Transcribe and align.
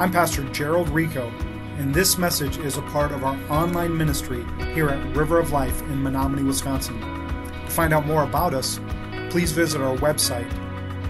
I'm 0.00 0.10
Pastor 0.10 0.42
Gerald 0.44 0.88
Rico, 0.88 1.28
and 1.76 1.94
this 1.94 2.16
message 2.16 2.56
is 2.56 2.78
a 2.78 2.82
part 2.84 3.12
of 3.12 3.22
our 3.22 3.36
online 3.50 3.94
ministry 3.94 4.46
here 4.72 4.88
at 4.88 5.14
River 5.14 5.38
of 5.38 5.52
Life 5.52 5.82
in 5.82 6.02
Menominee, 6.02 6.42
Wisconsin. 6.42 6.98
To 7.00 7.70
find 7.70 7.92
out 7.92 8.06
more 8.06 8.22
about 8.22 8.54
us, 8.54 8.80
please 9.28 9.52
visit 9.52 9.82
our 9.82 9.94
website, 9.98 10.50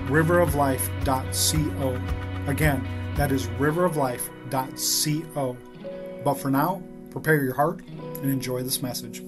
riveroflife.co. 0.09 2.51
Again, 2.51 3.15
that 3.15 3.31
is 3.31 3.47
riveroflife.co. 3.47 5.57
But 6.25 6.35
for 6.35 6.51
now, 6.51 6.83
prepare 7.11 7.45
your 7.45 7.55
heart 7.55 7.83
and 7.87 8.25
enjoy 8.25 8.65
this 8.65 8.83
message. 8.83 9.23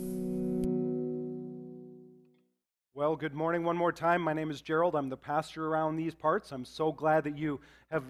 Well, 2.95 3.15
good 3.15 3.35
morning 3.35 3.63
one 3.63 3.77
more 3.77 3.93
time. 3.93 4.23
My 4.23 4.33
name 4.33 4.51
is 4.51 4.61
Gerald. 4.61 4.97
I'm 4.97 5.09
the 5.09 5.17
pastor 5.17 5.69
around 5.69 5.95
these 5.95 6.17
parts. 6.17 6.51
I'm 6.51 6.65
so 6.65 6.91
glad 6.91 7.23
that 7.23 7.39
you 7.39 7.61
have 7.93 8.03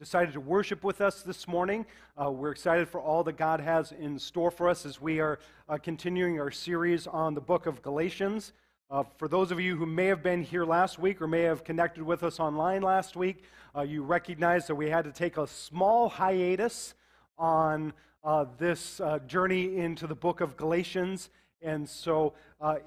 decided 0.00 0.34
to 0.34 0.40
worship 0.40 0.82
with 0.82 1.00
us 1.00 1.22
this 1.22 1.46
morning. 1.46 1.86
Uh, 2.20 2.28
we're 2.28 2.50
excited 2.50 2.88
for 2.88 3.00
all 3.00 3.22
that 3.22 3.36
God 3.36 3.60
has 3.60 3.92
in 3.92 4.18
store 4.18 4.50
for 4.50 4.68
us 4.68 4.84
as 4.84 5.00
we 5.00 5.20
are 5.20 5.38
uh, 5.68 5.78
continuing 5.80 6.40
our 6.40 6.50
series 6.50 7.06
on 7.06 7.32
the 7.32 7.40
book 7.40 7.66
of 7.66 7.80
Galatians. 7.80 8.54
Uh, 8.90 9.04
for 9.18 9.28
those 9.28 9.52
of 9.52 9.60
you 9.60 9.76
who 9.76 9.86
may 9.86 10.06
have 10.06 10.20
been 10.20 10.42
here 10.42 10.64
last 10.64 10.98
week 10.98 11.22
or 11.22 11.28
may 11.28 11.42
have 11.42 11.62
connected 11.62 12.02
with 12.02 12.24
us 12.24 12.40
online 12.40 12.82
last 12.82 13.14
week, 13.14 13.44
uh, 13.76 13.82
you 13.82 14.02
recognize 14.02 14.66
that 14.66 14.74
we 14.74 14.90
had 14.90 15.04
to 15.04 15.12
take 15.12 15.36
a 15.36 15.46
small 15.46 16.08
hiatus 16.08 16.94
on 17.38 17.92
uh, 18.24 18.46
this 18.58 18.98
uh, 18.98 19.20
journey 19.28 19.76
into 19.76 20.08
the 20.08 20.14
book 20.16 20.40
of 20.40 20.56
Galatians. 20.56 21.30
And 21.62 21.88
so, 21.88 22.34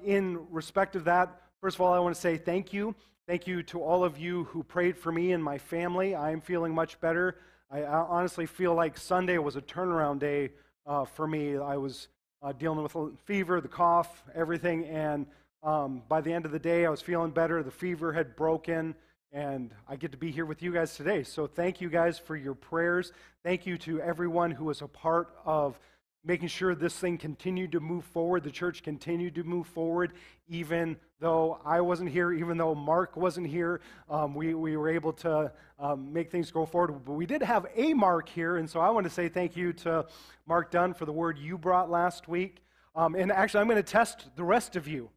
in 0.04 0.46
respect 0.50 0.94
of 0.94 1.04
that, 1.04 1.40
first 1.62 1.76
of 1.76 1.80
all, 1.80 1.94
I 1.94 1.98
want 2.00 2.14
to 2.14 2.20
say 2.20 2.36
thank 2.36 2.74
you 2.74 2.94
Thank 3.28 3.46
you 3.46 3.62
to 3.64 3.82
all 3.82 4.04
of 4.04 4.16
you 4.16 4.44
who 4.44 4.62
prayed 4.62 4.96
for 4.96 5.12
me 5.12 5.32
and 5.32 5.44
my 5.44 5.58
family. 5.58 6.14
I 6.14 6.30
am 6.30 6.40
feeling 6.40 6.74
much 6.74 6.98
better. 6.98 7.36
I 7.70 7.82
honestly 7.82 8.46
feel 8.46 8.74
like 8.74 8.96
Sunday 8.96 9.36
was 9.36 9.54
a 9.54 9.60
turnaround 9.60 10.20
day 10.20 10.48
uh, 10.86 11.04
for 11.04 11.26
me. 11.26 11.58
I 11.58 11.76
was 11.76 12.08
uh, 12.40 12.52
dealing 12.52 12.82
with 12.82 12.94
a 12.94 13.10
fever, 13.26 13.60
the 13.60 13.68
cough, 13.68 14.24
everything, 14.34 14.86
and 14.86 15.26
um, 15.62 16.00
by 16.08 16.22
the 16.22 16.32
end 16.32 16.46
of 16.46 16.52
the 16.52 16.58
day, 16.58 16.86
I 16.86 16.88
was 16.88 17.02
feeling 17.02 17.30
better. 17.30 17.62
The 17.62 17.70
fever 17.70 18.14
had 18.14 18.34
broken, 18.34 18.94
and 19.30 19.74
I 19.86 19.96
get 19.96 20.12
to 20.12 20.18
be 20.18 20.30
here 20.30 20.46
with 20.46 20.62
you 20.62 20.72
guys 20.72 20.96
today. 20.96 21.22
So, 21.22 21.46
thank 21.46 21.82
you 21.82 21.90
guys 21.90 22.18
for 22.18 22.34
your 22.34 22.54
prayers. 22.54 23.12
Thank 23.44 23.66
you 23.66 23.76
to 23.76 24.00
everyone 24.00 24.52
who 24.52 24.64
was 24.64 24.80
a 24.80 24.88
part 24.88 25.36
of 25.44 25.78
making 26.24 26.48
sure 26.48 26.74
this 26.74 26.94
thing 26.94 27.16
continued 27.16 27.72
to 27.72 27.80
move 27.80 28.04
forward, 28.04 28.42
the 28.44 28.50
church 28.50 28.82
continued 28.82 29.34
to 29.36 29.44
move 29.44 29.66
forward, 29.66 30.12
even 30.48 30.96
though 31.20 31.60
I 31.64 31.80
wasn't 31.80 32.10
here, 32.10 32.32
even 32.32 32.58
though 32.58 32.74
Mark 32.74 33.16
wasn't 33.16 33.46
here. 33.46 33.80
Um, 34.10 34.34
we, 34.34 34.54
we 34.54 34.76
were 34.76 34.88
able 34.88 35.12
to 35.14 35.52
um, 35.78 36.12
make 36.12 36.30
things 36.30 36.50
go 36.50 36.66
forward. 36.66 36.92
But 37.04 37.12
we 37.12 37.26
did 37.26 37.42
have 37.42 37.66
a 37.74 37.94
Mark 37.94 38.28
here, 38.28 38.56
and 38.56 38.68
so 38.68 38.80
I 38.80 38.90
want 38.90 39.04
to 39.04 39.10
say 39.10 39.28
thank 39.28 39.56
you 39.56 39.72
to 39.74 40.06
Mark 40.46 40.70
Dunn 40.70 40.94
for 40.94 41.06
the 41.06 41.12
word 41.12 41.38
you 41.38 41.56
brought 41.56 41.90
last 41.90 42.28
week. 42.28 42.62
Um, 42.94 43.14
and 43.14 43.30
actually, 43.30 43.60
I'm 43.60 43.68
going 43.68 43.82
to 43.82 43.90
test 43.90 44.28
the 44.36 44.44
rest 44.44 44.74
of 44.74 44.88
you 44.88 45.10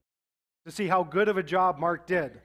to 0.65 0.71
see 0.71 0.87
how 0.87 1.03
good 1.03 1.27
of 1.27 1.37
a 1.37 1.43
job 1.43 1.79
Mark 1.79 2.05
did. 2.05 2.39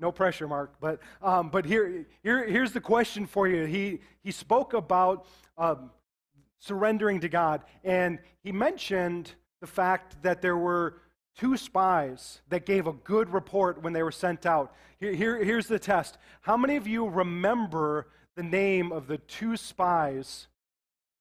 No 0.00 0.12
pressure, 0.12 0.46
Mark. 0.46 0.74
But, 0.80 1.00
um, 1.20 1.50
but 1.50 1.66
here, 1.66 2.06
here, 2.22 2.46
here's 2.46 2.72
the 2.72 2.80
question 2.80 3.26
for 3.26 3.48
you. 3.48 3.64
He, 3.64 4.00
he 4.22 4.30
spoke 4.30 4.72
about 4.72 5.26
um, 5.58 5.90
surrendering 6.58 7.20
to 7.20 7.28
God. 7.28 7.62
And 7.84 8.18
he 8.42 8.52
mentioned 8.52 9.32
the 9.60 9.66
fact 9.66 10.22
that 10.22 10.42
there 10.42 10.56
were 10.56 11.00
two 11.36 11.56
spies 11.56 12.40
that 12.48 12.66
gave 12.66 12.86
a 12.86 12.92
good 12.92 13.30
report 13.30 13.82
when 13.82 13.92
they 13.92 14.02
were 14.02 14.12
sent 14.12 14.44
out. 14.44 14.74
Here, 14.98 15.12
here, 15.12 15.44
here's 15.44 15.66
the 15.66 15.78
test 15.78 16.18
How 16.40 16.56
many 16.56 16.76
of 16.76 16.86
you 16.86 17.06
remember 17.06 18.08
the 18.36 18.42
name 18.42 18.92
of 18.92 19.06
the 19.06 19.18
two 19.18 19.56
spies 19.56 20.48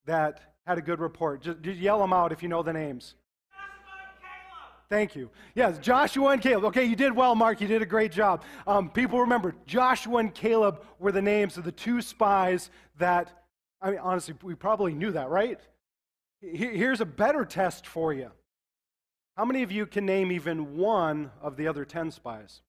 that 0.05 0.53
had 0.65 0.77
a 0.77 0.81
good 0.81 0.99
report? 0.99 1.41
Just, 1.41 1.61
just 1.61 1.79
yell 1.79 1.99
them 1.99 2.13
out 2.13 2.31
if 2.31 2.41
you 2.41 2.49
know 2.49 2.63
the 2.63 2.73
names. 2.73 3.15
Thank 4.89 5.17
you. 5.17 5.29
Yes, 5.53 5.79
Joshua 5.79 6.29
and 6.29 6.41
Caleb. 6.41 6.63
Okay, 6.65 6.85
you 6.85 6.95
did 6.95 7.13
well, 7.13 7.35
Mark. 7.35 7.59
You 7.59 7.67
did 7.67 7.81
a 7.81 7.85
great 7.85 8.11
job. 8.11 8.43
Um, 8.65 8.89
people 8.89 9.19
remember 9.19 9.53
Joshua 9.65 10.19
and 10.19 10.33
Caleb 10.33 10.81
were 10.97 11.11
the 11.11 11.21
names 11.21 11.57
of 11.57 11.65
the 11.65 11.73
two 11.73 12.01
spies 12.01 12.69
that 12.97 13.46
I 13.81 13.91
mean, 13.91 13.99
honestly, 13.99 14.35
we 14.41 14.55
probably 14.55 14.93
knew 14.93 15.11
that, 15.11 15.29
right? 15.29 15.59
Here's 16.41 17.01
a 17.01 17.05
better 17.05 17.45
test 17.45 17.85
for 17.85 18.13
you. 18.13 18.31
How 19.35 19.45
many 19.45 19.63
of 19.63 19.71
you 19.71 19.85
can 19.85 20.05
name 20.05 20.31
even 20.31 20.77
one 20.77 21.31
of 21.41 21.57
the 21.57 21.67
other 21.67 21.85
10 21.85 22.11
spies? 22.11 22.61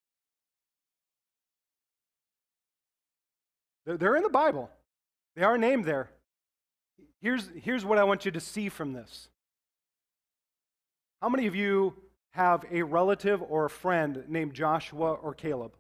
They're 3.87 4.17
in 4.17 4.23
the 4.23 4.29
Bible, 4.29 4.71
they 5.35 5.43
are 5.43 5.57
named 5.57 5.87
there. 5.87 6.11
Here's, 7.21 7.51
here's 7.63 7.85
what 7.85 7.99
I 7.99 8.05
want 8.05 8.25
you 8.25 8.31
to 8.31 8.41
see 8.41 8.69
from 8.69 8.93
this. 8.93 9.29
How 11.21 11.29
many 11.29 11.47
of 11.47 11.57
you 11.57 11.95
have 12.33 12.65
a 12.71 12.83
relative 12.83 13.43
or 13.43 13.65
a 13.65 13.71
friend 13.71 14.25
named 14.29 14.55
Joshua 14.55 15.15
or 15.15 15.35
Caleb? 15.35 15.75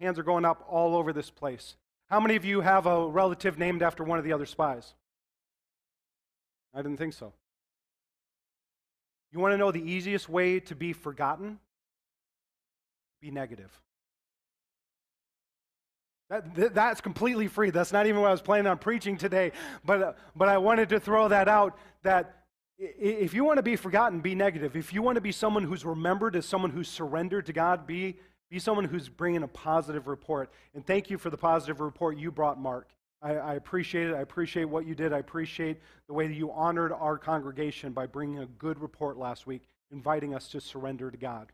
Hands 0.00 0.18
are 0.18 0.22
going 0.22 0.44
up 0.44 0.64
all 0.68 0.96
over 0.96 1.12
this 1.12 1.28
place. 1.28 1.76
How 2.08 2.20
many 2.20 2.36
of 2.36 2.44
you 2.44 2.60
have 2.60 2.86
a 2.86 3.08
relative 3.08 3.58
named 3.58 3.82
after 3.82 4.04
one 4.04 4.18
of 4.18 4.24
the 4.24 4.32
other 4.32 4.46
spies? 4.46 4.94
I 6.72 6.82
didn't 6.82 6.98
think 6.98 7.14
so. 7.14 7.32
You 9.32 9.40
want 9.40 9.52
to 9.52 9.58
know 9.58 9.72
the 9.72 9.82
easiest 9.82 10.28
way 10.28 10.60
to 10.60 10.74
be 10.74 10.92
forgotten? 10.92 11.58
Be 13.20 13.30
negative. 13.30 13.70
That, 16.28 16.74
that's 16.74 17.00
completely 17.00 17.48
free. 17.48 17.70
That's 17.70 17.92
not 17.92 18.06
even 18.06 18.20
what 18.20 18.28
I 18.28 18.32
was 18.32 18.42
planning 18.42 18.66
on 18.66 18.78
preaching 18.78 19.16
today. 19.16 19.52
But, 19.84 20.16
but 20.34 20.48
I 20.48 20.58
wanted 20.58 20.88
to 20.90 21.00
throw 21.00 21.28
that 21.28 21.48
out 21.48 21.78
that 22.02 22.44
if 22.78 23.32
you 23.32 23.44
want 23.44 23.56
to 23.56 23.62
be 23.62 23.76
forgotten, 23.76 24.20
be 24.20 24.34
negative. 24.34 24.76
If 24.76 24.92
you 24.92 25.02
want 25.02 25.16
to 25.16 25.20
be 25.20 25.32
someone 25.32 25.64
who's 25.64 25.84
remembered 25.84 26.36
as 26.36 26.44
someone 26.44 26.70
who's 26.70 26.88
surrendered 26.88 27.46
to 27.46 27.52
God, 27.52 27.86
be 27.86 28.16
be 28.50 28.58
someone 28.58 28.84
who's 28.84 29.08
bringing 29.08 29.42
a 29.42 29.48
positive 29.48 30.06
report. 30.06 30.50
And 30.74 30.86
thank 30.86 31.10
you 31.10 31.18
for 31.18 31.30
the 31.30 31.36
positive 31.36 31.80
report 31.80 32.16
you 32.16 32.30
brought, 32.30 32.60
Mark. 32.60 32.90
I, 33.22 33.34
I, 33.34 33.54
appreciate 33.54 34.08
it. 34.08 34.14
I 34.14 34.20
appreciate 34.20 34.64
what 34.64 34.86
you 34.86 34.94
did. 34.94 35.12
I 35.12 35.18
appreciate 35.18 35.80
the 36.06 36.14
way 36.14 36.28
that 36.28 36.34
you 36.34 36.52
honored 36.52 36.92
our 36.92 37.18
congregation 37.18 37.92
by 37.92 38.06
bringing 38.06 38.40
a 38.40 38.46
good 38.46 38.78
report 38.78 39.16
last 39.16 39.46
week, 39.46 39.62
inviting 39.90 40.34
us 40.34 40.48
to 40.48 40.60
surrender 40.60 41.10
to 41.10 41.16
God. 41.16 41.50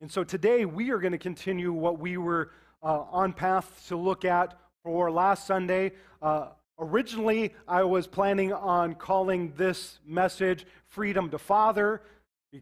And 0.00 0.10
so 0.10 0.24
today 0.24 0.64
we 0.64 0.90
are 0.90 0.98
going 0.98 1.12
to 1.12 1.18
continue 1.18 1.72
what 1.72 1.98
we 1.98 2.16
were 2.16 2.50
uh, 2.82 3.02
on 3.10 3.32
path 3.32 3.84
to 3.88 3.96
look 3.96 4.24
at 4.24 4.58
for 4.82 5.10
last 5.10 5.46
Sunday. 5.46 5.92
Uh, 6.20 6.48
originally, 6.78 7.54
I 7.68 7.84
was 7.84 8.06
planning 8.06 8.52
on 8.52 8.94
calling 8.94 9.52
this 9.56 9.98
message 10.06 10.66
Freedom 10.88 11.30
to 11.30 11.38
Father 11.38 12.02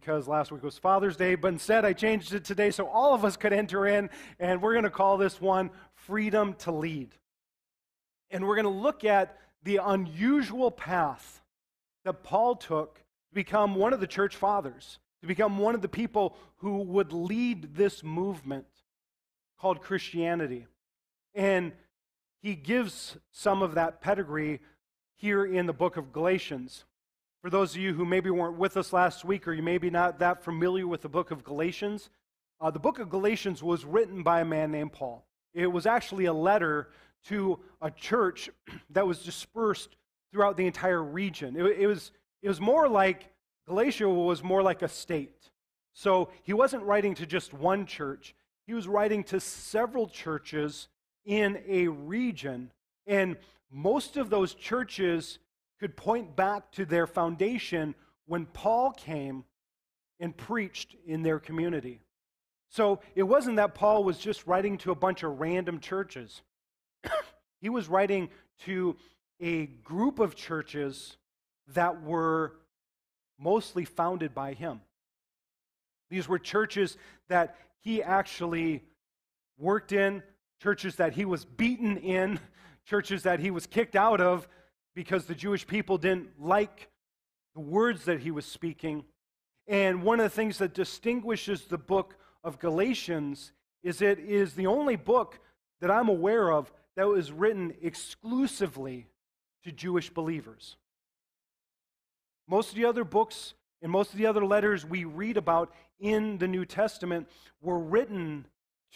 because 0.01 0.27
last 0.27 0.51
week 0.51 0.65
was 0.65 0.77
Father's 0.77 1.17
Day, 1.17 1.37
but 1.37 1.53
instead 1.53 1.85
I 1.85 1.93
changed 1.93 2.35
it 2.35 2.45
today 2.45 2.73
so 2.73 2.89
all 2.89 3.15
of 3.15 3.25
us 3.25 3.37
could 3.37 3.53
enter 3.53 3.87
in, 3.87 4.11
and 4.41 4.61
we're 4.61 4.73
going 4.73 4.83
to 4.83 4.91
call 4.91 5.17
this 5.17 5.41
one 5.41 5.71
Freedom 5.95 6.55
to 6.61 6.73
Lead. 6.73 7.15
And 8.29 8.45
we're 8.45 8.57
going 8.57 8.65
to 8.65 8.71
look 8.71 9.05
at 9.05 9.39
the 9.63 9.77
unusual 9.77 10.73
path 10.73 11.43
that 12.05 12.25
Paul 12.25 12.57
took 12.57 12.97
to 12.97 13.35
become 13.35 13.77
one 13.77 13.93
of 13.93 14.01
the 14.01 14.09
church 14.09 14.35
fathers, 14.35 14.99
to 15.21 15.29
become 15.29 15.59
one 15.59 15.77
of 15.77 15.81
the 15.81 15.89
people 15.89 16.37
who 16.57 16.79
would 16.79 17.13
lead 17.13 17.77
this 17.77 18.03
movement 18.03 18.67
called 19.61 19.81
Christianity. 19.81 20.67
And 21.37 21.71
he 22.43 22.57
gives 22.57 23.17
some 23.31 23.63
of 23.63 23.77
that 23.77 24.01
pedigree 24.01 24.59
here 25.15 25.47
in 25.47 25.67
the 25.67 25.73
book 25.73 25.97
of 25.97 26.13
Galatians. 26.13 26.85
For 27.45 27.51
those 27.51 27.75
of 27.75 27.77
you 27.83 27.93
who 27.93 28.07
maybe 28.07 28.31
weren't 28.31 28.57
with 28.57 28.79
us 28.79 28.91
last 28.91 29.23
week 29.23 29.47
or 29.47 29.53
you 29.53 29.63
may 29.63 29.77
be 29.77 29.91
not 29.91 30.19
that 30.21 30.43
familiar 30.43 30.87
with 30.87 31.03
the 31.03 31.11
book 31.11 31.31
of 31.31 31.45
Galatians, 31.45 32.09
uh, 32.59 32.71
the 32.71 32.79
book 32.79 32.99
of 32.99 33.11
Galatians 33.11 33.63
was 33.63 33.85
written 33.85 34.23
by 34.23 34.41
a 34.41 34.47
man 34.47 34.73
named 34.73 34.95
Paul. 34.95 35.27
It 35.53 35.67
was 35.67 35.85
actually 35.85 36.25
a 36.25 36.33
letter 36.33 36.89
to 37.27 37.61
a 37.83 37.91
church 37.91 38.49
that 38.89 39.07
was 39.07 39.23
dispersed 39.23 39.95
throughout 40.33 40.57
the 40.57 40.67
entire 40.67 41.03
region. 41.03 41.55
It, 41.55 41.81
it, 41.81 41.87
was, 41.87 42.13
it 42.41 42.49
was 42.49 42.63
more 42.63 42.89
like, 42.89 43.29
Galatia 43.67 44.09
was 44.09 44.43
more 44.43 44.63
like 44.63 44.81
a 44.81 44.89
state. 44.89 45.51
So 45.93 46.31
he 46.45 46.55
wasn't 46.55 46.85
writing 46.85 47.15
to 47.17 47.27
just 47.27 47.53
one 47.53 47.85
church, 47.85 48.35
he 48.67 48.73
was 48.73 48.89
writing 48.89 49.23
to 49.25 49.39
several 49.39 50.09
churches 50.09 50.89
in 51.27 51.59
a 51.69 51.89
region. 51.89 52.71
And 53.07 53.37
most 53.71 54.17
of 54.17 54.31
those 54.31 54.55
churches 54.55 55.41
could 55.85 55.97
point 55.99 56.35
back 56.35 56.73
to 56.73 56.87
their 56.87 57.07
foundation 57.07 57.95
when 58.25 58.47
Paul 58.47 58.91
came 58.93 59.45
and 60.19 60.35
preached 60.35 60.97
in 61.07 61.23
their 61.23 61.39
community. 61.39 62.01
So 62.71 63.01
it 63.15 63.25
wasn't 63.25 63.57
that 63.57 63.75
Paul 63.75 64.03
was 64.03 64.17
just 64.17 64.47
writing 64.47 64.79
to 64.79 64.93
a 64.93 64.95
bunch 64.95 65.25
of 65.25 65.41
random 65.41 65.81
churches. 65.81 66.41
he 67.61 67.69
was 67.69 67.87
writing 67.87 68.31
to 68.65 68.97
a 69.43 69.67
group 69.67 70.21
of 70.21 70.35
churches 70.35 71.19
that 71.75 72.03
were 72.03 72.55
mostly 73.39 73.85
founded 73.85 74.35
by 74.35 74.55
him. 74.55 74.81
These 76.09 76.27
were 76.27 76.39
churches 76.39 76.97
that 77.29 77.57
he 77.83 78.03
actually 78.03 78.83
worked 79.59 79.93
in, 79.93 80.23
churches 80.63 80.97
that 80.97 81.13
he 81.13 81.27
was 81.27 81.45
beaten 81.45 81.99
in, 81.99 82.41
churches 82.87 83.25
that 83.25 83.39
he 83.39 83.51
was 83.51 83.67
kicked 83.67 83.97
out 83.97 84.23
of 84.23 84.49
because 84.95 85.27
the 85.27 85.35
Jewish 85.35 85.67
people 85.67 85.99
didn't 85.99 86.41
like 86.41 86.89
the 87.55 87.61
words 87.61 88.05
that 88.05 88.21
he 88.21 88.31
was 88.31 88.47
speaking. 88.47 89.05
And 89.67 90.03
one 90.03 90.21
of 90.21 90.25
the 90.25 90.31
things 90.31 90.59
that 90.59 90.75
distinguishes 90.75 91.65
the 91.65 91.79
book 91.79 92.17
of 92.43 92.59
Galatians 92.59 93.53
is 93.83 94.03
it 94.03 94.19
is 94.19 94.55
the 94.55 94.67
only 94.67 94.97
book 94.97 95.39
that 95.81 95.91
I'm 95.91 96.09
aware 96.09 96.51
of 96.51 96.73
that 96.97 97.09
was 97.09 97.33
written 97.33 97.75
exclusively 97.83 99.07
to 99.65 99.73
Jewish 99.73 100.11
believers. 100.11 100.77
Most 102.49 102.71
of 102.71 102.77
the 102.77 102.85
other 102.85 103.05
books 103.05 103.55
and 103.83 103.91
most 103.91 104.13
of 104.13 104.19
the 104.19 104.27
other 104.27 104.45
letters 104.45 104.85
we 104.85 105.05
read 105.05 105.37
about 105.37 105.73
in 105.99 106.39
the 106.39 106.49
New 106.49 106.65
Testament 106.65 107.29
were 107.61 107.79
written 107.79 108.47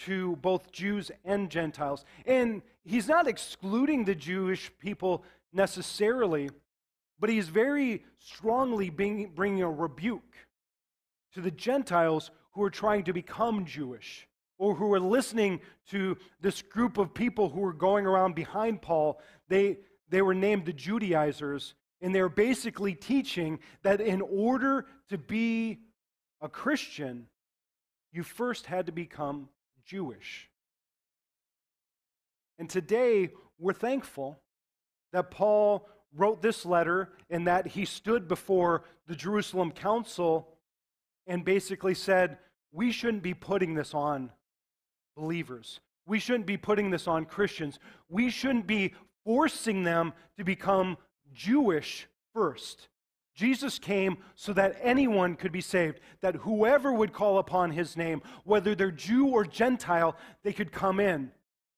to 0.04 0.36
both 0.36 0.70
Jews 0.70 1.10
and 1.24 1.50
Gentiles. 1.50 2.04
And 2.24 2.62
he's 2.84 3.08
not 3.08 3.26
excluding 3.26 4.04
the 4.04 4.14
Jewish 4.14 4.70
people 4.78 5.24
necessarily, 5.52 6.50
but 7.18 7.30
he's 7.30 7.48
very 7.48 8.04
strongly 8.18 8.90
being, 8.90 9.32
bringing 9.34 9.62
a 9.62 9.70
rebuke 9.70 10.34
to 11.34 11.40
the 11.40 11.50
Gentiles 11.50 12.30
who 12.52 12.62
are 12.62 12.70
trying 12.70 13.04
to 13.04 13.12
become 13.12 13.64
Jewish 13.64 14.26
or 14.58 14.74
who 14.74 14.92
are 14.92 15.00
listening 15.00 15.60
to 15.90 16.16
this 16.40 16.62
group 16.62 16.98
of 16.98 17.14
people 17.14 17.48
who 17.48 17.60
were 17.60 17.72
going 17.72 18.06
around 18.06 18.34
behind 18.34 18.82
Paul. 18.82 19.20
They, 19.48 19.78
they 20.08 20.22
were 20.22 20.34
named 20.34 20.66
the 20.66 20.72
Judaizers, 20.72 21.74
and 22.00 22.14
they're 22.14 22.28
basically 22.28 22.94
teaching 22.94 23.60
that 23.82 24.00
in 24.00 24.20
order 24.20 24.86
to 25.10 25.18
be 25.18 25.78
a 26.40 26.48
Christian, 26.48 27.26
you 28.12 28.22
first 28.22 28.66
had 28.66 28.86
to 28.86 28.92
become 28.92 29.48
Jewish. 29.84 30.48
And 32.58 32.68
today, 32.68 33.30
we're 33.58 33.72
thankful 33.72 34.40
that 35.12 35.30
Paul 35.30 35.88
wrote 36.14 36.42
this 36.42 36.64
letter 36.64 37.10
and 37.30 37.46
that 37.46 37.66
he 37.68 37.84
stood 37.84 38.28
before 38.28 38.84
the 39.06 39.14
Jerusalem 39.14 39.70
council 39.70 40.48
and 41.26 41.44
basically 41.44 41.94
said, 41.94 42.38
We 42.72 42.92
shouldn't 42.92 43.22
be 43.22 43.34
putting 43.34 43.74
this 43.74 43.94
on 43.94 44.30
believers. 45.16 45.80
We 46.06 46.18
shouldn't 46.18 46.46
be 46.46 46.56
putting 46.56 46.90
this 46.90 47.06
on 47.06 47.26
Christians. 47.26 47.78
We 48.08 48.30
shouldn't 48.30 48.66
be 48.66 48.94
forcing 49.24 49.82
them 49.82 50.14
to 50.38 50.44
become 50.44 50.96
Jewish 51.34 52.06
first. 52.32 52.88
Jesus 53.34 53.78
came 53.78 54.18
so 54.34 54.52
that 54.54 54.76
anyone 54.82 55.36
could 55.36 55.52
be 55.52 55.60
saved, 55.60 56.00
that 56.22 56.34
whoever 56.34 56.92
would 56.92 57.12
call 57.12 57.38
upon 57.38 57.70
his 57.70 57.96
name, 57.96 58.20
whether 58.42 58.74
they're 58.74 58.90
Jew 58.90 59.28
or 59.28 59.44
Gentile, 59.44 60.16
they 60.42 60.52
could 60.52 60.72
come 60.72 60.98
in, 60.98 61.30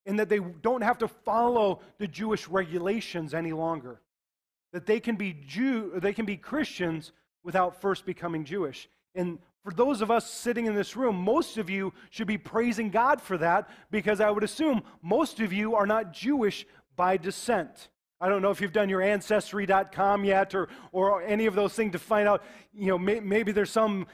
and 0.07 0.19
that 0.19 0.29
they 0.29 0.39
don't 0.39 0.83
have 0.83 0.99
to 0.99 1.09
follow 1.09 1.81
the 1.99 2.07
Jewish 2.07 2.49
regulations 2.49 3.35
any 3.35 3.53
longer. 3.53 4.01
That 4.73 4.87
they 4.87 5.01
can 5.01 5.17
be 5.17 5.37
Jew, 5.47 5.93
they 5.97 6.13
can 6.13 6.27
be 6.27 6.37
Christians 6.37 7.13
without 7.43 7.81
first 7.81 8.07
becoming 8.07 8.45
Jewish. 8.45 8.89
And 9.15 9.39
for 9.63 9.73
those 9.73 10.01
of 10.01 10.11
us 10.11 10.31
sitting 10.31 10.67
in 10.67 10.75
this 10.75 10.97
room, 10.97 11.17
most 11.17 11.59
of 11.59 11.69
you 11.69 11.93
should 12.11 12.27
be 12.27 12.39
praising 12.39 12.91
God 12.91 13.21
for 13.21 13.37
that 13.39 13.69
because 13.91 14.21
I 14.21 14.31
would 14.31 14.45
assume 14.45 14.83
most 15.03 15.41
of 15.41 15.53
you 15.53 15.75
are 15.75 15.87
not 15.87 16.13
Jewish 16.13 16.67
by 16.97 17.17
descent. 17.17 17.89
I 18.21 18.29
don't 18.29 18.43
know 18.43 18.51
if 18.51 18.61
you've 18.61 18.73
done 18.73 18.89
your 18.89 19.03
ancestry.com 19.03 20.25
yet 20.25 20.55
or, 20.55 20.69
or 20.93 21.23
any 21.23 21.47
of 21.47 21.55
those 21.55 21.73
things 21.73 21.93
to 21.93 21.99
find 21.99 22.29
out, 22.29 22.43
you 22.75 22.89
know, 22.89 22.99
may, 22.99 23.21
maybe 23.21 23.53
there's 23.53 23.71
some, 23.71 24.07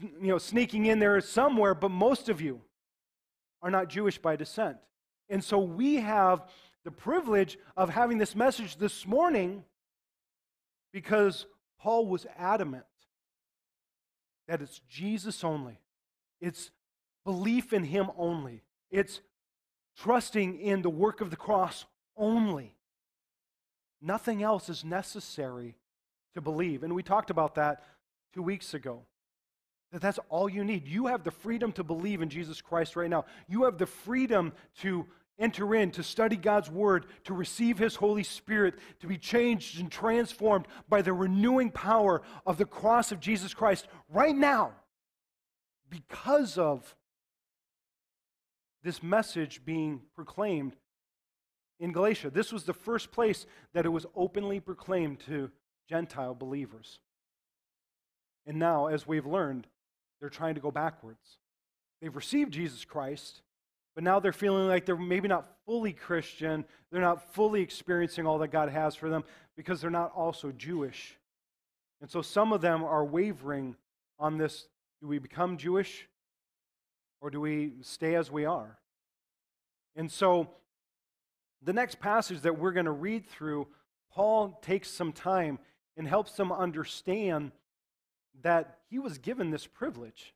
you 0.00 0.28
know, 0.28 0.38
sneaking 0.38 0.86
in 0.86 0.98
there 0.98 1.20
somewhere, 1.20 1.74
but 1.74 1.90
most 1.90 2.28
of 2.28 2.40
you 2.40 2.60
are 3.60 3.70
not 3.70 3.88
Jewish 3.88 4.18
by 4.18 4.36
descent. 4.36 4.78
And 5.28 5.42
so 5.42 5.58
we 5.58 5.96
have 5.96 6.42
the 6.84 6.90
privilege 6.90 7.58
of 7.76 7.90
having 7.90 8.18
this 8.18 8.34
message 8.34 8.76
this 8.76 9.06
morning 9.06 9.64
because 10.92 11.46
Paul 11.80 12.06
was 12.06 12.26
adamant 12.36 12.84
that 14.46 14.62
it's 14.62 14.80
Jesus 14.88 15.44
only. 15.44 15.78
It's 16.40 16.70
belief 17.24 17.72
in 17.72 17.84
Him 17.84 18.10
only. 18.16 18.62
It's 18.90 19.20
trusting 19.98 20.60
in 20.60 20.82
the 20.82 20.90
work 20.90 21.20
of 21.20 21.30
the 21.30 21.36
cross 21.36 21.84
only. 22.16 22.74
Nothing 24.00 24.42
else 24.42 24.68
is 24.68 24.84
necessary 24.84 25.76
to 26.34 26.40
believe. 26.40 26.82
And 26.82 26.94
we 26.94 27.02
talked 27.02 27.30
about 27.30 27.56
that 27.56 27.84
two 28.32 28.42
weeks 28.42 28.74
ago. 28.74 29.02
That 29.92 30.02
that's 30.02 30.18
all 30.28 30.48
you 30.48 30.64
need. 30.64 30.86
You 30.86 31.06
have 31.06 31.24
the 31.24 31.30
freedom 31.30 31.72
to 31.72 31.82
believe 31.82 32.20
in 32.22 32.28
Jesus 32.28 32.60
Christ 32.60 32.94
right 32.94 33.08
now. 33.08 33.24
You 33.48 33.64
have 33.64 33.78
the 33.78 33.86
freedom 33.86 34.52
to 34.80 35.06
enter 35.38 35.74
in, 35.74 35.90
to 35.92 36.02
study 36.02 36.36
God's 36.36 36.70
Word, 36.70 37.06
to 37.24 37.34
receive 37.34 37.78
His 37.78 37.94
Holy 37.94 38.22
Spirit, 38.22 38.74
to 39.00 39.06
be 39.06 39.18
changed 39.18 39.80
and 39.80 39.90
transformed 39.90 40.66
by 40.88 41.02
the 41.02 41.12
renewing 41.12 41.70
power 41.70 42.22
of 42.46 42.58
the 42.58 42.64
cross 42.64 43.12
of 43.12 43.20
Jesus 43.20 43.54
Christ 43.54 43.86
right 44.08 44.36
now 44.36 44.72
because 45.90 46.58
of 46.58 46.94
this 48.82 49.02
message 49.02 49.64
being 49.64 50.00
proclaimed 50.14 50.76
in 51.80 51.92
Galatia. 51.92 52.30
This 52.30 52.52
was 52.52 52.64
the 52.64 52.74
first 52.74 53.12
place 53.12 53.46
that 53.74 53.86
it 53.86 53.90
was 53.90 54.06
openly 54.14 54.60
proclaimed 54.60 55.20
to 55.20 55.50
Gentile 55.88 56.34
believers. 56.34 56.98
And 58.46 58.58
now, 58.58 58.86
as 58.86 59.06
we've 59.06 59.26
learned, 59.26 59.66
they're 60.20 60.30
trying 60.30 60.54
to 60.54 60.60
go 60.60 60.70
backwards. 60.70 61.38
They've 62.00 62.14
received 62.14 62.52
Jesus 62.52 62.84
Christ, 62.84 63.42
but 63.98 64.04
now 64.04 64.20
they're 64.20 64.32
feeling 64.32 64.68
like 64.68 64.86
they're 64.86 64.96
maybe 64.96 65.26
not 65.26 65.56
fully 65.66 65.92
Christian. 65.92 66.64
They're 66.92 67.00
not 67.00 67.34
fully 67.34 67.62
experiencing 67.62 68.26
all 68.26 68.38
that 68.38 68.52
God 68.52 68.68
has 68.68 68.94
for 68.94 69.10
them 69.10 69.24
because 69.56 69.80
they're 69.80 69.90
not 69.90 70.12
also 70.14 70.52
Jewish. 70.52 71.18
And 72.00 72.08
so 72.08 72.22
some 72.22 72.52
of 72.52 72.60
them 72.60 72.84
are 72.84 73.04
wavering 73.04 73.74
on 74.16 74.38
this 74.38 74.68
do 75.00 75.08
we 75.08 75.18
become 75.18 75.56
Jewish 75.56 76.06
or 77.20 77.28
do 77.28 77.40
we 77.40 77.72
stay 77.80 78.14
as 78.14 78.30
we 78.30 78.44
are? 78.44 78.78
And 79.96 80.08
so 80.08 80.48
the 81.60 81.72
next 81.72 81.98
passage 81.98 82.42
that 82.42 82.56
we're 82.56 82.70
going 82.70 82.86
to 82.86 82.92
read 82.92 83.26
through, 83.26 83.66
Paul 84.12 84.60
takes 84.62 84.88
some 84.88 85.10
time 85.10 85.58
and 85.96 86.06
helps 86.06 86.36
them 86.36 86.52
understand 86.52 87.50
that 88.42 88.78
he 88.88 89.00
was 89.00 89.18
given 89.18 89.50
this 89.50 89.66
privilege 89.66 90.34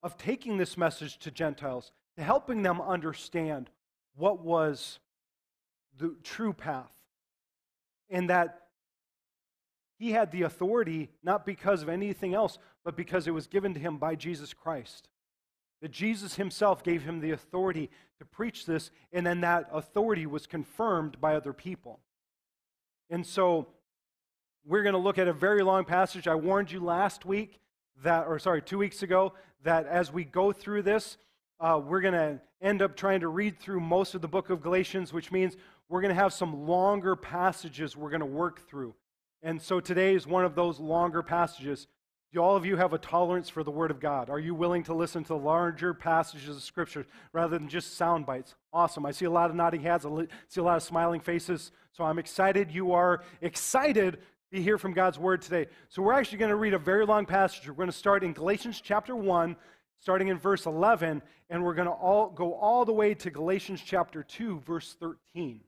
of 0.00 0.16
taking 0.16 0.58
this 0.58 0.78
message 0.78 1.18
to 1.18 1.32
Gentiles, 1.32 1.90
to 2.18 2.24
helping 2.24 2.62
them 2.62 2.80
understand 2.80 3.70
what 4.16 4.44
was 4.44 4.98
the 5.98 6.16
true 6.24 6.52
path. 6.52 6.92
And 8.10 8.28
that 8.28 8.62
he 9.98 10.10
had 10.10 10.32
the 10.32 10.42
authority 10.42 11.10
not 11.22 11.46
because 11.46 11.80
of 11.80 11.88
anything 11.88 12.34
else, 12.34 12.58
but 12.84 12.96
because 12.96 13.28
it 13.28 13.34
was 13.34 13.46
given 13.46 13.72
to 13.74 13.80
him 13.80 13.98
by 13.98 14.16
Jesus 14.16 14.52
Christ. 14.52 15.08
That 15.80 15.92
Jesus 15.92 16.34
himself 16.34 16.82
gave 16.82 17.02
him 17.02 17.20
the 17.20 17.30
authority 17.30 17.88
to 18.18 18.24
preach 18.24 18.66
this, 18.66 18.90
and 19.12 19.24
then 19.24 19.42
that 19.42 19.68
authority 19.72 20.26
was 20.26 20.48
confirmed 20.48 21.20
by 21.20 21.36
other 21.36 21.52
people. 21.52 22.00
And 23.10 23.24
so 23.24 23.68
we're 24.66 24.82
going 24.82 24.94
to 24.94 24.98
look 24.98 25.18
at 25.18 25.28
a 25.28 25.32
very 25.32 25.62
long 25.62 25.84
passage. 25.84 26.26
I 26.26 26.34
warned 26.34 26.72
you 26.72 26.80
last 26.80 27.24
week 27.24 27.60
that, 28.02 28.26
or 28.26 28.40
sorry, 28.40 28.60
two 28.60 28.78
weeks 28.78 29.04
ago, 29.04 29.34
that 29.62 29.86
as 29.86 30.12
we 30.12 30.24
go 30.24 30.50
through 30.50 30.82
this, 30.82 31.16
uh, 31.60 31.80
we're 31.84 32.00
going 32.00 32.14
to 32.14 32.40
end 32.60 32.82
up 32.82 32.96
trying 32.96 33.20
to 33.20 33.28
read 33.28 33.58
through 33.58 33.80
most 33.80 34.14
of 34.14 34.20
the 34.20 34.28
book 34.28 34.50
of 34.50 34.60
Galatians, 34.60 35.12
which 35.12 35.32
means 35.32 35.56
we're 35.88 36.00
going 36.00 36.14
to 36.14 36.20
have 36.20 36.32
some 36.32 36.66
longer 36.66 37.16
passages 37.16 37.96
we're 37.96 38.10
going 38.10 38.20
to 38.20 38.26
work 38.26 38.68
through. 38.68 38.94
And 39.42 39.60
so 39.60 39.80
today 39.80 40.14
is 40.14 40.26
one 40.26 40.44
of 40.44 40.54
those 40.54 40.80
longer 40.80 41.22
passages. 41.22 41.86
Do 42.32 42.40
all 42.40 42.56
of 42.56 42.66
you 42.66 42.76
have 42.76 42.92
a 42.92 42.98
tolerance 42.98 43.48
for 43.48 43.64
the 43.64 43.70
Word 43.70 43.90
of 43.90 44.00
God? 44.00 44.28
Are 44.28 44.38
you 44.38 44.54
willing 44.54 44.82
to 44.84 44.94
listen 44.94 45.24
to 45.24 45.34
larger 45.34 45.94
passages 45.94 46.56
of 46.56 46.62
Scripture 46.62 47.06
rather 47.32 47.58
than 47.58 47.68
just 47.68 47.96
sound 47.96 48.26
bites? 48.26 48.54
Awesome. 48.72 49.06
I 49.06 49.12
see 49.12 49.24
a 49.24 49.30
lot 49.30 49.48
of 49.48 49.56
nodding 49.56 49.80
heads. 49.80 50.04
I 50.04 50.26
see 50.48 50.60
a 50.60 50.64
lot 50.64 50.76
of 50.76 50.82
smiling 50.82 51.20
faces. 51.20 51.72
So 51.92 52.04
I'm 52.04 52.18
excited. 52.18 52.70
You 52.70 52.92
are 52.92 53.22
excited 53.40 54.18
to 54.52 54.60
hear 54.60 54.76
from 54.76 54.92
God's 54.92 55.18
Word 55.18 55.40
today. 55.40 55.66
So 55.88 56.02
we're 56.02 56.12
actually 56.12 56.38
going 56.38 56.50
to 56.50 56.56
read 56.56 56.74
a 56.74 56.78
very 56.78 57.06
long 57.06 57.24
passage. 57.24 57.66
We're 57.66 57.74
going 57.74 57.90
to 57.90 57.96
start 57.96 58.22
in 58.22 58.34
Galatians 58.34 58.80
chapter 58.82 59.16
1, 59.16 59.56
starting 60.00 60.28
in 60.28 60.38
verse 60.38 60.66
11, 60.66 61.22
and 61.50 61.64
we're 61.64 61.74
going 61.74 61.88
to 61.88 61.92
all 61.92 62.30
go 62.30 62.54
all 62.54 62.84
the 62.84 62.92
way 62.92 63.14
to 63.14 63.30
Galatians 63.30 63.82
chapter 63.84 64.22
2, 64.22 64.60
verse 64.60 64.96
13. 64.98 65.60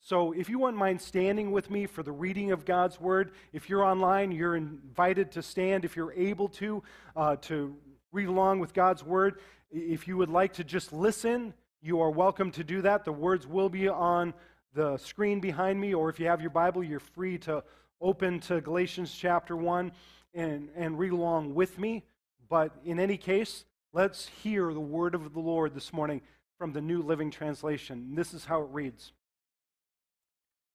So 0.00 0.32
if 0.32 0.48
you 0.48 0.58
wouldn't 0.58 0.78
mind 0.78 1.00
standing 1.00 1.50
with 1.50 1.70
me 1.70 1.86
for 1.86 2.02
the 2.02 2.12
reading 2.12 2.52
of 2.52 2.64
God's 2.64 3.00
word, 3.00 3.32
if 3.52 3.68
you're 3.68 3.84
online, 3.84 4.32
you're 4.32 4.56
invited 4.56 5.32
to 5.32 5.42
stand 5.42 5.84
if 5.84 5.96
you're 5.96 6.12
able 6.12 6.48
to, 6.50 6.82
uh, 7.16 7.36
to 7.42 7.76
read 8.12 8.28
along 8.28 8.60
with 8.60 8.72
God's 8.72 9.04
word. 9.04 9.40
If 9.70 10.08
you 10.08 10.16
would 10.16 10.30
like 10.30 10.54
to 10.54 10.64
just 10.64 10.92
listen, 10.92 11.52
you 11.82 12.00
are 12.00 12.10
welcome 12.10 12.50
to 12.52 12.64
do 12.64 12.82
that. 12.82 13.04
The 13.04 13.12
words 13.12 13.46
will 13.46 13.68
be 13.68 13.88
on 13.88 14.34
the 14.74 14.96
screen 14.98 15.40
behind 15.40 15.80
me, 15.80 15.94
or 15.94 16.08
if 16.08 16.20
you 16.20 16.26
have 16.26 16.40
your 16.40 16.50
Bible, 16.50 16.82
you're 16.82 17.00
free 17.00 17.38
to 17.38 17.62
open 18.00 18.40
to 18.40 18.60
Galatians 18.60 19.12
chapter 19.12 19.56
1 19.56 19.92
and, 20.34 20.68
and 20.76 20.98
read 20.98 21.12
along 21.12 21.54
with 21.54 21.78
me. 21.78 22.04
But 22.48 22.72
in 22.84 22.98
any 22.98 23.16
case, 23.16 23.64
let's 23.92 24.28
hear 24.42 24.72
the 24.72 24.80
word 24.80 25.14
of 25.14 25.32
the 25.32 25.40
Lord 25.40 25.74
this 25.74 25.92
morning 25.92 26.22
from 26.58 26.72
the 26.72 26.80
New 26.80 27.02
Living 27.02 27.30
Translation. 27.30 28.14
This 28.14 28.34
is 28.34 28.44
how 28.44 28.62
it 28.62 28.68
reads. 28.70 29.12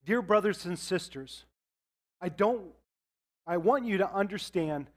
Dear 0.05 0.21
brothers 0.21 0.65
and 0.65 0.77
sisters, 0.77 1.45
I 2.21 2.29
don't 2.29 2.63
I 3.45 3.57
want 3.57 3.85
you 3.85 3.97
to 3.97 4.13
understand 4.13 4.87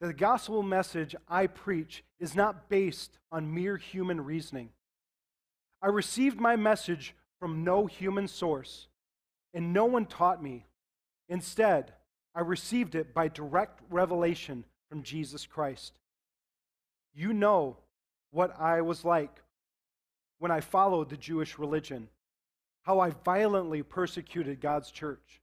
that 0.00 0.06
the 0.06 0.12
gospel 0.12 0.62
message 0.62 1.16
I 1.28 1.48
preach 1.48 2.04
is 2.20 2.36
not 2.36 2.68
based 2.68 3.18
on 3.32 3.52
mere 3.52 3.76
human 3.76 4.20
reasoning. 4.20 4.70
I 5.82 5.88
received 5.88 6.40
my 6.40 6.56
message 6.56 7.14
from 7.40 7.64
no 7.64 7.86
human 7.86 8.28
source, 8.28 8.86
and 9.52 9.72
no 9.72 9.86
one 9.86 10.06
taught 10.06 10.42
me. 10.42 10.66
Instead, 11.28 11.92
I 12.34 12.40
received 12.40 12.94
it 12.94 13.12
by 13.12 13.28
direct 13.28 13.80
revelation 13.90 14.64
from 14.88 15.02
Jesus 15.02 15.46
Christ. 15.46 15.99
You 17.14 17.32
know 17.32 17.76
what 18.30 18.58
I 18.58 18.80
was 18.80 19.04
like 19.04 19.42
when 20.38 20.50
I 20.50 20.60
followed 20.60 21.10
the 21.10 21.16
Jewish 21.16 21.58
religion, 21.58 22.08
how 22.82 23.00
I 23.00 23.10
violently 23.10 23.82
persecuted 23.82 24.60
God's 24.60 24.90
church. 24.90 25.40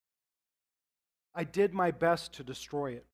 I 1.35 1.43
did 1.43 1.73
my 1.73 1.91
best 1.91 2.33
to 2.33 2.43
destroy 2.43 2.93
it. 2.93 3.05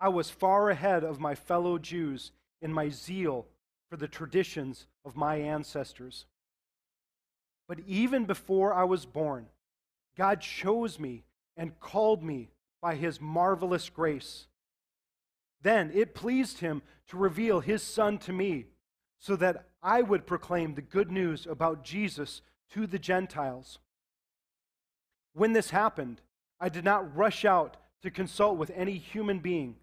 I 0.00 0.08
was 0.08 0.28
far 0.28 0.68
ahead 0.68 1.02
of 1.02 1.18
my 1.18 1.34
fellow 1.34 1.78
Jews 1.78 2.32
in 2.60 2.72
my 2.72 2.90
zeal 2.90 3.46
for 3.88 3.96
the 3.96 4.08
traditions 4.08 4.86
of 5.04 5.16
my 5.16 5.36
ancestors. 5.36 6.26
But 7.68 7.80
even 7.86 8.26
before 8.26 8.74
I 8.74 8.84
was 8.84 9.06
born, 9.06 9.46
God 10.16 10.40
chose 10.40 10.98
me 10.98 11.24
and 11.56 11.78
called 11.80 12.22
me 12.22 12.50
by 12.82 12.96
his 12.96 13.20
marvelous 13.20 13.88
grace. 13.88 14.46
Then 15.64 15.90
it 15.94 16.14
pleased 16.14 16.60
him 16.60 16.82
to 17.08 17.16
reveal 17.16 17.60
his 17.60 17.82
Son 17.82 18.18
to 18.18 18.32
me 18.32 18.66
so 19.18 19.34
that 19.36 19.70
I 19.82 20.02
would 20.02 20.26
proclaim 20.26 20.74
the 20.74 20.82
good 20.82 21.10
news 21.10 21.46
about 21.46 21.82
Jesus 21.82 22.42
to 22.72 22.86
the 22.86 22.98
Gentiles. 22.98 23.78
When 25.32 25.54
this 25.54 25.70
happened, 25.70 26.20
I 26.60 26.68
did 26.68 26.84
not 26.84 27.16
rush 27.16 27.46
out 27.46 27.78
to 28.02 28.10
consult 28.10 28.58
with 28.58 28.70
any 28.74 28.98
human 28.98 29.38
being, 29.38 29.76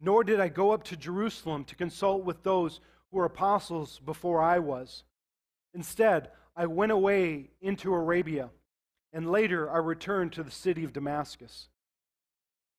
nor 0.00 0.24
did 0.24 0.40
I 0.40 0.48
go 0.48 0.72
up 0.72 0.82
to 0.84 0.96
Jerusalem 0.96 1.64
to 1.64 1.76
consult 1.76 2.24
with 2.24 2.42
those 2.42 2.80
who 3.10 3.18
were 3.18 3.26
apostles 3.26 4.00
before 4.02 4.40
I 4.40 4.60
was. 4.60 5.04
Instead, 5.74 6.30
I 6.56 6.64
went 6.64 6.90
away 6.90 7.50
into 7.60 7.92
Arabia, 7.92 8.48
and 9.12 9.30
later 9.30 9.70
I 9.70 9.76
returned 9.76 10.32
to 10.32 10.42
the 10.42 10.50
city 10.50 10.84
of 10.84 10.94
Damascus. 10.94 11.68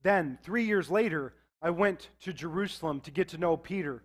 Then, 0.01 0.39
three 0.41 0.63
years 0.63 0.89
later, 0.89 1.35
I 1.63 1.70
went 1.70 2.10
to 2.20 2.34
Jerusalem 2.34 3.00
to 3.01 3.12
get 3.12 3.29
to 3.29 3.38
know 3.38 3.55
Peter, 3.55 4.03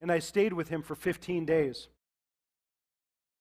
and 0.00 0.12
I 0.12 0.20
stayed 0.20 0.52
with 0.52 0.68
him 0.68 0.80
for 0.80 0.94
15 0.94 1.44
days. 1.44 1.88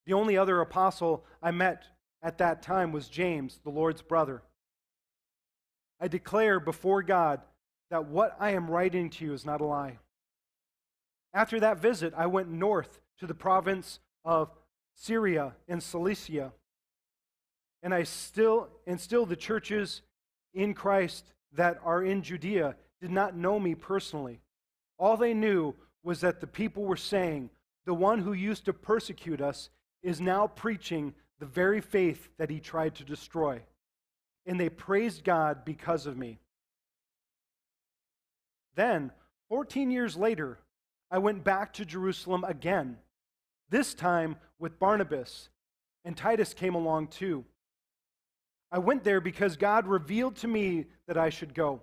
The 0.08 0.14
only 0.14 0.36
other 0.36 0.60
apostle 0.60 1.24
I 1.42 1.52
met 1.52 1.84
at 2.24 2.40
that 2.40 2.64
time 2.64 2.92
was 2.92 3.08
James, 3.08 3.60
the 3.64 3.70
Lord's 3.70 4.02
brother. 4.02 4.42
I 6.02 6.08
declare 6.08 6.60
before 6.60 7.04
God 7.04 7.42
that 7.92 8.08
what 8.08 8.36
I 8.40 8.52
am 8.52 8.72
writing 8.72 9.12
to 9.12 9.26
you 9.26 9.34
is 9.34 9.46
not 9.46 9.62
a 9.62 9.66
lie. 9.66 10.00
After 11.32 11.60
that 11.60 11.80
visit, 11.80 12.14
I 12.18 12.26
went 12.26 12.50
north 12.50 13.00
to 13.20 13.28
the 13.28 13.36
province 13.36 14.00
of 14.26 14.50
Syria 14.96 15.54
and 15.68 15.84
Cilicia. 15.84 16.54
And 17.84 17.94
I 17.94 18.04
still 18.04 18.70
and 18.88 19.00
still 19.00 19.28
the 19.28 19.36
churches 19.36 20.02
in 20.56 20.74
Christ 20.74 21.32
that 21.54 21.80
are 21.84 22.04
in 22.04 22.24
Judea 22.24 22.76
did 23.02 23.12
not 23.12 23.36
know 23.36 23.60
me 23.60 23.76
personally. 23.76 24.42
All 24.98 25.18
they 25.18 25.34
knew 25.34 25.74
was 26.04 26.22
that 26.22 26.42
the 26.42 26.48
people 26.48 26.84
were 26.84 26.98
saying, 26.98 27.50
The 27.86 27.94
one 27.94 28.20
who 28.20 28.34
used 28.34 28.66
to 28.66 28.74
persecute 28.74 29.42
us 29.42 29.70
is 30.04 30.22
now 30.22 30.48
preaching 30.48 31.14
the 31.40 31.46
very 31.46 31.82
faith 31.82 32.30
that 32.38 32.50
he 32.50 32.60
tried 32.60 32.96
to 32.96 33.04
destroy. 33.04 33.62
And 34.46 34.60
they 34.60 34.70
praised 34.70 35.24
God 35.24 35.64
because 35.66 36.06
of 36.06 36.18
me. 36.18 36.40
Then, 38.76 39.12
14 39.50 39.92
years 39.92 40.16
later, 40.16 40.60
I 41.12 41.18
went 41.18 41.44
back 41.44 41.74
to 41.74 41.86
Jerusalem 41.86 42.44
again, 42.44 42.98
this 43.70 43.94
time 43.94 44.36
with 44.58 44.80
Barnabas, 44.80 45.50
and 46.06 46.16
Titus 46.16 46.54
came 46.54 46.76
along 46.76 47.08
too. 47.08 47.46
I 48.72 48.80
went 48.80 49.04
there 49.04 49.20
because 49.20 49.58
God 49.58 49.88
revealed 49.88 50.36
to 50.38 50.48
me 50.48 50.86
that 51.08 51.18
I 51.18 51.30
should 51.30 51.54
go. 51.54 51.82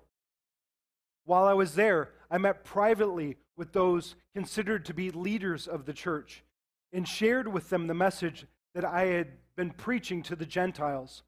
While 1.26 1.44
I 1.44 1.54
was 1.54 1.74
there, 1.74 2.10
I 2.30 2.38
met 2.38 2.64
privately 2.64 3.36
with 3.56 3.72
those 3.72 4.14
considered 4.32 4.84
to 4.86 4.94
be 4.94 5.10
leaders 5.10 5.66
of 5.66 5.84
the 5.84 5.92
church 5.92 6.44
and 6.92 7.06
shared 7.06 7.52
with 7.52 7.68
them 7.68 7.88
the 7.88 7.94
message 7.94 8.46
that 8.74 8.84
I 8.84 9.06
had 9.06 9.28
been 9.56 9.70
preaching 9.70 10.22
to 10.24 10.36
the 10.36 10.46
Gentiles. 10.46 11.24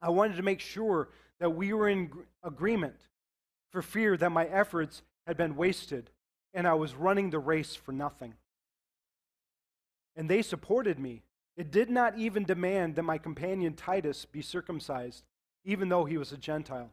I 0.00 0.10
wanted 0.10 0.36
to 0.36 0.42
make 0.42 0.60
sure 0.60 1.08
that 1.40 1.50
we 1.50 1.72
were 1.72 1.88
in 1.88 2.10
agreement 2.44 2.96
for 3.70 3.82
fear 3.82 4.16
that 4.16 4.30
my 4.30 4.46
efforts 4.46 5.02
had 5.26 5.36
been 5.36 5.56
wasted 5.56 6.10
and 6.52 6.66
I 6.66 6.74
was 6.74 6.94
running 6.94 7.30
the 7.30 7.40
race 7.40 7.74
for 7.74 7.90
nothing. 7.90 8.34
And 10.14 10.30
they 10.30 10.40
supported 10.40 11.00
me. 11.00 11.22
It 11.56 11.72
did 11.72 11.90
not 11.90 12.16
even 12.16 12.44
demand 12.44 12.94
that 12.94 13.02
my 13.02 13.18
companion 13.18 13.74
Titus 13.74 14.24
be 14.24 14.40
circumcised, 14.40 15.24
even 15.64 15.88
though 15.88 16.04
he 16.04 16.16
was 16.16 16.30
a 16.30 16.36
Gentile. 16.36 16.90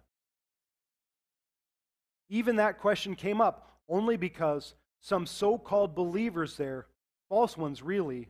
Even 2.31 2.55
that 2.55 2.79
question 2.79 3.13
came 3.13 3.41
up 3.41 3.67
only 3.89 4.15
because 4.15 4.73
some 5.01 5.25
so 5.25 5.57
called 5.57 5.93
believers 5.93 6.55
there, 6.55 6.87
false 7.27 7.57
ones 7.57 7.83
really, 7.83 8.29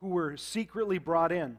who 0.00 0.10
were 0.10 0.36
secretly 0.36 0.96
brought 0.98 1.32
in, 1.32 1.58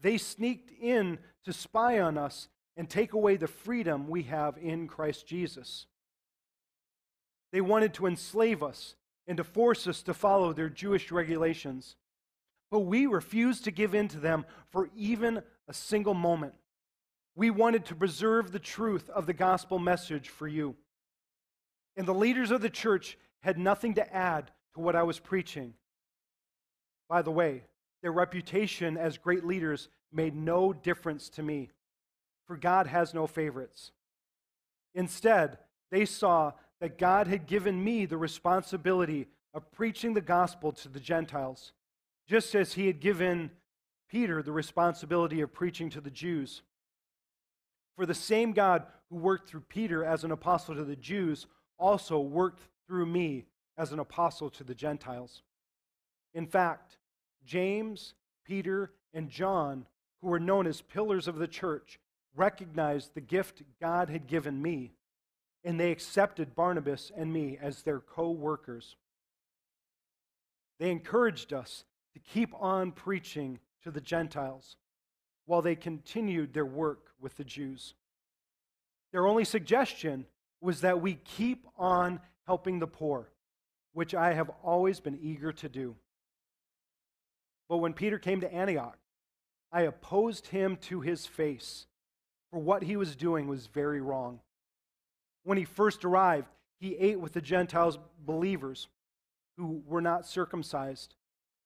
they 0.00 0.16
sneaked 0.16 0.70
in 0.80 1.18
to 1.44 1.52
spy 1.52 2.00
on 2.00 2.16
us 2.16 2.48
and 2.78 2.88
take 2.88 3.12
away 3.12 3.36
the 3.36 3.46
freedom 3.46 4.08
we 4.08 4.22
have 4.22 4.56
in 4.56 4.88
Christ 4.88 5.26
Jesus. 5.26 5.84
They 7.52 7.60
wanted 7.60 7.92
to 7.94 8.06
enslave 8.06 8.62
us 8.62 8.94
and 9.26 9.36
to 9.36 9.44
force 9.44 9.86
us 9.86 10.02
to 10.04 10.14
follow 10.14 10.54
their 10.54 10.70
Jewish 10.70 11.12
regulations. 11.12 11.94
But 12.70 12.80
we 12.80 13.06
refused 13.06 13.64
to 13.64 13.70
give 13.70 13.94
in 13.94 14.08
to 14.08 14.18
them 14.18 14.46
for 14.70 14.88
even 14.96 15.42
a 15.68 15.74
single 15.74 16.14
moment. 16.14 16.54
We 17.36 17.50
wanted 17.50 17.84
to 17.86 17.94
preserve 17.94 18.50
the 18.50 18.58
truth 18.58 19.10
of 19.10 19.26
the 19.26 19.34
gospel 19.34 19.78
message 19.78 20.30
for 20.30 20.48
you. 20.48 20.74
And 21.96 22.08
the 22.08 22.14
leaders 22.14 22.50
of 22.50 22.62
the 22.62 22.70
church 22.70 23.18
had 23.40 23.58
nothing 23.58 23.94
to 23.94 24.14
add 24.14 24.50
to 24.74 24.80
what 24.80 24.96
I 24.96 25.02
was 25.02 25.18
preaching. 25.18 25.74
By 27.08 27.20
the 27.20 27.30
way, 27.30 27.64
their 28.02 28.10
reputation 28.10 28.96
as 28.96 29.18
great 29.18 29.44
leaders 29.44 29.88
made 30.10 30.34
no 30.34 30.72
difference 30.72 31.28
to 31.30 31.42
me, 31.42 31.70
for 32.46 32.56
God 32.56 32.86
has 32.86 33.12
no 33.12 33.26
favorites. 33.26 33.92
Instead, 34.94 35.58
they 35.90 36.06
saw 36.06 36.52
that 36.80 36.98
God 36.98 37.26
had 37.26 37.46
given 37.46 37.82
me 37.84 38.06
the 38.06 38.16
responsibility 38.16 39.28
of 39.52 39.70
preaching 39.72 40.14
the 40.14 40.20
gospel 40.20 40.72
to 40.72 40.88
the 40.88 41.00
Gentiles, 41.00 41.72
just 42.26 42.54
as 42.54 42.72
he 42.74 42.86
had 42.86 43.00
given 43.00 43.50
Peter 44.08 44.42
the 44.42 44.52
responsibility 44.52 45.42
of 45.42 45.52
preaching 45.52 45.90
to 45.90 46.00
the 46.00 46.10
Jews. 46.10 46.62
For 47.96 48.06
the 48.06 48.14
same 48.14 48.52
God 48.52 48.84
who 49.08 49.16
worked 49.16 49.48
through 49.48 49.62
Peter 49.68 50.04
as 50.04 50.22
an 50.22 50.30
apostle 50.30 50.74
to 50.74 50.84
the 50.84 50.96
Jews 50.96 51.46
also 51.78 52.20
worked 52.20 52.62
through 52.86 53.06
me 53.06 53.46
as 53.76 53.92
an 53.92 53.98
apostle 53.98 54.50
to 54.50 54.64
the 54.64 54.74
Gentiles. 54.74 55.42
In 56.34 56.46
fact, 56.46 56.98
James, 57.44 58.14
Peter, 58.44 58.92
and 59.14 59.30
John, 59.30 59.86
who 60.20 60.28
were 60.28 60.40
known 60.40 60.66
as 60.66 60.82
pillars 60.82 61.26
of 61.26 61.36
the 61.36 61.48
church, 61.48 61.98
recognized 62.34 63.14
the 63.14 63.20
gift 63.20 63.62
God 63.80 64.10
had 64.10 64.26
given 64.26 64.60
me, 64.60 64.92
and 65.64 65.80
they 65.80 65.90
accepted 65.90 66.54
Barnabas 66.54 67.10
and 67.16 67.32
me 67.32 67.58
as 67.60 67.82
their 67.82 68.00
co 68.00 68.30
workers. 68.30 68.96
They 70.78 70.90
encouraged 70.90 71.52
us 71.52 71.84
to 72.12 72.20
keep 72.20 72.50
on 72.60 72.92
preaching 72.92 73.58
to 73.82 73.90
the 73.90 74.00
Gentiles 74.00 74.76
while 75.46 75.62
they 75.62 75.76
continued 75.76 76.52
their 76.52 76.66
work 76.66 77.12
with 77.20 77.36
the 77.36 77.44
Jews. 77.44 77.94
Their 79.12 79.26
only 79.26 79.44
suggestion 79.44 80.26
was 80.60 80.82
that 80.82 81.00
we 81.00 81.14
keep 81.14 81.66
on 81.78 82.20
helping 82.46 82.78
the 82.78 82.86
poor, 82.86 83.30
which 83.92 84.14
I 84.14 84.34
have 84.34 84.50
always 84.62 85.00
been 85.00 85.18
eager 85.20 85.52
to 85.52 85.68
do. 85.68 85.96
But 87.68 87.78
when 87.78 87.94
Peter 87.94 88.18
came 88.18 88.40
to 88.40 88.52
Antioch, 88.52 88.98
I 89.72 89.82
opposed 89.82 90.48
him 90.48 90.76
to 90.82 91.00
his 91.00 91.26
face, 91.26 91.86
for 92.50 92.58
what 92.58 92.82
he 92.84 92.96
was 92.96 93.16
doing 93.16 93.48
was 93.48 93.66
very 93.66 94.00
wrong. 94.00 94.40
When 95.44 95.58
he 95.58 95.64
first 95.64 96.04
arrived, 96.04 96.48
he 96.78 96.96
ate 96.96 97.20
with 97.20 97.32
the 97.32 97.40
Gentiles 97.40 97.98
believers 98.24 98.88
who 99.56 99.82
were 99.86 100.00
not 100.00 100.26
circumcised. 100.26 101.14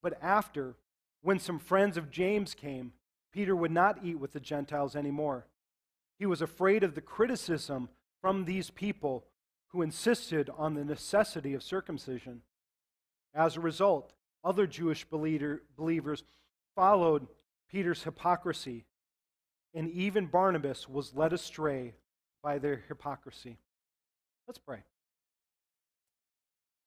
But 0.03 0.19
after, 0.23 0.77
when 1.23 1.39
some 1.39 1.59
friends 1.59 1.97
of 1.97 2.11
James 2.11 2.55
came, 2.55 2.93
Peter 3.33 3.55
would 3.55 3.71
not 3.71 3.99
eat 4.03 4.19
with 4.19 4.33
the 4.33 4.41
Gentiles 4.41 4.97
anymore. 4.97 5.47
He 6.19 6.27
was 6.27 6.43
afraid 6.43 6.83
of 6.83 6.95
the 6.95 7.01
criticism 7.01 7.89
from 8.21 8.45
these 8.45 8.71
people 8.71 9.25
who 9.69 9.83
insisted 9.83 10.51
on 10.59 10.75
the 10.75 10.85
necessity 10.85 11.55
of 11.55 11.63
circumcision. 11.63 12.43
As 13.35 13.57
a 13.57 13.61
result, 13.61 14.13
other 14.43 14.67
Jewish 14.67 15.05
believers 15.05 16.25
followed 16.75 17.29
Peter's 17.71 18.03
hypocrisy, 18.03 18.85
and 19.73 19.89
even 19.91 20.27
Barnabas 20.27 20.89
was 20.89 21.15
led 21.15 21.33
astray 21.33 21.95
by 22.43 22.59
their 22.59 22.83
hypocrisy. 22.89 23.59
Let's 24.49 24.59
pray. 24.59 24.83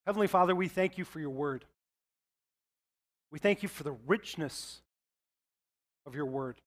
Heavenly 0.06 0.28
Father, 0.28 0.54
we 0.54 0.68
thank 0.68 0.98
you 0.98 1.06
for 1.06 1.22
your 1.22 1.30
word. 1.30 1.64
We 3.32 3.40
thank 3.40 3.64
you 3.64 3.70
for 3.70 3.84
the 3.84 3.96
richness 4.06 4.82
of 6.06 6.16
your 6.16 6.26
word. 6.26 6.62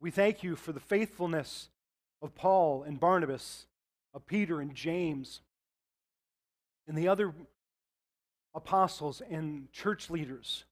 We 0.00 0.10
thank 0.10 0.42
you 0.42 0.56
for 0.56 0.72
the 0.72 0.80
faithfulness 0.80 1.68
of 2.20 2.34
Paul 2.34 2.82
and 2.82 3.00
Barnabas, 3.00 3.66
of 4.12 4.26
Peter 4.26 4.60
and 4.60 4.74
James, 4.74 5.40
and 6.86 6.96
the 6.96 7.08
other 7.08 7.32
apostles 8.54 9.22
and 9.30 9.70
church 9.72 10.10
leaders 10.10 10.64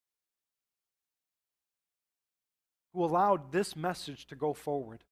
who 2.92 3.04
allowed 3.04 3.52
this 3.52 3.74
message 3.74 4.26
to 4.26 4.36
go 4.36 4.52
forward, 4.52 5.02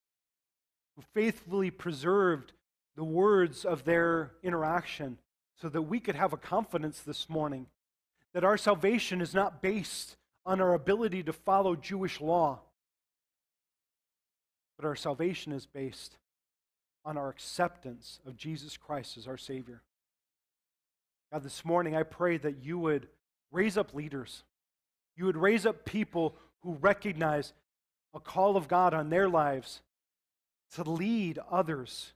who 0.97 1.02
faithfully 1.14 1.71
preserved 1.71 2.52
the 2.97 3.05
words 3.05 3.64
of 3.64 3.85
their 3.85 4.33
interaction 4.43 5.19
so 5.61 5.69
that 5.69 5.83
we 5.83 6.00
could 6.00 6.14
have 6.14 6.33
a 6.33 6.38
confidence 6.38 7.00
this 7.00 7.29
morning 7.29 7.67
that 8.35 8.45
our 8.45 8.59
salvation 8.59 9.21
is 9.21 9.35
not 9.35 9.62
based 9.62 10.17
on 10.47 10.61
our 10.61 10.75
ability 10.75 11.23
to 11.25 11.32
follow 11.32 11.76
Jewish 11.76 12.20
law, 12.20 12.61
but 14.76 14.87
our 14.87 14.97
salvation 14.97 15.52
is 15.52 15.66
based 15.66 16.16
on 17.04 17.16
our 17.16 17.28
acceptance 17.28 18.20
of 18.26 18.37
Jesus 18.37 18.76
Christ 18.76 19.16
as 19.16 19.26
our 19.26 19.37
Savior. 19.37 19.82
God, 21.32 21.42
this 21.42 21.64
morning 21.64 21.94
I 21.94 22.02
pray 22.02 22.38
that 22.38 22.64
you 22.64 22.78
would 22.78 23.09
raise 23.52 23.76
up 23.76 23.94
leaders. 23.94 24.42
You 25.16 25.26
would 25.26 25.37
raise 25.37 25.66
up 25.66 25.85
people 25.85 26.37
who 26.62 26.75
recognize 26.75 27.52
a 28.14 28.20
call 28.20 28.56
of 28.56 28.68
God 28.68 28.94
on 28.94 29.11
their 29.11 29.28
lives 29.28 29.80
to 30.75 30.82
lead 30.82 31.38
others 31.50 32.12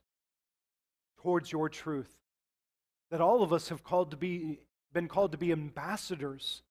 towards 1.21 1.51
your 1.51 1.69
truth. 1.69 2.13
That 3.11 3.21
all 3.21 3.43
of 3.43 3.53
us 3.53 3.69
have 3.69 3.83
called 3.83 4.11
to 4.11 4.17
be, 4.17 4.59
been 4.93 5.07
called 5.07 5.31
to 5.31 5.37
be 5.37 5.51
ambassadors 5.51 6.61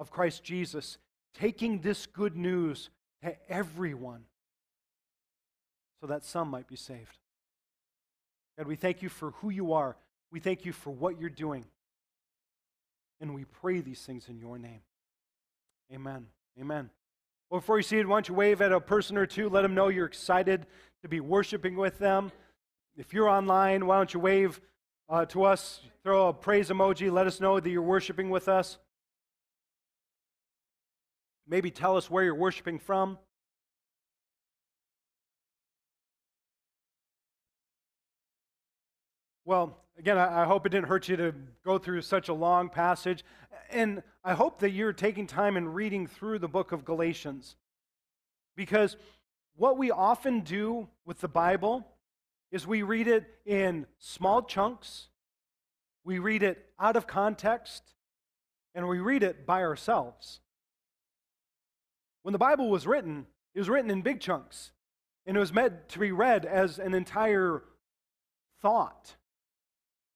of 0.00 0.10
Christ 0.10 0.42
Jesus, 0.42 0.98
taking 1.34 1.80
this 1.80 2.06
good 2.06 2.36
news 2.36 2.88
to 3.22 3.36
everyone 3.48 4.24
so 6.00 6.06
that 6.06 6.24
some 6.24 6.48
might 6.48 6.66
be 6.66 6.74
saved. 6.74 7.18
God, 8.56 8.66
we 8.66 8.76
thank 8.76 9.02
you 9.02 9.10
for 9.10 9.32
who 9.32 9.50
you 9.50 9.74
are. 9.74 9.96
We 10.32 10.40
thank 10.40 10.64
you 10.64 10.72
for 10.72 10.90
what 10.90 11.20
you're 11.20 11.28
doing. 11.28 11.66
And 13.20 13.34
we 13.34 13.44
pray 13.44 13.80
these 13.80 14.00
things 14.00 14.28
in 14.28 14.38
your 14.38 14.58
name. 14.58 14.80
Amen. 15.92 16.26
Amen. 16.58 16.88
Well, 17.50 17.60
before 17.60 17.76
you 17.76 17.82
see 17.82 17.98
it, 17.98 18.08
why 18.08 18.16
don't 18.16 18.28
you 18.28 18.34
wave 18.34 18.62
at 18.62 18.72
a 18.72 18.80
person 18.80 19.18
or 19.18 19.26
two? 19.26 19.50
Let 19.50 19.62
them 19.62 19.74
know 19.74 19.88
you're 19.88 20.06
excited 20.06 20.66
to 21.02 21.08
be 21.08 21.20
worshiping 21.20 21.76
with 21.76 21.98
them. 21.98 22.32
If 22.96 23.12
you're 23.12 23.28
online, 23.28 23.86
why 23.86 23.96
don't 23.98 24.14
you 24.14 24.20
wave 24.20 24.60
uh, 25.10 25.26
to 25.26 25.44
us? 25.44 25.82
Throw 26.02 26.28
a 26.28 26.32
praise 26.32 26.70
emoji. 26.70 27.12
Let 27.12 27.26
us 27.26 27.40
know 27.40 27.60
that 27.60 27.68
you're 27.68 27.82
worshiping 27.82 28.30
with 28.30 28.48
us. 28.48 28.78
Maybe 31.50 31.72
tell 31.72 31.96
us 31.96 32.08
where 32.08 32.22
you're 32.22 32.32
worshiping 32.32 32.78
from. 32.78 33.18
Well, 39.44 39.76
again, 39.98 40.16
I 40.16 40.44
hope 40.44 40.64
it 40.64 40.68
didn't 40.68 40.86
hurt 40.86 41.08
you 41.08 41.16
to 41.16 41.34
go 41.64 41.76
through 41.76 42.02
such 42.02 42.28
a 42.28 42.32
long 42.32 42.68
passage. 42.68 43.24
And 43.68 44.04
I 44.22 44.34
hope 44.34 44.60
that 44.60 44.70
you're 44.70 44.92
taking 44.92 45.26
time 45.26 45.56
and 45.56 45.74
reading 45.74 46.06
through 46.06 46.38
the 46.38 46.46
book 46.46 46.70
of 46.70 46.84
Galatians. 46.84 47.56
Because 48.54 48.96
what 49.56 49.76
we 49.76 49.90
often 49.90 50.42
do 50.42 50.86
with 51.04 51.20
the 51.20 51.26
Bible 51.26 51.84
is 52.52 52.64
we 52.64 52.82
read 52.82 53.08
it 53.08 53.24
in 53.44 53.86
small 53.98 54.42
chunks, 54.42 55.08
we 56.04 56.20
read 56.20 56.44
it 56.44 56.64
out 56.78 56.94
of 56.94 57.08
context, 57.08 57.82
and 58.72 58.86
we 58.86 59.00
read 59.00 59.24
it 59.24 59.46
by 59.46 59.62
ourselves. 59.62 60.38
When 62.22 62.32
the 62.32 62.38
Bible 62.38 62.68
was 62.68 62.86
written, 62.86 63.26
it 63.54 63.58
was 63.58 63.68
written 63.68 63.90
in 63.90 64.02
big 64.02 64.20
chunks, 64.20 64.72
and 65.26 65.36
it 65.36 65.40
was 65.40 65.52
meant 65.52 65.88
to 65.90 65.98
be 65.98 66.12
read 66.12 66.44
as 66.44 66.78
an 66.78 66.94
entire 66.94 67.62
thought. 68.60 69.16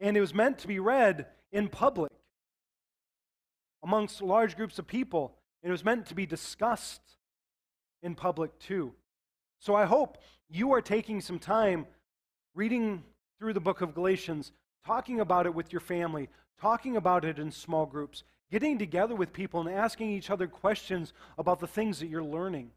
And 0.00 0.16
it 0.16 0.20
was 0.20 0.34
meant 0.34 0.58
to 0.58 0.68
be 0.68 0.78
read 0.78 1.26
in 1.52 1.68
public 1.68 2.12
amongst 3.82 4.22
large 4.22 4.56
groups 4.56 4.78
of 4.78 4.86
people. 4.86 5.36
And 5.62 5.70
it 5.70 5.72
was 5.72 5.84
meant 5.84 6.06
to 6.06 6.14
be 6.14 6.26
discussed 6.26 7.00
in 8.02 8.14
public 8.14 8.58
too. 8.58 8.92
So 9.60 9.74
I 9.74 9.86
hope 9.86 10.18
you 10.50 10.72
are 10.72 10.82
taking 10.82 11.20
some 11.20 11.38
time 11.38 11.86
reading 12.54 13.02
through 13.38 13.54
the 13.54 13.60
book 13.60 13.80
of 13.80 13.94
Galatians, 13.94 14.52
talking 14.84 15.20
about 15.20 15.46
it 15.46 15.54
with 15.54 15.72
your 15.72 15.80
family, 15.80 16.28
talking 16.60 16.96
about 16.96 17.24
it 17.24 17.38
in 17.38 17.50
small 17.50 17.86
groups, 17.86 18.24
getting 18.50 18.78
together 18.78 19.14
with 19.14 19.32
people 19.32 19.60
and 19.60 19.70
asking 19.70 20.10
each 20.10 20.30
other 20.30 20.46
questions 20.46 21.12
about 21.38 21.60
the 21.60 21.66
things 21.66 21.98
that 22.00 22.08
you're 22.08 22.24
learning. 22.24 22.70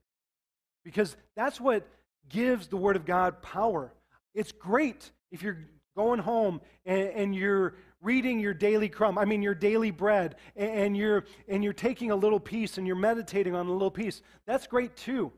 Because 0.84 1.16
that's 1.36 1.60
what 1.60 1.88
gives 2.30 2.68
the 2.68 2.78
Word 2.78 2.96
of 2.96 3.06
God 3.06 3.42
power. 3.42 3.94
It's 4.34 4.52
great 4.52 5.12
if 5.32 5.42
you're 5.42 5.60
going 5.96 6.20
home 6.20 6.62
and, 6.86 7.10
and 7.10 7.36
you're 7.36 7.76
reading 8.02 8.40
your 8.40 8.54
daily 8.54 8.90
crumb, 8.90 9.18
I 9.18 9.26
mean 9.26 9.42
your 9.42 9.56
daily 9.56 9.92
bread, 9.92 10.36
and, 10.56 10.72
and, 10.72 10.98
you're 10.98 11.26
and 11.48 11.64
you're 11.64 11.74
taking 11.74 12.12
a 12.12 12.16
little 12.16 12.40
piece 12.40 12.78
and 12.78 12.86
you're 12.86 12.96
meditating 12.96 13.56
on 13.56 13.68
a 13.68 13.72
little 13.72 13.92
piece. 13.92 14.22
That's 14.46 14.68
great 14.68 14.96
too. 14.96 15.32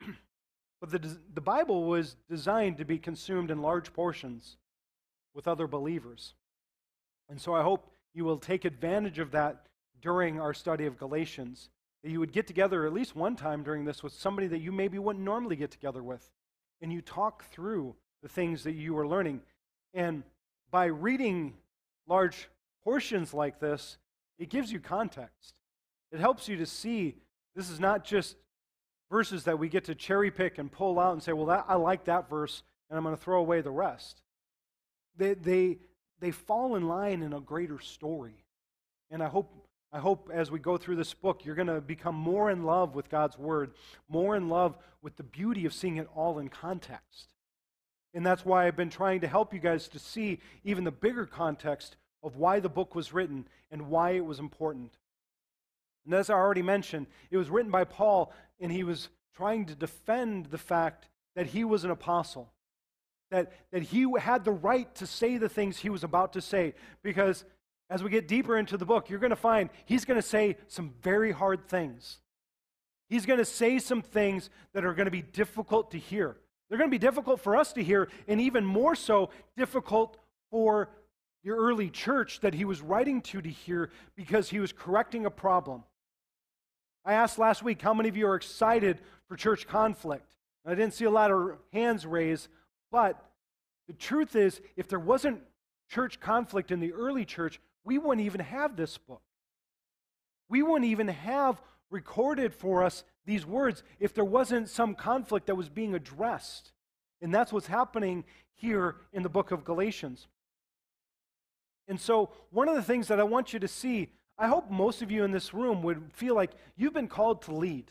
but 0.80 0.90
the, 0.90 1.18
the 1.34 1.40
Bible 1.40 1.84
was 1.84 2.16
designed 2.28 2.78
to 2.78 2.84
be 2.84 2.98
consumed 2.98 3.50
in 3.50 3.60
large 3.60 3.92
portions 3.92 4.56
with 5.34 5.48
other 5.48 5.66
believers. 5.66 6.34
And 7.28 7.40
so 7.40 7.54
I 7.54 7.62
hope 7.62 7.90
you 8.16 8.24
will 8.24 8.38
take 8.38 8.64
advantage 8.64 9.18
of 9.18 9.32
that 9.32 9.66
during 10.00 10.40
our 10.40 10.54
study 10.54 10.86
of 10.86 10.98
Galatians. 10.98 11.68
That 12.02 12.10
you 12.10 12.18
would 12.18 12.32
get 12.32 12.46
together 12.46 12.86
at 12.86 12.94
least 12.94 13.14
one 13.14 13.36
time 13.36 13.62
during 13.62 13.84
this 13.84 14.02
with 14.02 14.14
somebody 14.14 14.46
that 14.48 14.60
you 14.60 14.72
maybe 14.72 14.98
wouldn't 14.98 15.24
normally 15.24 15.54
get 15.54 15.70
together 15.70 16.02
with. 16.02 16.30
And 16.80 16.90
you 16.90 17.02
talk 17.02 17.44
through 17.50 17.94
the 18.22 18.28
things 18.28 18.64
that 18.64 18.72
you 18.72 18.96
are 18.96 19.06
learning. 19.06 19.42
And 19.92 20.22
by 20.70 20.86
reading 20.86 21.54
large 22.06 22.48
portions 22.82 23.34
like 23.34 23.60
this, 23.60 23.98
it 24.38 24.48
gives 24.48 24.72
you 24.72 24.80
context. 24.80 25.54
It 26.10 26.18
helps 26.18 26.48
you 26.48 26.56
to 26.56 26.66
see 26.66 27.16
this 27.54 27.68
is 27.68 27.80
not 27.80 28.02
just 28.02 28.36
verses 29.10 29.44
that 29.44 29.58
we 29.58 29.68
get 29.68 29.84
to 29.84 29.94
cherry 29.94 30.30
pick 30.30 30.56
and 30.56 30.72
pull 30.72 30.98
out 30.98 31.12
and 31.12 31.22
say, 31.22 31.34
well, 31.34 31.46
that, 31.46 31.66
I 31.68 31.74
like 31.74 32.04
that 32.04 32.30
verse, 32.30 32.62
and 32.88 32.96
I'm 32.96 33.04
going 33.04 33.16
to 33.16 33.22
throw 33.22 33.40
away 33.40 33.60
the 33.60 33.70
rest. 33.70 34.22
They, 35.16 35.34
they, 35.34 35.78
they 36.20 36.30
fall 36.30 36.76
in 36.76 36.88
line 36.88 37.22
in 37.22 37.32
a 37.32 37.40
greater 37.40 37.78
story. 37.80 38.44
And 39.10 39.22
I 39.22 39.28
hope, 39.28 39.52
I 39.92 39.98
hope 39.98 40.30
as 40.32 40.50
we 40.50 40.58
go 40.58 40.76
through 40.76 40.96
this 40.96 41.14
book, 41.14 41.44
you're 41.44 41.54
going 41.54 41.68
to 41.68 41.80
become 41.80 42.14
more 42.14 42.50
in 42.50 42.64
love 42.64 42.94
with 42.94 43.08
God's 43.08 43.38
Word, 43.38 43.72
more 44.08 44.36
in 44.36 44.48
love 44.48 44.76
with 45.02 45.16
the 45.16 45.22
beauty 45.22 45.66
of 45.66 45.74
seeing 45.74 45.98
it 45.98 46.08
all 46.14 46.38
in 46.38 46.48
context. 46.48 47.28
And 48.14 48.24
that's 48.24 48.44
why 48.44 48.66
I've 48.66 48.76
been 48.76 48.90
trying 48.90 49.20
to 49.20 49.28
help 49.28 49.52
you 49.52 49.60
guys 49.60 49.88
to 49.88 49.98
see 49.98 50.40
even 50.64 50.84
the 50.84 50.90
bigger 50.90 51.26
context 51.26 51.96
of 52.22 52.36
why 52.36 52.60
the 52.60 52.68
book 52.68 52.94
was 52.94 53.12
written 53.12 53.46
and 53.70 53.88
why 53.88 54.12
it 54.12 54.24
was 54.24 54.38
important. 54.38 54.96
And 56.06 56.14
as 56.14 56.30
I 56.30 56.34
already 56.34 56.62
mentioned, 56.62 57.06
it 57.30 57.36
was 57.36 57.50
written 57.50 57.70
by 57.70 57.84
Paul, 57.84 58.32
and 58.58 58.72
he 58.72 58.84
was 58.84 59.08
trying 59.36 59.66
to 59.66 59.74
defend 59.74 60.46
the 60.46 60.58
fact 60.58 61.08
that 61.34 61.48
he 61.48 61.62
was 61.62 61.84
an 61.84 61.90
apostle, 61.90 62.50
that, 63.30 63.52
that 63.72 63.82
he 63.82 64.06
had 64.18 64.44
the 64.44 64.52
right 64.52 64.92
to 64.96 65.06
say 65.06 65.38
the 65.38 65.48
things 65.48 65.78
he 65.78 65.90
was 65.90 66.04
about 66.04 66.32
to 66.34 66.40
say. 66.40 66.74
Because 67.02 67.44
as 67.90 68.02
we 68.02 68.10
get 68.10 68.28
deeper 68.28 68.56
into 68.56 68.76
the 68.76 68.84
book, 68.84 69.10
you're 69.10 69.18
going 69.18 69.30
to 69.30 69.36
find 69.36 69.70
he's 69.84 70.04
going 70.04 70.20
to 70.20 70.26
say 70.26 70.56
some 70.68 70.94
very 71.02 71.32
hard 71.32 71.68
things. 71.68 72.18
He's 73.08 73.26
going 73.26 73.38
to 73.38 73.44
say 73.44 73.78
some 73.78 74.02
things 74.02 74.50
that 74.72 74.84
are 74.84 74.94
going 74.94 75.06
to 75.06 75.12
be 75.12 75.22
difficult 75.22 75.92
to 75.92 75.98
hear. 75.98 76.36
They're 76.68 76.78
going 76.78 76.90
to 76.90 76.94
be 76.94 76.98
difficult 76.98 77.40
for 77.40 77.56
us 77.56 77.72
to 77.74 77.82
hear, 77.82 78.08
and 78.26 78.40
even 78.40 78.64
more 78.64 78.96
so, 78.96 79.30
difficult 79.56 80.18
for 80.50 80.88
the 81.44 81.50
early 81.52 81.90
church 81.90 82.40
that 82.40 82.54
he 82.54 82.64
was 82.64 82.80
writing 82.82 83.20
to 83.22 83.40
to 83.40 83.48
hear 83.48 83.90
because 84.16 84.48
he 84.48 84.58
was 84.58 84.72
correcting 84.72 85.26
a 85.26 85.30
problem. 85.30 85.84
I 87.04 87.12
asked 87.12 87.38
last 87.38 87.62
week 87.62 87.80
how 87.80 87.94
many 87.94 88.08
of 88.08 88.16
you 88.16 88.26
are 88.26 88.34
excited 88.34 89.00
for 89.28 89.36
church 89.36 89.68
conflict. 89.68 90.32
I 90.66 90.70
didn't 90.74 90.94
see 90.94 91.04
a 91.04 91.10
lot 91.10 91.30
of 91.30 91.58
hands 91.72 92.04
raised, 92.04 92.48
but 92.90 93.22
the 93.86 93.92
truth 93.92 94.36
is, 94.36 94.60
if 94.76 94.88
there 94.88 94.98
wasn't 94.98 95.40
church 95.88 96.20
conflict 96.20 96.70
in 96.70 96.80
the 96.80 96.92
early 96.92 97.24
church, 97.24 97.60
we 97.84 97.98
wouldn't 97.98 98.26
even 98.26 98.40
have 98.40 98.76
this 98.76 98.98
book. 98.98 99.22
We 100.48 100.62
wouldn't 100.62 100.90
even 100.90 101.08
have 101.08 101.60
recorded 101.90 102.52
for 102.52 102.82
us 102.82 103.04
these 103.24 103.46
words 103.46 103.82
if 104.00 104.14
there 104.14 104.24
wasn't 104.24 104.68
some 104.68 104.94
conflict 104.94 105.46
that 105.46 105.54
was 105.54 105.68
being 105.68 105.94
addressed. 105.94 106.72
And 107.20 107.34
that's 107.34 107.52
what's 107.52 107.66
happening 107.66 108.24
here 108.54 108.96
in 109.12 109.22
the 109.22 109.28
book 109.28 109.50
of 109.50 109.64
Galatians. 109.64 110.26
And 111.88 112.00
so, 112.00 112.30
one 112.50 112.68
of 112.68 112.74
the 112.74 112.82
things 112.82 113.08
that 113.08 113.20
I 113.20 113.24
want 113.24 113.52
you 113.52 113.60
to 113.60 113.68
see 113.68 114.10
I 114.38 114.48
hope 114.48 114.70
most 114.70 115.02
of 115.02 115.10
you 115.10 115.24
in 115.24 115.30
this 115.30 115.54
room 115.54 115.82
would 115.82 116.12
feel 116.12 116.34
like 116.34 116.50
you've 116.76 116.92
been 116.92 117.08
called 117.08 117.42
to 117.42 117.54
lead. 117.54 117.90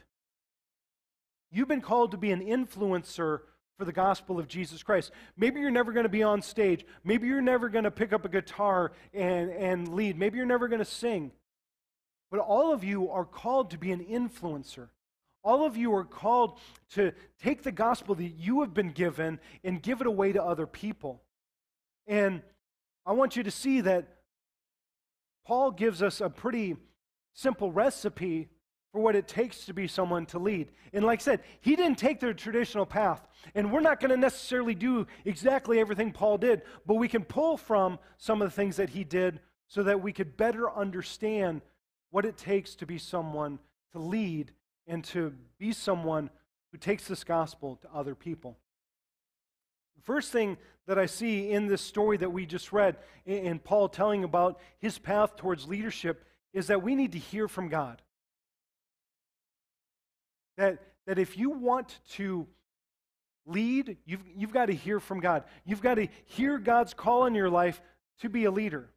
You've 1.52 1.68
been 1.68 1.82
called 1.82 2.12
to 2.12 2.18
be 2.18 2.32
an 2.32 2.42
influencer 2.42 3.40
for 3.78 3.86
the 3.86 3.92
gospel 3.92 4.40
of 4.40 4.48
Jesus 4.48 4.84
Christ. 4.84 5.12
Maybe 5.38 5.60
you're 5.60 5.72
never 5.72 5.92
going 5.92 6.04
to 6.06 6.10
be 6.10 6.24
on 6.24 6.42
stage. 6.42 6.86
Maybe 7.04 7.28
you're 7.28 7.42
never 7.42 7.70
going 7.70 7.84
to 7.84 7.92
pick 7.92 8.14
up 8.14 8.26
a 8.26 8.30
guitar 8.30 8.94
and, 9.14 9.50
and 9.50 9.94
lead. 9.94 10.18
Maybe 10.18 10.38
you're 10.38 10.46
never 10.46 10.68
going 10.68 10.80
to 10.80 10.86
sing. 10.86 11.32
But 12.32 12.40
all 12.40 12.74
of 12.74 12.84
you 12.84 13.10
are 13.10 13.26
called 13.26 13.72
to 13.72 13.78
be 13.78 13.92
an 13.92 14.04
influencer. 14.04 14.90
All 15.44 15.66
of 15.66 15.78
you 15.78 15.94
are 15.94 16.06
called 16.06 16.58
to 16.94 17.12
take 17.42 17.64
the 17.64 17.72
gospel 17.72 18.16
that 18.16 18.24
you 18.24 18.62
have 18.62 18.74
been 18.74 18.92
given 18.92 19.40
and 19.64 19.82
give 19.82 20.02
it 20.02 20.08
away 20.08 20.32
to 20.32 20.44
other 20.44 20.66
people. 20.66 21.22
And 22.08 22.42
I 23.06 23.12
want 23.12 23.36
you 23.36 23.44
to 23.44 23.52
see 23.52 23.82
that 23.82 24.08
Paul 25.46 25.72
gives 25.72 26.02
us 26.02 26.22
a 26.22 26.30
pretty 26.30 26.78
simple 27.34 27.72
recipe 27.72 28.50
for 28.96 29.02
what 29.02 29.18
it 29.18 29.28
takes 29.28 29.66
to 29.66 29.74
be 29.74 29.90
someone 29.90 30.26
to 30.26 30.40
lead. 30.40 30.72
And 30.94 31.04
like 31.04 31.20
I 31.20 31.22
said, 31.22 31.42
he 31.60 31.76
didn't 31.76 31.98
take 31.98 32.22
the 32.22 32.34
traditional 32.34 32.86
path. 32.86 33.28
And 33.54 33.70
we're 33.70 33.82
not 33.82 34.00
going 34.00 34.12
to 34.12 34.16
necessarily 34.16 34.74
do 34.74 35.06
exactly 35.26 35.80
everything 35.80 36.14
Paul 36.14 36.38
did, 36.38 36.62
but 36.86 36.94
we 36.94 37.10
can 37.10 37.26
pull 37.26 37.58
from 37.58 38.00
some 38.18 38.42
of 38.42 38.48
the 38.48 38.56
things 38.56 38.78
that 38.78 38.92
he 38.92 39.04
did 39.04 39.42
so 39.68 39.84
that 39.84 40.02
we 40.02 40.14
could 40.14 40.38
better 40.38 40.72
understand 40.72 41.62
what 42.12 42.24
it 42.24 42.38
takes 42.38 42.74
to 42.76 42.86
be 42.86 42.98
someone 42.98 43.60
to 43.92 44.00
lead 44.00 44.54
and 44.88 45.04
to 45.04 45.34
be 45.60 45.74
someone 45.74 46.30
who 46.72 46.78
takes 46.78 47.06
this 47.06 47.26
gospel 47.26 47.76
to 47.82 47.90
other 47.94 48.16
people. 48.16 48.58
The 49.98 50.04
first 50.04 50.32
thing 50.32 50.56
that 50.88 50.98
I 50.98 51.08
see 51.08 51.52
in 51.52 51.68
this 51.68 51.82
story 51.82 52.16
that 52.16 52.32
we 52.32 52.46
just 52.46 52.72
read, 52.72 52.96
in 53.26 53.60
Paul 53.60 53.90
telling 53.90 54.24
about 54.24 54.58
his 54.80 54.98
path 54.98 55.36
towards 55.36 55.68
leadership, 55.68 56.24
is 56.54 56.68
that 56.68 56.82
we 56.82 56.96
need 56.96 57.12
to 57.12 57.20
hear 57.20 57.50
from 57.50 57.68
God. 57.68 58.02
That, 60.58 60.80
that 61.08 61.20
if 61.20 61.38
you 61.38 61.50
want 61.50 62.00
to 62.12 62.48
lead, 63.46 63.98
you've, 64.06 64.24
you've 64.36 64.54
got 64.54 64.68
to 64.68 64.74
hear 64.74 65.00
from 65.00 65.20
God. 65.20 65.44
You've 65.66 65.82
got 65.82 65.96
to 65.96 66.08
hear 66.26 66.58
God's 66.58 66.94
call 66.94 67.26
in 67.26 67.36
your 67.36 67.50
life 67.50 67.82
to 68.22 68.30
be 68.30 68.46
a 68.46 68.52
leader. 68.52 68.90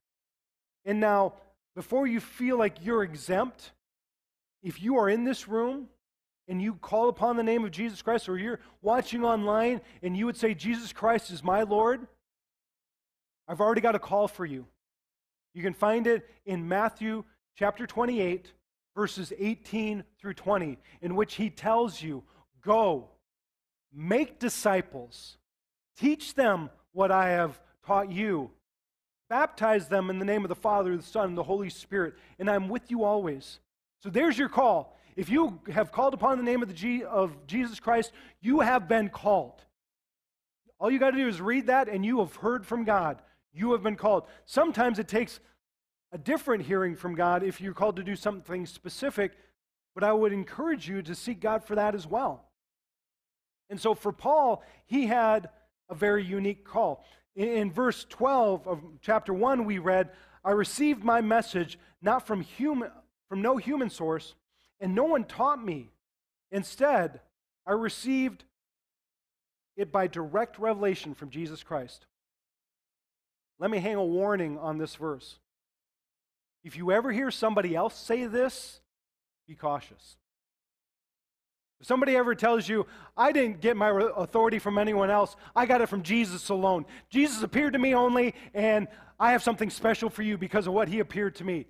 And 0.84 1.00
now, 1.00 1.34
before 1.74 2.06
you 2.06 2.20
feel 2.20 2.56
like 2.58 2.84
you're 2.84 3.02
exempt, 3.02 3.72
if 4.62 4.82
you 4.82 4.96
are 4.96 5.08
in 5.08 5.24
this 5.24 5.48
room 5.48 5.88
and 6.48 6.62
you 6.62 6.74
call 6.74 7.08
upon 7.08 7.36
the 7.36 7.42
name 7.42 7.64
of 7.64 7.70
Jesus 7.70 8.02
Christ, 8.02 8.28
or 8.28 8.38
you're 8.38 8.60
watching 8.80 9.24
online 9.24 9.80
and 10.02 10.16
you 10.16 10.26
would 10.26 10.36
say, 10.36 10.54
Jesus 10.54 10.92
Christ 10.92 11.30
is 11.30 11.44
my 11.44 11.62
Lord, 11.62 12.06
I've 13.46 13.60
already 13.60 13.80
got 13.80 13.94
a 13.94 13.98
call 13.98 14.28
for 14.28 14.44
you. 14.44 14.66
You 15.54 15.62
can 15.62 15.74
find 15.74 16.06
it 16.06 16.28
in 16.46 16.68
Matthew 16.68 17.24
chapter 17.56 17.86
28, 17.86 18.52
verses 18.98 19.32
18 19.38 20.02
through 20.20 20.34
20, 20.34 20.76
in 21.02 21.14
which 21.14 21.34
he 21.34 21.50
tells 21.50 22.02
you, 22.02 22.20
Go, 22.60 23.08
make 23.94 24.40
disciples, 24.40 25.36
teach 25.96 26.34
them 26.34 26.68
what 26.90 27.12
I 27.12 27.28
have 27.28 27.60
taught 27.86 28.10
you, 28.10 28.50
baptize 29.30 29.86
them 29.86 30.10
in 30.10 30.18
the 30.18 30.24
name 30.24 30.44
of 30.44 30.48
the 30.48 30.56
Father, 30.56 30.96
the 30.96 31.02
Son, 31.04 31.28
and 31.28 31.38
the 31.38 31.44
Holy 31.44 31.70
Spirit, 31.70 32.14
and 32.40 32.50
I'm 32.50 32.68
with 32.68 32.90
you 32.90 33.04
always. 33.04 33.60
So 34.02 34.10
there's 34.10 34.36
your 34.36 34.48
call. 34.48 34.98
If 35.14 35.30
you 35.30 35.60
have 35.72 35.92
called 35.92 36.12
upon 36.12 36.36
the 36.36 36.42
name 36.42 36.60
of, 36.60 36.66
the 36.66 36.74
G- 36.74 37.04
of 37.04 37.46
Jesus 37.46 37.78
Christ, 37.78 38.10
you 38.40 38.58
have 38.60 38.88
been 38.88 39.10
called. 39.10 39.62
All 40.80 40.90
you 40.90 40.98
got 40.98 41.12
to 41.12 41.18
do 41.18 41.28
is 41.28 41.40
read 41.40 41.68
that, 41.68 41.88
and 41.88 42.04
you 42.04 42.18
have 42.18 42.34
heard 42.34 42.66
from 42.66 42.82
God. 42.82 43.22
You 43.54 43.70
have 43.72 43.82
been 43.84 43.94
called. 43.94 44.24
Sometimes 44.44 44.98
it 44.98 45.06
takes 45.06 45.38
a 46.12 46.18
different 46.18 46.64
hearing 46.64 46.96
from 46.96 47.14
God 47.14 47.42
if 47.42 47.60
you're 47.60 47.74
called 47.74 47.96
to 47.96 48.02
do 48.02 48.16
something 48.16 48.66
specific, 48.66 49.32
but 49.94 50.04
I 50.04 50.12
would 50.12 50.32
encourage 50.32 50.88
you 50.88 51.02
to 51.02 51.14
seek 51.14 51.40
God 51.40 51.64
for 51.64 51.74
that 51.74 51.94
as 51.94 52.06
well. 52.06 52.44
And 53.70 53.80
so 53.80 53.94
for 53.94 54.12
Paul, 54.12 54.62
he 54.86 55.06
had 55.06 55.50
a 55.90 55.94
very 55.94 56.24
unique 56.24 56.64
call. 56.64 57.04
In, 57.36 57.70
verse 57.70 58.04
12 58.08 58.66
of 58.66 58.80
chapter 59.00 59.32
1, 59.32 59.64
we 59.64 59.78
read, 59.78 60.10
I 60.44 60.52
received 60.52 61.04
my 61.04 61.20
message 61.20 61.78
not 62.00 62.26
from, 62.26 62.40
human, 62.40 62.90
from 63.28 63.42
no 63.42 63.56
human 63.58 63.90
source, 63.90 64.34
and 64.80 64.94
no 64.94 65.04
one 65.04 65.24
taught 65.24 65.62
me. 65.62 65.90
Instead, 66.50 67.20
I 67.66 67.72
received 67.72 68.44
it 69.76 69.92
by 69.92 70.06
direct 70.06 70.58
revelation 70.58 71.14
from 71.14 71.30
Jesus 71.30 71.62
Christ. 71.62 72.06
Let 73.60 73.70
me 73.70 73.78
hang 73.78 73.96
a 73.96 74.04
warning 74.04 74.58
on 74.58 74.78
this 74.78 74.94
verse. 74.94 75.38
If 76.64 76.76
you 76.76 76.92
ever 76.92 77.12
hear 77.12 77.30
somebody 77.30 77.74
else 77.74 77.98
say 77.98 78.26
this, 78.26 78.80
be 79.46 79.54
cautious. 79.54 80.16
If 81.80 81.86
somebody 81.86 82.16
ever 82.16 82.34
tells 82.34 82.68
you, 82.68 82.86
I 83.16 83.30
didn't 83.30 83.60
get 83.60 83.76
my 83.76 84.10
authority 84.16 84.58
from 84.58 84.78
anyone 84.78 85.10
else, 85.10 85.36
I 85.54 85.66
got 85.66 85.80
it 85.80 85.88
from 85.88 86.02
Jesus 86.02 86.48
alone. 86.48 86.86
Jesus 87.08 87.42
appeared 87.42 87.74
to 87.74 87.78
me 87.78 87.94
only, 87.94 88.34
and 88.52 88.88
I 89.20 89.32
have 89.32 89.42
something 89.42 89.70
special 89.70 90.10
for 90.10 90.22
you 90.22 90.36
because 90.36 90.66
of 90.66 90.72
what 90.72 90.88
he 90.88 90.98
appeared 90.98 91.36
to 91.36 91.44
me. 91.44 91.66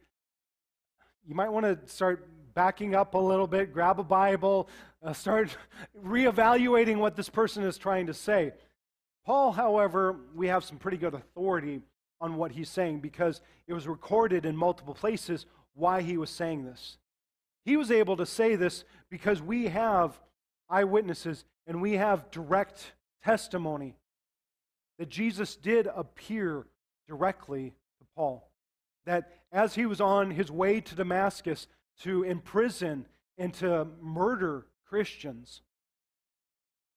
You 1.27 1.35
might 1.35 1.51
want 1.51 1.66
to 1.66 1.79
start 1.92 2.27
backing 2.55 2.94
up 2.94 3.14
a 3.14 3.18
little 3.18 3.46
bit, 3.46 3.72
grab 3.72 4.01
a 4.01 4.03
Bible, 4.03 4.68
uh, 5.03 5.12
start 5.12 5.55
reevaluating 6.05 6.96
what 6.96 7.14
this 7.14 7.29
person 7.29 7.62
is 7.62 7.77
trying 7.77 8.07
to 8.07 8.14
say. 8.14 8.53
Paul, 9.27 9.53
however, 9.53 10.16
we 10.35 10.48
have 10.48 10.64
some 10.64 10.79
pretty 10.79 10.96
good 10.96 11.12
authority 11.12 11.83
on 12.20 12.37
what 12.37 12.52
he's 12.52 12.68
saying 12.68 13.00
because 13.00 13.40
it 13.66 13.72
was 13.72 13.87
recorded 13.87 14.44
in 14.44 14.57
multiple 14.57 14.94
places 14.94 15.46
why 15.74 16.02
he 16.02 16.16
was 16.16 16.31
saying 16.31 16.64
this. 16.64 16.98
He 17.64 17.76
was 17.76 17.90
able 17.90 18.16
to 18.16 18.26
say 18.26 18.57
this 18.57 18.85
because 19.11 19.40
we 19.40 19.66
have 19.66 20.18
eyewitnesses 20.68 21.44
and 21.66 21.81
we 21.81 21.94
have 21.94 22.31
direct 22.31 22.92
testimony 23.22 23.96
that 24.98 25.09
Jesus 25.09 25.57
did 25.57 25.87
appear 25.87 26.66
directly 27.07 27.74
to 27.98 28.07
Paul. 28.16 28.50
That 29.07 29.33
as 29.52 29.74
he 29.74 29.87
was 29.87 30.00
on 30.00 30.31
his 30.31 30.50
way 30.50 30.81
to 30.81 30.94
Damascus 30.94 31.66
to 32.02 32.22
imprison 32.24 33.07
and 33.37 33.54
to 33.54 33.87
murder 34.00 34.66
Christians, 34.88 35.62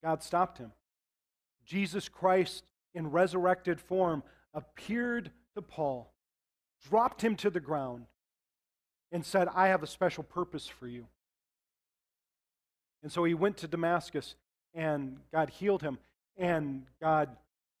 God 0.02 0.22
stopped 0.22 0.58
him. 0.58 0.72
Jesus 1.64 2.08
Christ, 2.08 2.64
in 2.94 3.10
resurrected 3.10 3.80
form, 3.80 4.22
appeared 4.54 5.30
to 5.54 5.62
Paul, 5.62 6.12
dropped 6.88 7.22
him 7.22 7.36
to 7.36 7.50
the 7.50 7.60
ground, 7.60 8.06
and 9.10 9.24
said, 9.24 9.48
I 9.54 9.68
have 9.68 9.82
a 9.82 9.86
special 9.86 10.24
purpose 10.24 10.66
for 10.66 10.86
you. 10.86 11.06
And 13.02 13.12
so 13.12 13.24
he 13.24 13.34
went 13.34 13.58
to 13.58 13.68
Damascus, 13.68 14.36
and 14.74 15.18
God 15.32 15.50
healed 15.50 15.82
him, 15.82 15.98
and 16.36 16.84
God 17.00 17.28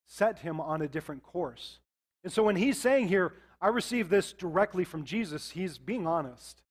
set 0.06 0.40
him 0.40 0.60
on 0.60 0.82
a 0.82 0.88
different 0.88 1.22
course. 1.22 1.78
And 2.22 2.32
so 2.32 2.42
when 2.42 2.56
he's 2.56 2.78
saying 2.78 3.08
here, 3.08 3.32
I 3.60 3.68
received 3.68 4.10
this 4.10 4.32
directly 4.32 4.84
from 4.84 5.04
Jesus, 5.04 5.50
he's 5.50 5.78
being 5.78 6.06
honest. 6.06 6.62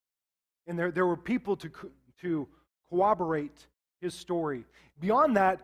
And 0.67 0.77
there, 0.77 0.91
there 0.91 1.07
were 1.07 1.17
people 1.17 1.55
to, 1.57 1.71
to 2.21 2.47
corroborate 2.89 3.67
his 3.99 4.13
story. 4.13 4.65
Beyond 4.99 5.37
that, 5.37 5.61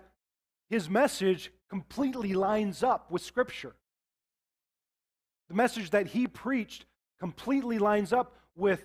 his 0.69 0.89
message 0.89 1.51
completely 1.69 2.33
lines 2.33 2.81
up 2.81 3.11
with 3.11 3.21
Scripture. 3.21 3.75
The 5.49 5.55
message 5.55 5.91
that 5.91 6.07
he 6.07 6.27
preached 6.27 6.85
completely 7.19 7.79
lines 7.79 8.13
up 8.13 8.35
with 8.55 8.83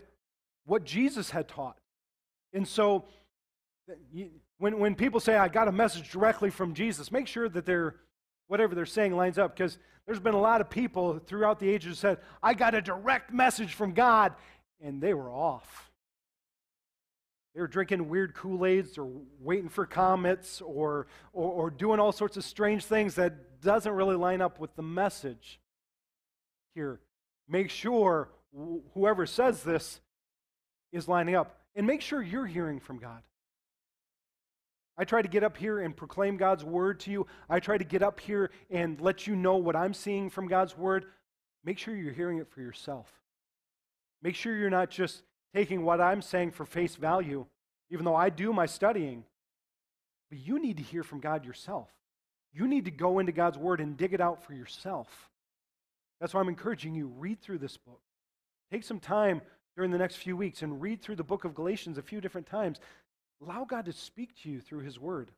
what 0.65 0.85
Jesus 0.85 1.31
had 1.31 1.49
taught. 1.49 1.79
And 2.53 2.67
so, 2.67 3.05
when, 4.59 4.79
when 4.79 4.95
people 4.95 5.21
say, 5.21 5.37
I 5.37 5.49
got 5.49 5.69
a 5.69 5.73
message 5.73 6.11
directly 6.11 6.51
from 6.51 6.75
Jesus, 6.75 7.11
make 7.11 7.27
sure 7.27 7.49
that 7.49 7.67
they're, 7.67 7.97
whatever 8.47 8.75
they're 8.75 8.87
saying 8.87 9.17
lines 9.17 9.39
up 9.39 9.57
because 9.57 9.79
there's 10.07 10.21
been 10.21 10.35
a 10.35 10.41
lot 10.41 10.61
of 10.61 10.71
people 10.71 11.19
throughout 11.19 11.59
the 11.59 11.69
ages 11.69 11.89
who 11.89 11.95
said, 11.95 12.19
I 12.43 12.55
got 12.55 12.75
a 12.75 12.83
direct 12.83 13.33
message 13.33 13.75
from 13.75 13.93
God, 13.93 14.35
and 14.81 15.01
they 15.01 15.15
were 15.15 15.31
off. 15.31 15.91
They 17.55 17.61
were 17.61 17.69
drinking 17.69 18.09
weird 18.09 18.35
Kool 18.35 18.65
Aids 18.65 18.97
or 18.99 19.11
waiting 19.41 19.69
for 19.69 19.85
comets 19.85 20.61
or, 20.63 21.07
or, 21.33 21.51
or 21.51 21.71
doing 21.71 22.01
all 22.01 22.13
sorts 22.13 22.37
of 22.37 22.45
strange 22.45 22.85
things 22.85 23.17
that 23.17 23.61
doesn't 23.61 23.93
really 23.93 24.17
line 24.17 24.41
up 24.41 24.59
with 24.59 24.75
the 24.75 24.83
message 24.83 25.61
here. 26.75 27.01
Make 27.49 27.71
sure 27.71 28.29
whoever 28.95 29.27
says 29.27 29.63
this 29.63 30.01
is 30.93 31.09
lining 31.09 31.35
up. 31.35 31.59
And 31.75 31.87
make 31.87 32.03
sure 32.03 32.23
you're 32.23 32.47
hearing 32.47 32.81
from 32.81 32.99
God. 32.99 33.23
I 34.99 35.05
try 35.05 35.23
to 35.23 35.29
get 35.29 35.43
up 35.43 35.57
here 35.57 35.81
and 35.81 35.97
proclaim 35.97 36.37
God's 36.37 36.65
word 36.65 37.01
to 37.01 37.11
you. 37.11 37.27
I 37.49 37.61
try 37.61 37.79
to 37.79 37.85
get 37.85 38.03
up 38.03 38.21
here 38.21 38.51
and 38.71 39.01
let 39.01 39.27
you 39.27 39.35
know 39.35 39.57
what 39.57 39.75
I'm 39.75 39.95
seeing 39.95 40.29
from 40.29 40.49
God's 40.49 40.77
word. 40.77 41.07
Make 41.65 41.79
sure 41.79 41.97
you're 41.97 42.13
hearing 42.13 42.39
it 42.39 42.51
for 42.51 42.61
yourself. 42.61 43.11
Make 44.23 44.35
sure 44.35 44.55
you're 44.55 44.71
not 44.71 44.91
just 44.91 45.23
taking 45.55 45.83
what 45.83 46.01
I'm 46.01 46.21
saying 46.21 46.51
for 46.51 46.67
face 46.67 46.97
value, 46.97 47.47
even 47.91 48.05
though 48.05 48.15
I 48.15 48.29
do 48.29 48.53
my 48.53 48.67
studying. 48.67 49.25
But 50.29 50.39
you 50.39 50.59
need 50.59 50.77
to 50.77 50.83
hear 50.83 51.03
from 51.03 51.21
God 51.21 51.45
yourself. 51.45 51.89
You 52.53 52.69
need 52.69 52.85
to 52.85 52.91
go 52.91 53.19
into 53.19 53.33
God's 53.33 53.59
word 53.59 53.81
and 53.81 53.97
dig 53.97 54.13
it 54.13 54.21
out 54.21 54.45
for 54.45 54.53
yourself. 54.53 55.31
That's 56.23 56.35
why 56.35 56.41
I'm 56.41 56.49
encouraging 56.49 56.95
you 56.95 57.09
read 57.19 57.43
through 57.43 57.59
this 57.59 57.77
book. 57.77 58.01
Take 58.71 58.85
some 58.85 59.01
time 59.01 59.43
during 59.75 59.91
the 59.91 59.99
next 59.99 60.15
few 60.15 60.37
weeks 60.37 60.63
and 60.63 60.81
read 60.81 61.03
through 61.03 61.17
the 61.17 61.25
book 61.25 61.45
of 61.45 61.53
Galatians 61.53 61.99
a 61.99 62.03
few 62.03 62.21
different 62.21 62.47
times. 62.47 62.79
Allow 63.43 63.65
God 63.65 63.87
to 63.87 63.93
speak 63.93 64.31
to 64.43 64.49
you 64.49 64.61
through 64.61 64.85
His 64.85 65.01
Word. 65.01 65.33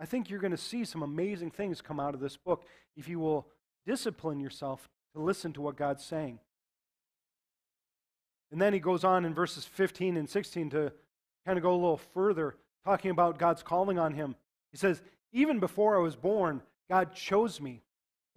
I 0.00 0.06
think 0.06 0.28
you're 0.28 0.40
going 0.40 0.50
to 0.50 0.56
see 0.56 0.84
some 0.84 1.04
amazing 1.04 1.52
things 1.52 1.80
come 1.80 2.00
out 2.00 2.14
of 2.14 2.20
this 2.20 2.36
book 2.36 2.64
if 2.96 3.08
you 3.08 3.20
will 3.20 3.46
discipline 3.86 4.40
yourself 4.40 4.88
to 5.14 5.22
listen 5.22 5.52
to 5.52 5.60
what 5.60 5.76
God's 5.76 6.04
saying. 6.04 6.40
And 8.50 8.60
then 8.60 8.72
he 8.72 8.80
goes 8.80 9.04
on 9.04 9.24
in 9.24 9.32
verses 9.32 9.64
15 9.64 10.16
and 10.16 10.28
16 10.28 10.70
to 10.70 10.92
kind 11.46 11.56
of 11.56 11.62
go 11.62 11.70
a 11.70 11.74
little 11.74 12.00
further, 12.14 12.56
talking 12.84 13.12
about 13.12 13.38
God's 13.38 13.62
calling 13.62 14.00
on 14.00 14.14
him. 14.14 14.34
He 14.72 14.76
says, 14.76 15.02
Even 15.32 15.60
before 15.60 15.96
I 15.96 16.02
was 16.02 16.16
born, 16.16 16.62
God 16.88 17.14
chose 17.14 17.60
me 17.60 17.82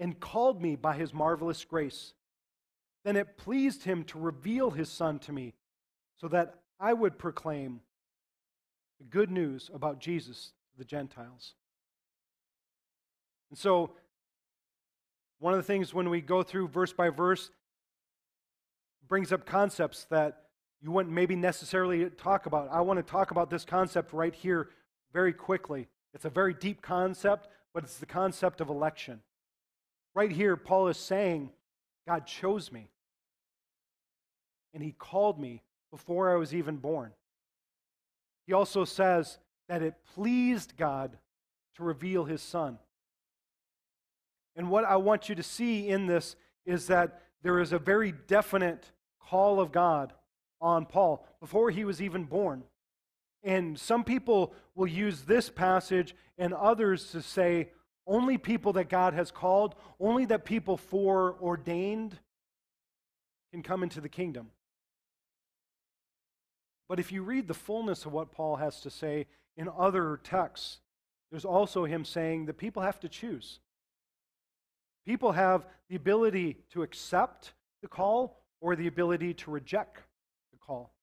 and 0.04 0.20
called 0.20 0.62
me 0.62 0.76
by 0.76 0.98
his 0.98 1.14
marvelous 1.14 1.64
grace. 1.64 2.12
Then 3.06 3.16
it 3.16 3.38
pleased 3.38 3.84
him 3.84 4.04
to 4.06 4.20
reveal 4.20 4.70
his 4.70 4.90
son 4.90 5.18
to 5.20 5.32
me 5.32 5.54
so 6.20 6.28
that 6.28 6.56
I 6.78 6.92
would 6.92 7.18
proclaim 7.18 7.80
the 9.00 9.06
good 9.06 9.32
news 9.32 9.72
about 9.74 10.02
Jesus 10.02 10.52
to 10.72 10.78
the 10.78 10.84
Gentiles. 10.84 11.54
And 13.50 13.58
so, 13.58 13.92
one 15.40 15.54
of 15.54 15.58
the 15.58 15.64
things 15.64 15.94
when 15.94 16.10
we 16.10 16.20
go 16.20 16.44
through 16.44 16.68
verse 16.68 16.92
by 16.92 17.08
verse 17.08 17.50
brings 19.08 19.32
up 19.32 19.46
concepts 19.46 20.04
that 20.10 20.48
you 20.82 20.92
wouldn't 20.92 21.16
maybe 21.16 21.38
necessarily 21.38 22.10
talk 22.10 22.46
about. 22.46 22.68
I 22.74 22.82
want 22.82 22.98
to 22.98 23.10
talk 23.10 23.32
about 23.32 23.50
this 23.50 23.64
concept 23.64 24.12
right 24.12 24.36
here 24.36 24.68
very 25.14 25.32
quickly. 25.32 25.88
It's 26.14 26.26
a 26.26 26.30
very 26.30 26.54
deep 26.54 26.82
concept, 26.82 27.48
but 27.74 27.86
it's 27.86 28.00
the 28.00 28.06
concept 28.06 28.60
of 28.60 28.68
election. 28.68 29.22
Right 30.16 30.32
here, 30.32 30.56
Paul 30.56 30.90
is 30.90 30.98
saying, 30.98 31.50
God 32.08 32.26
chose 32.26 32.72
me, 32.72 32.90
and 34.74 34.84
he 34.84 34.92
called 34.92 35.40
me 35.40 35.62
before 35.92 36.32
I 36.32 36.36
was 36.36 36.54
even 36.54 36.78
born. 36.78 37.12
He 38.46 38.54
also 38.54 38.86
says 38.86 39.40
that 39.70 39.82
it 39.82 39.96
pleased 40.14 40.76
God 40.78 41.18
to 41.76 41.84
reveal 41.84 42.26
his 42.26 42.42
son. 42.42 42.78
And 44.56 44.70
what 44.70 44.86
I 44.86 44.98
want 44.98 45.30
you 45.30 45.36
to 45.36 45.44
see 45.44 45.88
in 45.90 46.06
this 46.06 46.36
is 46.66 46.88
that 46.88 47.22
there 47.42 47.60
is 47.60 47.74
a 47.74 47.80
very 47.80 48.14
definite 48.28 48.92
call 49.20 49.60
of 49.60 49.72
God 49.72 50.14
on 50.62 50.86
Paul 50.86 51.26
before 51.40 51.72
he 51.72 51.86
was 51.86 52.02
even 52.02 52.26
born. 52.26 52.64
And 53.44 53.78
some 53.78 54.04
people 54.04 54.54
will 54.76 54.88
use 54.88 55.22
this 55.22 55.50
passage 55.50 56.16
and 56.38 56.54
others 56.54 57.12
to 57.12 57.22
say 57.22 57.70
only 58.06 58.38
people 58.38 58.74
that 58.74 58.90
God 58.90 59.14
has 59.14 59.32
called, 59.32 59.76
only 60.00 60.26
that 60.26 60.46
people 60.46 60.78
foreordained 60.78 62.18
can 63.52 63.64
come 63.64 63.84
into 63.84 64.02
the 64.02 64.10
kingdom. 64.10 64.50
But 66.90 67.00
if 67.00 67.12
you 67.12 67.24
read 67.24 67.48
the 67.48 67.54
fullness 67.54 68.06
of 68.06 68.12
what 68.12 68.32
Paul 68.32 68.58
has 68.58 68.82
to 68.82 68.90
say 68.90 69.28
in 69.56 69.70
other 69.78 70.20
texts, 70.24 70.80
there's 71.32 71.46
also 71.46 71.86
him 71.86 72.06
saying 72.06 72.46
that 72.46 72.58
people 72.58 72.84
have 72.84 73.00
to 73.00 73.10
choose. 73.10 73.60
People 75.06 75.32
have 75.32 75.66
the 75.90 75.96
ability 75.96 76.58
to 76.72 76.84
accept 76.84 77.54
the 77.82 77.88
call 77.88 78.44
or 78.62 78.76
the 78.76 78.88
ability 78.88 79.34
to 79.34 79.52
reject 79.52 80.02
the 80.52 80.58
call. 80.60 80.94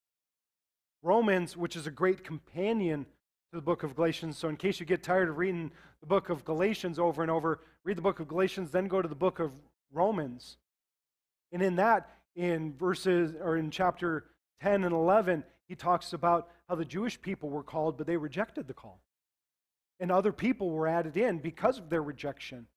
Romans, 1.03 1.57
which 1.57 1.75
is 1.75 1.87
a 1.87 1.91
great 1.91 2.23
companion 2.23 3.05
to 3.51 3.57
the 3.57 3.61
book 3.61 3.83
of 3.83 3.95
Galatians, 3.95 4.37
so 4.37 4.47
in 4.47 4.55
case 4.55 4.79
you 4.79 4.85
get 4.85 5.03
tired 5.03 5.27
of 5.27 5.37
reading 5.37 5.71
the 5.99 6.07
book 6.07 6.29
of 6.29 6.45
Galatians 6.45 6.97
over 6.97 7.21
and 7.21 7.29
over, 7.29 7.59
read 7.83 7.97
the 7.97 8.01
book 8.01 8.21
of 8.21 8.27
Galatians, 8.29 8.71
then 8.71 8.87
go 8.87 9.01
to 9.01 9.09
the 9.09 9.15
book 9.15 9.39
of 9.39 9.51
Romans. 9.91 10.55
And 11.51 11.61
in 11.61 11.75
that, 11.75 12.09
in 12.37 12.73
verses 12.73 13.35
or 13.41 13.57
in 13.57 13.69
chapter 13.69 14.23
10 14.61 14.85
and 14.85 14.93
11, 14.93 15.43
he 15.67 15.75
talks 15.75 16.13
about 16.13 16.47
how 16.69 16.75
the 16.75 16.85
Jewish 16.85 17.21
people 17.21 17.49
were 17.49 17.63
called, 17.63 17.97
but 17.97 18.07
they 18.07 18.15
rejected 18.15 18.67
the 18.67 18.73
call. 18.73 19.01
And 19.99 20.13
other 20.13 20.31
people 20.31 20.69
were 20.69 20.87
added 20.87 21.17
in 21.17 21.39
because 21.39 21.77
of 21.77 21.89
their 21.89 22.01
rejection. 22.01 22.67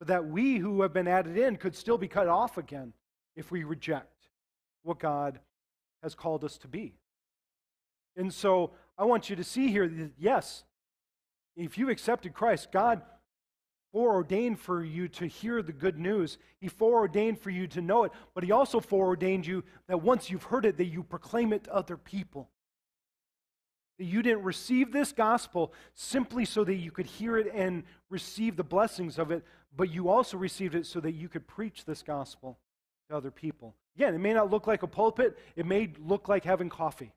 But 0.00 0.08
that 0.08 0.26
we 0.26 0.56
who 0.56 0.82
have 0.82 0.92
been 0.92 1.06
added 1.06 1.38
in 1.38 1.56
could 1.56 1.76
still 1.76 1.98
be 1.98 2.08
cut 2.08 2.26
off 2.26 2.58
again 2.58 2.94
if 3.36 3.52
we 3.52 3.62
reject 3.62 4.26
what 4.82 4.98
God 4.98 5.38
has 6.02 6.16
called 6.16 6.42
us 6.42 6.58
to 6.58 6.68
be. 6.68 6.94
And 8.16 8.34
so 8.34 8.72
I 9.00 9.04
want 9.04 9.30
you 9.30 9.36
to 9.36 9.44
see 9.44 9.68
here 9.68 9.88
that 9.88 10.10
yes, 10.18 10.64
if 11.56 11.78
you've 11.78 11.88
accepted 11.88 12.34
Christ, 12.34 12.70
God 12.70 13.00
foreordained 13.92 14.60
for 14.60 14.84
you 14.84 15.08
to 15.08 15.26
hear 15.26 15.62
the 15.62 15.72
good 15.72 15.98
news. 15.98 16.36
He 16.60 16.68
foreordained 16.68 17.40
for 17.40 17.48
you 17.48 17.66
to 17.68 17.80
know 17.80 18.04
it, 18.04 18.12
but 18.34 18.44
He 18.44 18.52
also 18.52 18.78
foreordained 18.78 19.46
you 19.46 19.64
that 19.88 20.02
once 20.02 20.28
you've 20.28 20.44
heard 20.44 20.66
it, 20.66 20.76
that 20.76 20.84
you 20.84 21.02
proclaim 21.02 21.54
it 21.54 21.64
to 21.64 21.74
other 21.74 21.96
people. 21.96 22.50
That 23.98 24.04
you 24.04 24.22
didn't 24.22 24.42
receive 24.42 24.92
this 24.92 25.12
gospel 25.12 25.72
simply 25.94 26.44
so 26.44 26.62
that 26.64 26.74
you 26.74 26.90
could 26.90 27.06
hear 27.06 27.38
it 27.38 27.50
and 27.54 27.84
receive 28.10 28.56
the 28.56 28.64
blessings 28.64 29.18
of 29.18 29.30
it, 29.30 29.44
but 29.74 29.90
you 29.90 30.10
also 30.10 30.36
received 30.36 30.74
it 30.74 30.84
so 30.84 31.00
that 31.00 31.12
you 31.12 31.30
could 31.30 31.46
preach 31.46 31.86
this 31.86 32.02
gospel 32.02 32.58
to 33.08 33.16
other 33.16 33.30
people. 33.30 33.74
Again, 33.96 34.14
it 34.14 34.18
may 34.18 34.34
not 34.34 34.50
look 34.50 34.66
like 34.66 34.82
a 34.82 34.86
pulpit, 34.86 35.38
it 35.56 35.64
may 35.64 35.90
look 35.98 36.28
like 36.28 36.44
having 36.44 36.68
coffee. 36.68 37.12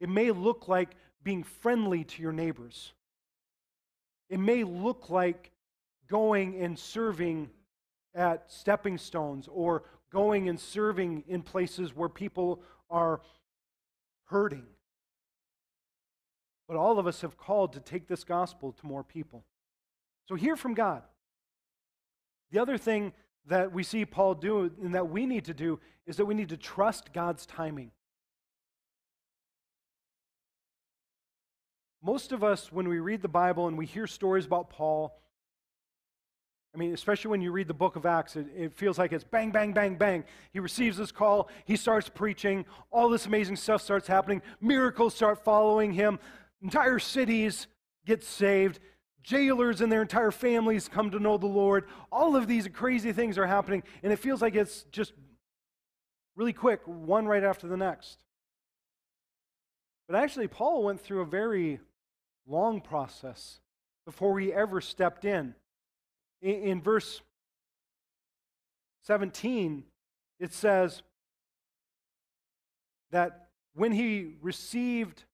It 0.00 0.08
may 0.08 0.30
look 0.30 0.68
like 0.68 0.90
being 1.22 1.42
friendly 1.42 2.04
to 2.04 2.22
your 2.22 2.32
neighbors. 2.32 2.92
It 4.28 4.38
may 4.38 4.64
look 4.64 5.10
like 5.10 5.50
going 6.08 6.60
and 6.62 6.78
serving 6.78 7.50
at 8.14 8.50
stepping 8.50 8.98
stones 8.98 9.48
or 9.50 9.84
going 10.10 10.48
and 10.48 10.58
serving 10.58 11.24
in 11.28 11.42
places 11.42 11.94
where 11.94 12.08
people 12.08 12.62
are 12.90 13.20
hurting. 14.24 14.66
But 16.66 16.76
all 16.76 16.98
of 16.98 17.06
us 17.06 17.22
have 17.22 17.36
called 17.36 17.72
to 17.74 17.80
take 17.80 18.06
this 18.06 18.24
gospel 18.24 18.72
to 18.72 18.86
more 18.86 19.02
people. 19.02 19.44
So 20.26 20.34
hear 20.34 20.56
from 20.56 20.74
God. 20.74 21.02
The 22.50 22.58
other 22.58 22.78
thing 22.78 23.12
that 23.46 23.72
we 23.72 23.82
see 23.82 24.04
Paul 24.04 24.34
do 24.34 24.70
and 24.82 24.94
that 24.94 25.08
we 25.08 25.26
need 25.26 25.46
to 25.46 25.54
do 25.54 25.80
is 26.06 26.16
that 26.18 26.26
we 26.26 26.34
need 26.34 26.50
to 26.50 26.56
trust 26.56 27.12
God's 27.12 27.46
timing. 27.46 27.90
Most 32.02 32.32
of 32.32 32.44
us, 32.44 32.72
when 32.72 32.88
we 32.88 33.00
read 33.00 33.22
the 33.22 33.28
Bible 33.28 33.66
and 33.66 33.76
we 33.76 33.86
hear 33.86 34.06
stories 34.06 34.46
about 34.46 34.70
Paul, 34.70 35.18
I 36.74 36.78
mean, 36.78 36.94
especially 36.94 37.30
when 37.30 37.40
you 37.40 37.50
read 37.50 37.66
the 37.66 37.74
book 37.74 37.96
of 37.96 38.06
Acts, 38.06 38.36
it, 38.36 38.46
it, 38.56 38.72
feels 38.72 38.98
like 38.98 39.12
it's 39.12 39.24
bang, 39.24 39.50
bang, 39.50 39.72
bang, 39.72 39.96
bang. 39.96 40.24
He 40.52 40.60
receives 40.60 40.96
this 40.96 41.10
call, 41.10 41.48
he 41.64 41.76
starts 41.76 42.08
preaching, 42.08 42.66
all 42.90 43.08
this 43.08 43.26
amazing 43.26 43.56
stuff 43.56 43.82
starts 43.82 44.06
happening, 44.06 44.42
miracles 44.60 45.14
start 45.14 45.42
following 45.42 45.92
him, 45.92 46.20
entire 46.62 46.98
cities 46.98 47.66
get 48.06 48.22
saved, 48.22 48.78
jailers 49.22 49.80
and 49.80 49.90
their 49.90 50.02
entire 50.02 50.30
families 50.30 50.88
come 50.88 51.10
to 51.10 51.18
know 51.18 51.36
the 51.36 51.46
Lord. 51.46 51.86
All 52.12 52.36
of 52.36 52.46
these 52.46 52.68
crazy 52.68 53.12
things 53.12 53.38
are 53.38 53.46
happening, 53.46 53.82
and 54.02 54.12
it 54.12 54.18
feels 54.18 54.40
like 54.40 54.54
it's 54.54 54.84
just 54.92 55.12
really 56.36 56.52
quick, 56.52 56.80
one 56.86 57.26
right 57.26 57.42
after 57.42 57.66
the 57.66 57.76
next. 57.76 58.22
But 60.06 60.16
actually, 60.16 60.48
Paul 60.48 60.84
went 60.84 61.00
through 61.00 61.22
a 61.22 61.26
very 61.26 61.80
long 62.48 62.80
process 62.80 63.60
before 64.04 64.40
he 64.40 64.52
ever 64.52 64.80
stepped 64.80 65.24
in. 65.24 65.54
In, 66.40 66.80
verse 66.80 67.20
17, 69.02 69.84
it 70.38 70.52
says 70.52 71.02
that 73.10 73.48
when 73.74 73.92
he 73.92 74.36
received 74.40 75.24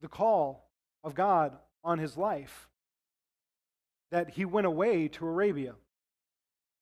the 0.00 0.08
call 0.08 0.70
of 1.02 1.14
God 1.14 1.56
on 1.82 1.98
his 1.98 2.16
life, 2.16 2.68
that 4.10 4.30
he 4.30 4.44
went 4.44 4.66
away 4.66 5.08
to 5.08 5.26
Arabia. 5.26 5.74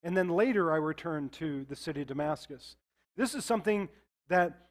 And 0.02 0.16
then 0.16 0.28
later 0.28 0.72
I 0.72 0.76
returned 0.76 1.32
to 1.32 1.64
the 1.64 1.76
city 1.76 2.02
of 2.02 2.08
Damascus. 2.08 2.76
This 3.16 3.34
is 3.34 3.44
something 3.44 3.88
that 4.28 4.65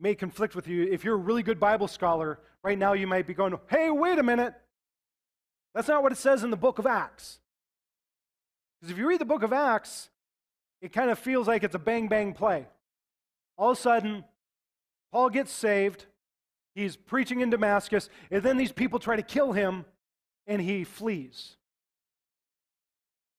may 0.00 0.14
conflict 0.14 0.54
with 0.54 0.68
you. 0.68 0.84
If 0.84 1.04
you're 1.04 1.14
a 1.14 1.18
really 1.18 1.42
good 1.42 1.58
Bible 1.58 1.88
scholar, 1.88 2.38
right 2.62 2.78
now 2.78 2.92
you 2.92 3.06
might 3.06 3.26
be 3.26 3.34
going, 3.34 3.58
hey, 3.68 3.90
wait 3.90 4.18
a 4.18 4.22
minute. 4.22 4.54
That's 5.74 5.88
not 5.88 6.02
what 6.02 6.12
it 6.12 6.18
says 6.18 6.44
in 6.44 6.50
the 6.50 6.56
book 6.56 6.78
of 6.78 6.86
Acts. 6.86 7.40
Because 8.80 8.92
if 8.92 8.98
you 8.98 9.08
read 9.08 9.20
the 9.20 9.24
book 9.24 9.42
of 9.42 9.52
Acts, 9.52 10.10
it 10.80 10.92
kind 10.92 11.10
of 11.10 11.18
feels 11.18 11.48
like 11.48 11.64
it's 11.64 11.74
a 11.74 11.80
bang 11.80 12.08
bang 12.08 12.32
play. 12.32 12.66
All 13.56 13.72
of 13.72 13.78
a 13.78 13.80
sudden, 13.80 14.24
Paul 15.12 15.30
gets 15.30 15.50
saved. 15.50 16.06
He's 16.74 16.96
preaching 16.96 17.40
in 17.40 17.50
Damascus, 17.50 18.08
and 18.30 18.42
then 18.42 18.56
these 18.56 18.70
people 18.70 19.00
try 19.00 19.16
to 19.16 19.22
kill 19.22 19.52
him, 19.52 19.84
and 20.46 20.62
he 20.62 20.84
flees. 20.84 21.56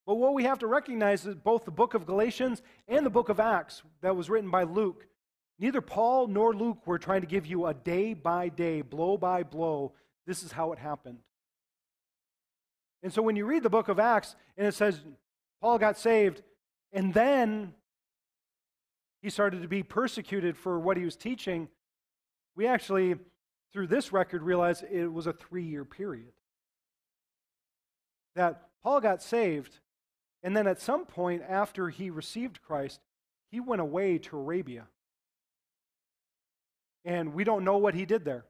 But 0.06 0.16
what 0.16 0.34
we 0.34 0.44
have 0.44 0.60
to 0.60 0.68
recognize 0.68 1.26
is 1.26 1.36
both 1.36 1.66
the 1.66 1.72
book 1.72 1.94
of 1.94 2.06
Galatians 2.06 2.62
and 2.88 3.06
the 3.06 3.12
book 3.12 3.30
of 3.30 3.40
Acts 3.40 3.84
that 4.02 4.16
was 4.16 4.30
written 4.30 4.50
by 4.50 4.64
Luke 4.64 5.06
Neither 5.60 5.82
Paul 5.82 6.28
nor 6.28 6.56
Luke 6.56 6.88
were 6.88 6.98
trying 6.98 7.22
to 7.22 7.28
give 7.28 7.46
you 7.46 7.66
a 7.66 7.74
day 7.74 8.14
by 8.14 8.48
day, 8.48 8.82
blow 8.82 9.18
by 9.18 9.44
blow, 9.44 9.92
this 10.26 10.42
is 10.42 10.54
how 10.54 10.72
it 10.72 10.80
happened. 10.80 11.20
And 13.04 13.14
so 13.14 13.22
when 13.22 13.36
you 13.36 13.46
read 13.46 13.64
the 13.64 13.70
book 13.70 13.90
of 13.90 14.00
Acts 14.00 14.36
and 14.58 14.68
it 14.68 14.74
says 14.74 15.02
Paul 15.62 15.78
got 15.78 15.98
saved, 15.98 16.44
and 16.94 17.14
then 17.14 17.74
he 19.22 19.30
started 19.30 19.62
to 19.62 19.68
be 19.68 19.84
persecuted 19.84 20.58
for 20.58 20.80
what 20.80 20.98
he 20.98 21.06
was 21.06 21.16
teaching, 21.16 21.68
we 22.56 22.66
actually, 22.66 23.16
through 23.74 23.88
this 23.88 24.14
record, 24.14 24.42
realize 24.42 24.84
it 24.90 25.12
was 25.12 25.28
a 25.28 25.34
three 25.34 25.64
year 25.64 25.84
period. 25.84 26.32
That 28.36 28.70
Paul 28.82 29.02
got 29.02 29.22
saved, 29.22 29.80
and 30.42 30.56
then 30.56 30.68
at 30.68 30.80
some 30.80 31.06
point 31.06 31.42
after 31.48 31.90
he 31.90 32.10
received 32.10 32.62
Christ, 32.62 33.02
he 33.52 33.60
went 33.60 33.82
away 33.82 34.18
to 34.20 34.38
Arabia. 34.38 34.88
And 37.10 37.34
we 37.34 37.44
don't 37.44 37.64
know 37.64 37.80
what 37.80 37.96
he 37.96 38.06
did 38.06 38.24
there. 38.24 38.46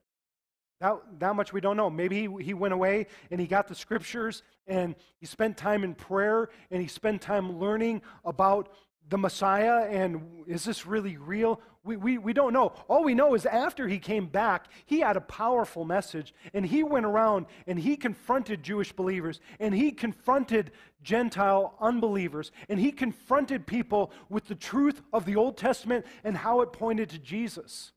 That, 0.82 0.98
that 1.20 1.34
much 1.34 1.54
we 1.54 1.62
don't 1.62 1.78
know. 1.78 1.90
Maybe 1.90 2.28
he, 2.28 2.44
he 2.44 2.54
went 2.54 2.74
away 2.74 3.08
and 3.32 3.40
he 3.40 3.48
got 3.48 3.70
the 3.70 3.76
scriptures 3.76 4.44
and 4.68 4.96
he 5.18 5.26
spent 5.26 5.56
time 5.56 5.86
in 5.86 5.96
prayer 5.96 6.50
and 6.70 6.82
he 6.82 6.90
spent 6.90 7.22
time 7.22 7.58
learning 7.58 8.02
about 8.26 8.74
the 9.08 9.18
Messiah 9.18 9.88
and 9.90 10.44
is 10.46 10.66
this 10.66 10.86
really 10.86 11.16
real? 11.16 11.62
We, 11.86 11.96
we, 11.96 12.18
we 12.18 12.34
don't 12.34 12.52
know. 12.52 12.74
All 12.90 13.06
we 13.06 13.14
know 13.14 13.34
is 13.34 13.46
after 13.46 13.88
he 13.88 13.98
came 13.98 14.26
back, 14.26 14.68
he 14.86 15.00
had 15.00 15.16
a 15.16 15.22
powerful 15.22 15.86
message 15.86 16.34
and 16.54 16.66
he 16.66 16.84
went 16.84 17.06
around 17.06 17.46
and 17.66 17.80
he 17.80 17.96
confronted 17.96 18.62
Jewish 18.62 18.92
believers 18.92 19.40
and 19.62 19.74
he 19.74 19.94
confronted 19.94 20.72
Gentile 21.02 21.76
unbelievers 21.80 22.52
and 22.68 22.78
he 22.78 22.92
confronted 22.92 23.66
people 23.66 24.12
with 24.28 24.48
the 24.48 24.56
truth 24.56 25.02
of 25.14 25.24
the 25.24 25.38
Old 25.38 25.56
Testament 25.56 26.06
and 26.26 26.36
how 26.36 26.60
it 26.60 26.74
pointed 26.74 27.08
to 27.12 27.20
Jesus. 27.20 27.94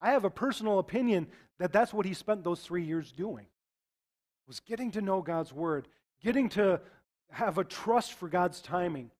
I 0.00 0.12
have 0.12 0.24
a 0.24 0.30
personal 0.30 0.78
opinion 0.78 1.28
that 1.58 1.72
that's 1.72 1.92
what 1.92 2.06
he 2.06 2.14
spent 2.14 2.44
those 2.44 2.60
three 2.60 2.84
years 2.84 3.12
doing 3.12 3.46
was 4.48 4.60
getting 4.60 4.90
to 4.92 5.02
know 5.02 5.20
God's 5.20 5.52
word, 5.52 5.86
getting 6.22 6.48
to 6.50 6.80
have 7.30 7.58
a 7.58 7.64
trust 7.64 8.14
for 8.14 8.28
God's 8.28 8.60
timing. 8.60 9.10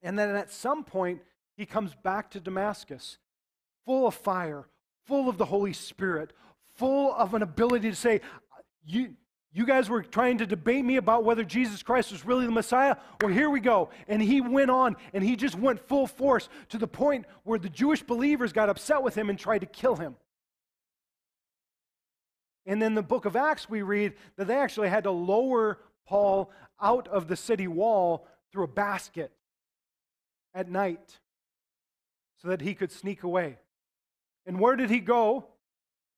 And 0.00 0.18
then 0.18 0.34
at 0.36 0.52
some 0.52 0.84
point, 0.84 1.20
he 1.56 1.66
comes 1.66 1.94
back 1.94 2.30
to 2.30 2.40
Damascus, 2.40 3.18
full 3.84 4.06
of 4.06 4.14
fire, 4.14 4.68
full 5.06 5.28
of 5.28 5.36
the 5.36 5.44
Holy 5.44 5.72
Spirit, 5.72 6.32
full 6.76 7.12
of 7.14 7.34
an 7.34 7.42
ability 7.42 7.90
to 7.90 7.96
say, 7.96 8.20
you, 8.84 9.14
you 9.54 9.66
guys 9.66 9.90
were 9.90 10.02
trying 10.02 10.38
to 10.38 10.46
debate 10.46 10.84
me 10.84 10.96
about 10.96 11.24
whether 11.24 11.44
Jesus 11.44 11.82
Christ 11.82 12.10
was 12.10 12.24
really 12.24 12.46
the 12.46 12.52
Messiah. 12.52 12.96
Well, 13.20 13.32
here 13.32 13.50
we 13.50 13.60
go. 13.60 13.90
And 14.08 14.22
he 14.22 14.40
went 14.40 14.70
on 14.70 14.96
and 15.12 15.22
he 15.22 15.36
just 15.36 15.56
went 15.56 15.86
full 15.88 16.06
force 16.06 16.48
to 16.70 16.78
the 16.78 16.86
point 16.86 17.26
where 17.44 17.58
the 17.58 17.68
Jewish 17.68 18.02
believers 18.02 18.52
got 18.52 18.70
upset 18.70 19.02
with 19.02 19.14
him 19.14 19.28
and 19.28 19.38
tried 19.38 19.58
to 19.58 19.66
kill 19.66 19.96
him. 19.96 20.16
And 22.64 22.80
then 22.80 22.94
the 22.94 23.02
book 23.02 23.26
of 23.26 23.36
Acts, 23.36 23.68
we 23.68 23.82
read 23.82 24.14
that 24.36 24.46
they 24.46 24.56
actually 24.56 24.88
had 24.88 25.04
to 25.04 25.10
lower 25.10 25.78
Paul 26.06 26.50
out 26.80 27.08
of 27.08 27.28
the 27.28 27.36
city 27.36 27.68
wall 27.68 28.26
through 28.52 28.64
a 28.64 28.68
basket 28.68 29.32
at 30.54 30.70
night 30.70 31.18
so 32.40 32.48
that 32.48 32.62
he 32.62 32.74
could 32.74 32.90
sneak 32.90 33.22
away. 33.22 33.58
And 34.46 34.58
where 34.58 34.76
did 34.76 34.88
he 34.88 35.00
go 35.00 35.46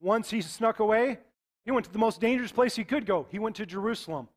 once 0.01 0.31
he 0.31 0.40
snuck 0.40 0.79
away? 0.79 1.18
He 1.64 1.70
went 1.70 1.87
to 1.87 1.92
the 1.92 1.98
most 1.98 2.20
dangerous 2.20 2.53
place 2.53 2.77
he 2.77 2.85
could 2.85 3.07
go. 3.07 3.27
He 3.31 3.38
went 3.38 3.57
to 3.57 3.66
Jerusalem. 3.66 4.29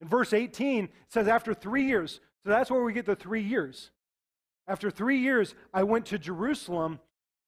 In 0.00 0.08
verse 0.08 0.32
18, 0.32 0.84
it 0.84 0.90
says, 1.08 1.26
after 1.26 1.52
three 1.54 1.84
years, 1.84 2.20
so 2.44 2.50
that's 2.50 2.70
where 2.70 2.82
we 2.82 2.92
get 2.92 3.06
the 3.06 3.16
three 3.16 3.42
years. 3.42 3.90
After 4.66 4.90
three 4.90 5.18
years, 5.18 5.54
I 5.74 5.82
went 5.82 6.06
to 6.06 6.18
Jerusalem 6.18 7.00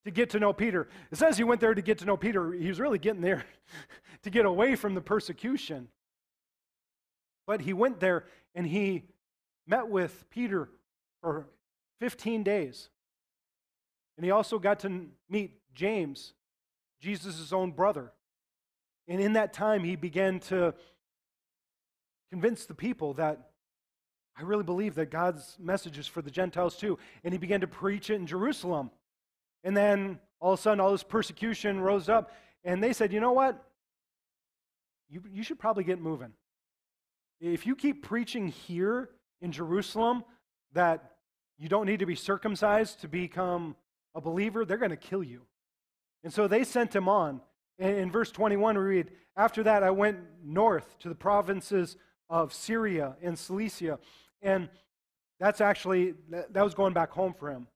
to 0.05 0.11
get 0.11 0.31
to 0.31 0.41
know 0.41 0.53
Peter. 0.53 0.89
It 1.13 1.19
says 1.19 1.37
he 1.37 1.45
went 1.45 1.61
there 1.61 1.75
to 1.75 1.83
get 1.83 1.99
to 1.99 2.05
know 2.07 2.17
Peter. 2.17 2.53
He 2.53 2.69
was 2.69 2.81
really 2.81 2.99
getting 2.99 3.21
there 3.21 3.45
to 4.23 4.31
get 4.31 4.47
away 4.47 4.75
from 4.75 4.95
the 4.95 5.01
persecution. 5.01 5.89
But 7.47 7.61
he 7.61 7.73
went 7.73 8.01
there 8.01 8.25
and 8.55 8.67
he 8.67 9.05
met 9.67 9.89
with 9.89 10.25
Peter 10.31 10.71
for 11.23 11.47
15 12.01 12.43
days. 12.43 12.89
And 14.17 14.25
he 14.25 14.31
also 14.31 14.59
got 14.59 14.81
to 14.81 15.07
meet 15.29 15.53
James, 15.75 16.33
Jesus' 17.01 17.53
own 17.53 17.73
brother. 17.73 18.13
And 19.11 19.21
in 19.21 19.33
that 19.33 19.53
time, 19.53 19.83
he 19.83 19.97
began 19.97 20.39
to 20.41 20.73
convince 22.31 22.65
the 22.65 22.75
people 22.75 23.15
that 23.15 23.51
I 24.39 24.43
really 24.43 24.63
believe 24.63 24.95
that 24.95 25.11
God's 25.11 25.57
message 25.59 25.99
is 25.99 26.07
for 26.07 26.23
the 26.23 26.31
Gentiles 26.31 26.77
too. 26.77 26.97
And 27.25 27.35
he 27.35 27.39
began 27.39 27.61
to 27.61 27.67
preach 27.67 28.09
it 28.09 28.15
in 28.15 28.27
Jerusalem. 28.27 28.93
And 29.65 29.77
then 29.77 30.21
all 30.39 30.53
of 30.53 30.61
a 30.61 30.63
sudden, 30.63 30.79
all 30.79 30.93
this 30.93 31.03
persecution 31.03 31.81
rose 31.81 32.09
up. 32.09 32.31
And 32.63 32.81
they 32.81 32.93
said, 32.93 33.13
you 33.13 33.19
know 33.19 33.33
what? 33.33 33.61
You, 35.09 35.23
you 35.29 35.43
should 35.43 35.59
probably 35.59 35.83
get 35.83 36.01
moving. 36.01 36.33
If 37.41 37.67
you 37.67 37.75
keep 37.75 38.05
preaching 38.05 38.47
here 38.47 39.11
in 39.43 39.51
Jerusalem 39.51 40.23
that 40.73 41.17
you 41.59 41.69
don't 41.69 41.87
need 41.87 41.99
to 41.99 42.07
be 42.07 42.15
circumcised 42.15 43.01
to 43.01 43.09
become 43.09 43.75
a 44.15 44.21
believer, 44.21 44.65
they're 44.65 44.79
going 44.79 44.91
to 44.91 44.97
kill 44.97 45.25
you. 45.25 45.43
And 46.23 46.33
so 46.33 46.47
they 46.47 46.63
sent 46.63 46.95
him 46.95 47.09
on. 47.09 47.41
In 47.81 48.11
verse 48.11 48.31
21, 48.31 48.77
we 48.77 48.85
read, 48.85 49.11
After 49.37 49.63
that, 49.63 49.83
I 49.83 49.91
went 49.91 50.19
north 50.45 50.99
to 50.99 51.09
the 51.09 51.15
provinces 51.15 51.97
of 52.29 52.53
Syria 52.53 53.17
and 53.23 53.39
Cilicia. 53.39 53.99
And 54.43 54.69
that's 55.41 55.63
actually, 55.63 56.15
that 56.29 56.63
was 56.63 56.75
going 56.75 56.93
back 56.93 57.11
home 57.11 57.33
for 57.33 57.51
him. 57.51 57.67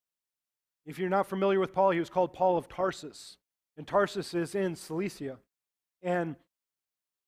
If 0.85 0.99
you're 0.99 1.09
not 1.09 1.27
familiar 1.27 1.59
with 1.59 1.73
Paul, 1.73 1.91
he 1.91 2.01
was 2.01 2.11
called 2.11 2.35
Paul 2.35 2.59
of 2.59 2.69
Tarsus. 2.69 3.39
And 3.79 3.87
Tarsus 3.87 4.35
is 4.35 4.55
in 4.55 4.77
Cilicia. 4.77 5.39
And 6.03 6.37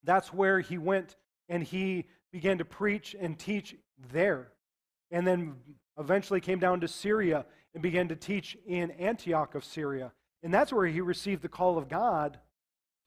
that's 0.05 0.33
where 0.33 0.61
he 0.61 0.77
went 0.77 1.17
and 1.49 1.63
he 1.63 2.05
began 2.31 2.59
to 2.59 2.65
preach 2.67 3.17
and 3.19 3.39
teach 3.39 3.75
there. 4.13 4.53
And 5.11 5.27
then 5.27 5.55
eventually 5.99 6.43
came 6.43 6.59
down 6.59 6.81
to 6.81 6.89
Syria 6.89 7.47
and 7.73 7.83
began 7.83 8.09
to 8.09 8.17
teach 8.17 8.55
in 8.67 8.91
Antioch 8.91 9.55
of 9.55 9.65
Syria. 9.65 10.13
And 10.43 10.53
that's 10.53 10.75
where 10.75 10.87
he 10.87 11.01
received 11.01 11.41
the 11.41 11.49
call 11.49 11.79
of 11.79 11.89
God 11.89 12.39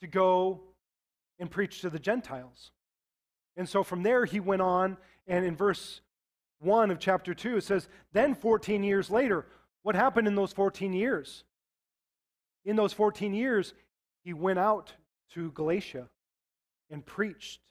to 0.02 0.08
go 0.08 0.62
and 1.40 1.50
preach 1.50 1.82
to 1.82 1.90
the 1.90 2.00
Gentiles. 2.00 2.72
And 3.56 3.68
so 3.68 3.84
from 3.84 4.04
there 4.04 4.26
he 4.26 4.40
went 4.40 4.62
on, 4.62 4.98
and 5.28 5.46
in 5.46 5.56
verse 5.56 6.02
1 6.60 6.92
of 6.92 7.00
chapter 7.00 7.34
2, 7.34 7.58
it 7.58 7.64
says, 7.64 7.88
Then 8.14 8.36
14 8.36 8.84
years 8.84 9.10
later, 9.10 9.46
what 9.84 9.96
happened 9.96 10.28
in 10.28 10.36
those 10.36 10.54
14 10.54 10.94
years? 10.94 11.44
In 12.66 12.76
those 12.76 12.94
14 12.94 13.34
years, 13.34 13.74
he 14.24 14.34
went 14.34 14.60
out 14.60 14.94
to 15.34 15.52
Galatia 15.52 16.10
and 16.90 17.06
preached 17.06 17.62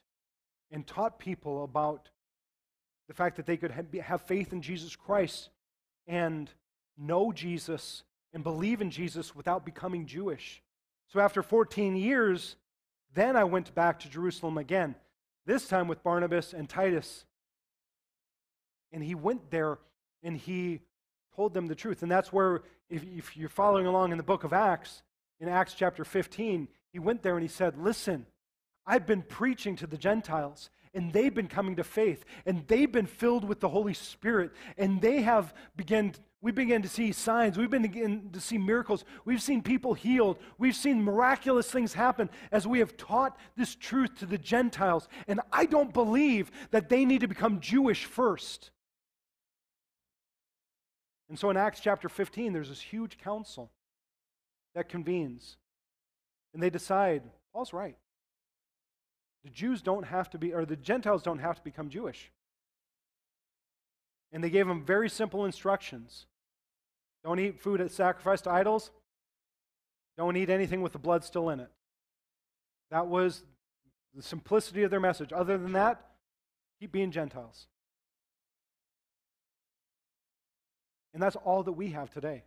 and 0.71 0.85
taught 0.85 1.19
people 1.19 1.63
about 1.63 2.09
the 3.07 3.13
fact 3.13 3.37
that 3.37 3.45
they 3.45 3.57
could 3.57 3.71
have 3.71 4.21
faith 4.21 4.53
in 4.53 4.61
Jesus 4.61 4.95
Christ 4.95 5.49
and 6.07 6.49
know 6.97 7.31
Jesus 7.31 8.03
and 8.33 8.43
believe 8.43 8.81
in 8.81 8.91
Jesus 8.91 9.35
without 9.35 9.65
becoming 9.65 10.05
Jewish. 10.05 10.61
So 11.11 11.19
after 11.19 11.41
14 11.41 11.95
years, 11.95 12.55
then 13.13 13.35
I 13.35 13.43
went 13.43 13.73
back 13.73 13.99
to 13.99 14.09
Jerusalem 14.09 14.57
again, 14.57 14.95
this 15.45 15.67
time 15.67 15.87
with 15.87 16.03
Barnabas 16.03 16.53
and 16.53 16.69
Titus. 16.69 17.25
And 18.91 19.03
he 19.03 19.15
went 19.15 19.49
there 19.49 19.79
and 20.21 20.37
he 20.37 20.81
told 21.35 21.53
them 21.53 21.67
the 21.67 21.75
truth. 21.75 22.03
And 22.03 22.11
that's 22.11 22.31
where, 22.31 22.61
if, 22.89 23.03
if 23.03 23.35
you're 23.35 23.49
following 23.49 23.87
along 23.87 24.11
in 24.11 24.17
the 24.17 24.23
book 24.23 24.43
of 24.43 24.53
Acts, 24.53 25.01
in 25.39 25.49
Acts 25.49 25.73
chapter 25.73 26.03
15, 26.03 26.67
he 26.91 26.99
went 26.99 27.23
there 27.23 27.35
and 27.35 27.41
he 27.41 27.47
said, 27.47 27.77
Listen, 27.77 28.25
I've 28.85 29.07
been 29.07 29.23
preaching 29.23 29.75
to 29.77 29.87
the 29.87 29.97
Gentiles, 29.97 30.69
and 30.93 31.13
they've 31.13 31.33
been 31.33 31.47
coming 31.47 31.75
to 31.75 31.83
faith, 31.83 32.25
and 32.45 32.67
they've 32.67 32.91
been 32.91 33.05
filled 33.05 33.43
with 33.43 33.59
the 33.59 33.69
Holy 33.69 33.93
Spirit, 33.93 34.51
and 34.77 35.01
they 35.01 35.21
have 35.21 35.53
begun. 35.75 36.13
We 36.41 36.51
began 36.51 36.81
to 36.83 36.87
see 36.87 37.11
signs. 37.11 37.57
We've 37.57 37.69
been 37.69 37.81
begin 37.81 38.29
to 38.31 38.39
see 38.39 38.57
miracles. 38.57 39.03
We've 39.25 39.41
seen 39.41 39.61
people 39.61 39.93
healed. 39.93 40.39
We've 40.57 40.75
seen 40.75 41.03
miraculous 41.03 41.69
things 41.69 41.93
happen 41.93 42.29
as 42.51 42.65
we 42.65 42.79
have 42.79 42.95
taught 42.95 43.37
this 43.57 43.75
truth 43.75 44.19
to 44.19 44.25
the 44.25 44.37
Gentiles. 44.37 45.09
And 45.27 45.41
I 45.51 45.65
don't 45.65 45.93
believe 45.93 46.49
that 46.71 46.87
they 46.87 47.03
need 47.03 47.21
to 47.21 47.27
become 47.27 47.59
Jewish 47.59 48.05
first. 48.05 48.71
And 51.27 51.37
so 51.37 51.49
in 51.49 51.57
Acts 51.57 51.81
chapter 51.81 52.07
15, 52.07 52.53
there's 52.53 52.69
this 52.69 52.81
huge 52.81 53.17
council 53.17 53.69
that 54.75 54.87
convenes. 54.87 55.57
And 56.53 56.63
they 56.63 56.69
decide 56.69 57.23
Paul's 57.53 57.73
right. 57.73 57.97
The 59.43 59.49
Jews 59.49 59.81
don't 59.81 60.03
have 60.03 60.29
to 60.31 60.37
be, 60.37 60.53
or 60.53 60.65
the 60.65 60.75
Gentiles 60.75 61.23
don't 61.23 61.39
have 61.39 61.55
to 61.55 61.63
become 61.63 61.89
Jewish. 61.89 62.31
And 64.31 64.43
they 64.43 64.49
gave 64.49 64.67
them 64.67 64.83
very 64.83 65.09
simple 65.09 65.45
instructions 65.45 66.25
don't 67.23 67.39
eat 67.39 67.59
food 67.59 67.81
that's 67.81 67.95
sacrificed 67.95 68.45
to 68.45 68.51
idols, 68.51 68.91
don't 70.17 70.37
eat 70.37 70.49
anything 70.49 70.81
with 70.81 70.93
the 70.93 70.99
blood 70.99 71.23
still 71.23 71.49
in 71.49 71.59
it. 71.59 71.69
That 72.91 73.07
was 73.07 73.43
the 74.15 74.21
simplicity 74.21 74.83
of 74.83 74.91
their 74.91 74.99
message. 74.99 75.31
Other 75.33 75.57
than 75.57 75.73
that, 75.73 76.01
keep 76.79 76.91
being 76.91 77.11
Gentiles. 77.11 77.67
And 81.13 81.21
that's 81.21 81.35
all 81.35 81.63
that 81.63 81.73
we 81.73 81.89
have 81.89 82.09
today. 82.09 82.43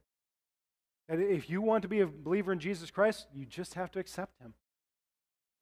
And 1.09 1.22
if 1.22 1.51
you 1.51 1.61
want 1.61 1.82
to 1.82 1.88
be 1.88 2.01
a 2.01 2.07
believer 2.07 2.53
in 2.53 2.59
Jesus 2.59 2.90
Christ, 2.90 3.26
you 3.34 3.45
just 3.45 3.74
have 3.74 3.90
to 3.93 3.99
accept 3.99 4.40
him. 4.40 4.55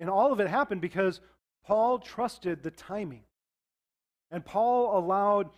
And 0.01 0.11
all 0.11 0.32
of 0.32 0.40
it 0.40 0.48
happened 0.48 0.80
because 0.80 1.20
Paul 1.64 1.98
trusted 1.98 2.62
the 2.62 2.70
timing. 2.70 3.22
And 4.30 4.44
Paul 4.44 4.98
allowed 4.98 5.51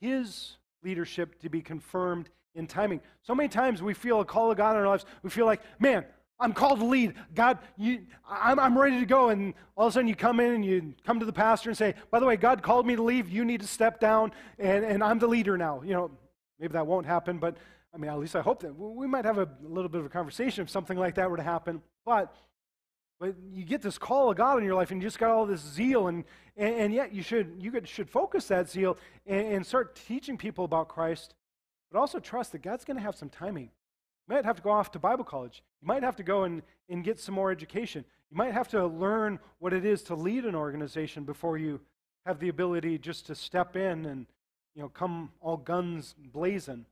his 0.00 0.52
leadership 0.84 1.40
to 1.40 1.48
be 1.48 1.62
confirmed 1.62 2.28
in 2.54 2.66
timing. 2.66 3.00
So 3.22 3.34
many 3.34 3.48
times 3.48 3.82
we 3.82 3.94
feel 3.94 4.20
a 4.20 4.24
call 4.24 4.50
of 4.50 4.56
God 4.56 4.72
in 4.72 4.76
our 4.76 4.86
lives. 4.86 5.06
We 5.22 5.30
feel 5.30 5.46
like, 5.46 5.62
man, 5.80 6.04
I'm 6.40 6.52
called 6.52 6.78
to 6.80 6.84
lead. 6.84 7.14
God, 7.34 7.58
you, 7.76 8.02
I'm, 8.28 8.60
I'm 8.60 8.78
ready 8.78 9.00
to 9.00 9.06
go. 9.06 9.30
And 9.30 9.54
all 9.76 9.86
of 9.86 9.92
a 9.92 9.94
sudden 9.94 10.08
you 10.08 10.14
come 10.14 10.38
in 10.38 10.54
and 10.54 10.64
you 10.64 10.94
come 11.04 11.18
to 11.18 11.26
the 11.26 11.32
pastor 11.32 11.70
and 11.70 11.76
say, 11.76 11.94
by 12.10 12.20
the 12.20 12.26
way, 12.26 12.36
God 12.36 12.62
called 12.62 12.86
me 12.86 12.94
to 12.94 13.02
leave. 13.02 13.28
You 13.28 13.44
need 13.44 13.60
to 13.62 13.66
step 13.66 13.98
down, 13.98 14.32
and, 14.58 14.84
and 14.84 15.02
I'm 15.02 15.18
the 15.18 15.26
leader 15.26 15.56
now. 15.56 15.82
You 15.82 15.94
know, 15.94 16.10
maybe 16.60 16.74
that 16.74 16.86
won't 16.86 17.06
happen, 17.06 17.38
but 17.38 17.56
I 17.92 17.96
mean, 17.96 18.10
at 18.10 18.18
least 18.18 18.36
I 18.36 18.40
hope 18.40 18.60
that 18.62 18.72
we 18.76 19.06
might 19.06 19.24
have 19.24 19.38
a 19.38 19.48
little 19.62 19.88
bit 19.88 20.00
of 20.00 20.06
a 20.06 20.10
conversation 20.10 20.62
if 20.62 20.70
something 20.70 20.98
like 20.98 21.14
that 21.16 21.30
were 21.30 21.38
to 21.38 21.42
happen. 21.42 21.82
But 22.04 22.34
but 23.18 23.34
you 23.52 23.64
get 23.64 23.82
this 23.82 23.98
call 23.98 24.30
of 24.30 24.36
God 24.36 24.58
in 24.58 24.64
your 24.64 24.74
life, 24.74 24.90
and 24.90 25.02
you 25.02 25.06
just 25.06 25.18
got 25.18 25.30
all 25.30 25.44
this 25.44 25.60
zeal, 25.60 26.06
and, 26.06 26.24
and, 26.56 26.74
and 26.74 26.94
yet 26.94 27.12
you 27.12 27.22
should 27.22 27.56
you 27.58 27.72
should 27.84 28.08
focus 28.08 28.46
that 28.48 28.70
zeal 28.70 28.96
and, 29.26 29.46
and 29.54 29.66
start 29.66 29.96
teaching 30.06 30.36
people 30.36 30.64
about 30.64 30.88
Christ, 30.88 31.34
but 31.90 31.98
also 31.98 32.20
trust 32.20 32.52
that 32.52 32.62
God's 32.62 32.84
going 32.84 32.96
to 32.96 33.02
have 33.02 33.16
some 33.16 33.28
timing. 33.28 33.64
You 33.64 34.34
might 34.34 34.44
have 34.44 34.56
to 34.56 34.62
go 34.62 34.70
off 34.70 34.92
to 34.92 34.98
Bible 34.98 35.24
college. 35.24 35.62
You 35.82 35.88
might 35.88 36.02
have 36.02 36.16
to 36.16 36.22
go 36.22 36.44
and, 36.44 36.62
and 36.88 37.02
get 37.02 37.18
some 37.18 37.34
more 37.34 37.50
education. 37.50 38.04
You 38.30 38.36
might 38.36 38.52
have 38.52 38.68
to 38.68 38.86
learn 38.86 39.40
what 39.58 39.72
it 39.72 39.84
is 39.84 40.02
to 40.04 40.14
lead 40.14 40.44
an 40.44 40.54
organization 40.54 41.24
before 41.24 41.58
you 41.58 41.80
have 42.26 42.38
the 42.38 42.50
ability 42.50 42.98
just 42.98 43.26
to 43.26 43.34
step 43.34 43.74
in 43.74 44.04
and 44.04 44.26
you 44.74 44.82
know 44.82 44.88
come 44.88 45.30
all 45.40 45.56
guns 45.56 46.14
blazing. 46.18 46.86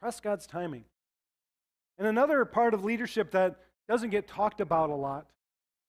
Trust 0.00 0.22
God's 0.22 0.46
timing. 0.46 0.84
And 1.98 2.08
another 2.08 2.44
part 2.46 2.72
of 2.72 2.82
leadership 2.82 3.30
that 3.32 3.60
doesn't 3.90 4.10
get 4.10 4.28
talked 4.28 4.60
about 4.60 4.88
a 4.88 4.94
lot, 4.94 5.26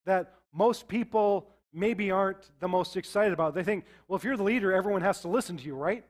that 0.08 0.34
most 0.52 0.88
people 0.88 1.48
maybe 1.72 2.10
aren't 2.10 2.50
the 2.60 2.68
most 2.68 2.98
excited 2.98 3.32
about. 3.32 3.54
They 3.54 3.64
think, 3.64 3.86
well, 4.08 4.18
if 4.18 4.24
you're 4.24 4.36
the 4.36 4.44
leader, 4.44 4.74
everyone 4.74 5.04
has 5.04 5.22
to 5.22 5.28
listen 5.28 5.56
to 5.56 5.64
you, 5.64 5.76
right? 5.76 6.04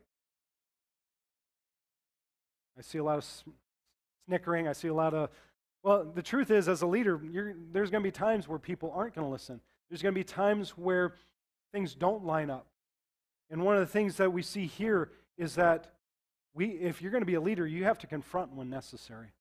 I 2.79 2.81
see 2.81 2.97
a 2.97 3.03
lot 3.03 3.17
of 3.17 3.43
snickering. 4.25 4.69
I 4.69 4.71
see 4.71 4.87
a 4.87 4.93
lot 4.93 5.13
of, 5.13 5.29
well, 5.83 6.05
the 6.05 6.21
truth 6.21 6.49
is, 6.49 6.69
as 6.69 6.81
a 6.81 6.87
leader, 6.87 7.19
there's 7.73 7.91
going 7.91 8.01
to 8.01 8.07
be 8.07 8.11
times 8.11 8.47
where 8.47 8.57
people 8.57 8.93
aren't 8.95 9.13
going 9.13 9.27
to 9.27 9.31
listen. 9.31 9.59
There's 9.89 10.01
going 10.01 10.15
to 10.15 10.19
be 10.19 10.23
times 10.23 10.77
where 10.77 11.15
things 11.73 11.93
don't 11.93 12.23
line 12.23 12.49
up. 12.49 12.67
And 13.49 13.63
one 13.63 13.75
of 13.75 13.81
the 13.81 13.91
things 13.91 14.15
that 14.15 14.31
we 14.31 14.43
see 14.43 14.65
here 14.65 15.11
is 15.37 15.55
that 15.55 15.91
we, 16.53 16.67
if 16.67 17.01
you're 17.01 17.11
going 17.11 17.21
to 17.21 17.25
be 17.25 17.33
a 17.33 17.41
leader, 17.41 17.67
you 17.67 17.83
have 17.83 17.99
to 17.99 18.07
confront 18.07 18.55
when 18.55 18.69
necessary. 18.69 19.33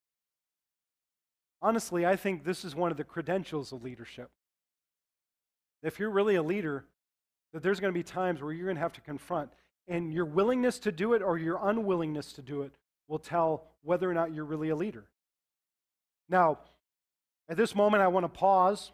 Honestly, 1.63 2.07
I 2.07 2.17
think 2.17 2.45
this 2.45 2.65
is 2.65 2.75
one 2.75 2.91
of 2.91 2.97
the 2.97 3.05
credentials 3.05 3.73
of 3.73 3.83
leadership. 3.83 4.31
If 5.83 5.99
you're 5.99 6.11
really 6.11 6.37
a 6.37 6.43
leader, 6.43 6.85
that 7.53 7.63
there's 7.63 7.81
going 7.81 7.93
to 7.93 7.99
be 7.99 8.05
times 8.05 8.41
where 8.41 8.53
you're 8.53 8.67
going 8.67 8.77
to 8.77 8.83
have 8.83 8.93
to 8.95 9.01
confront, 9.01 9.51
and 9.89 10.13
your 10.13 10.25
willingness 10.25 10.79
to 10.81 10.93
do 10.93 11.15
it 11.15 11.23
or 11.23 11.37
your 11.39 11.59
unwillingness 11.63 12.33
to 12.35 12.43
do 12.43 12.63
it 12.63 12.73
will 13.09 13.19
tell 13.19 13.65
whether 13.83 14.09
or 14.09 14.15
not 14.15 14.33
you're 14.33 14.45
really 14.45 14.69
a 14.69 14.77
leader. 14.77 15.05
Now, 16.29 16.59
at 17.49 17.57
this 17.57 17.75
moment, 17.75 18.03
I 18.03 18.09
want 18.09 18.25
to 18.25 18.29
pause 18.29 18.93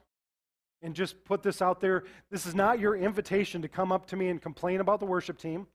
and 0.82 0.94
just 0.94 1.24
put 1.24 1.42
this 1.42 1.60
out 1.60 1.80
there. 1.80 2.04
This 2.30 2.46
is 2.46 2.54
not 2.54 2.80
your 2.80 2.96
invitation 2.96 3.62
to 3.62 3.68
come 3.68 3.92
up 3.92 4.06
to 4.06 4.16
me 4.16 4.28
and 4.28 4.40
complain 4.40 4.80
about 4.80 5.00
the 5.00 5.06
worship 5.06 5.38
team 5.38 5.66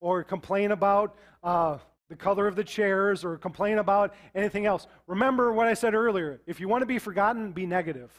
or 0.00 0.24
complain 0.24 0.70
about 0.72 1.14
uh, 1.42 1.78
the 2.12 2.16
color 2.16 2.46
of 2.46 2.56
the 2.56 2.62
chairs 2.62 3.24
or 3.24 3.38
complain 3.38 3.78
about 3.78 4.14
anything 4.34 4.66
else. 4.66 4.86
Remember 5.06 5.50
what 5.50 5.66
I 5.66 5.72
said 5.72 5.94
earlier. 5.94 6.42
If 6.46 6.60
you 6.60 6.68
want 6.68 6.82
to 6.82 6.86
be 6.86 6.98
forgotten, 6.98 7.52
be 7.52 7.64
negative. 7.64 8.10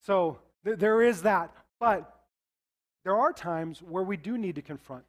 So 0.00 0.38
th- 0.64 0.78
there 0.78 1.02
is 1.02 1.20
that. 1.22 1.54
But 1.78 2.10
there 3.04 3.14
are 3.14 3.34
times 3.34 3.82
where 3.82 4.02
we 4.02 4.16
do 4.16 4.38
need 4.38 4.54
to 4.54 4.62
confront. 4.62 5.04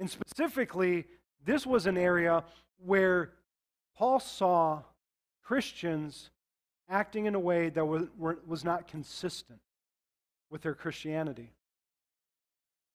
And 0.00 0.10
specifically, 0.10 1.04
this 1.44 1.64
was 1.64 1.86
an 1.86 1.96
area 1.96 2.42
where 2.84 3.30
Paul 3.96 4.18
saw 4.18 4.82
Christians 5.44 6.30
acting 6.90 7.26
in 7.26 7.36
a 7.36 7.40
way 7.40 7.68
that 7.68 7.84
was, 7.84 8.08
was 8.18 8.64
not 8.64 8.88
consistent 8.88 9.60
with 10.50 10.62
their 10.62 10.74
Christianity. 10.74 11.52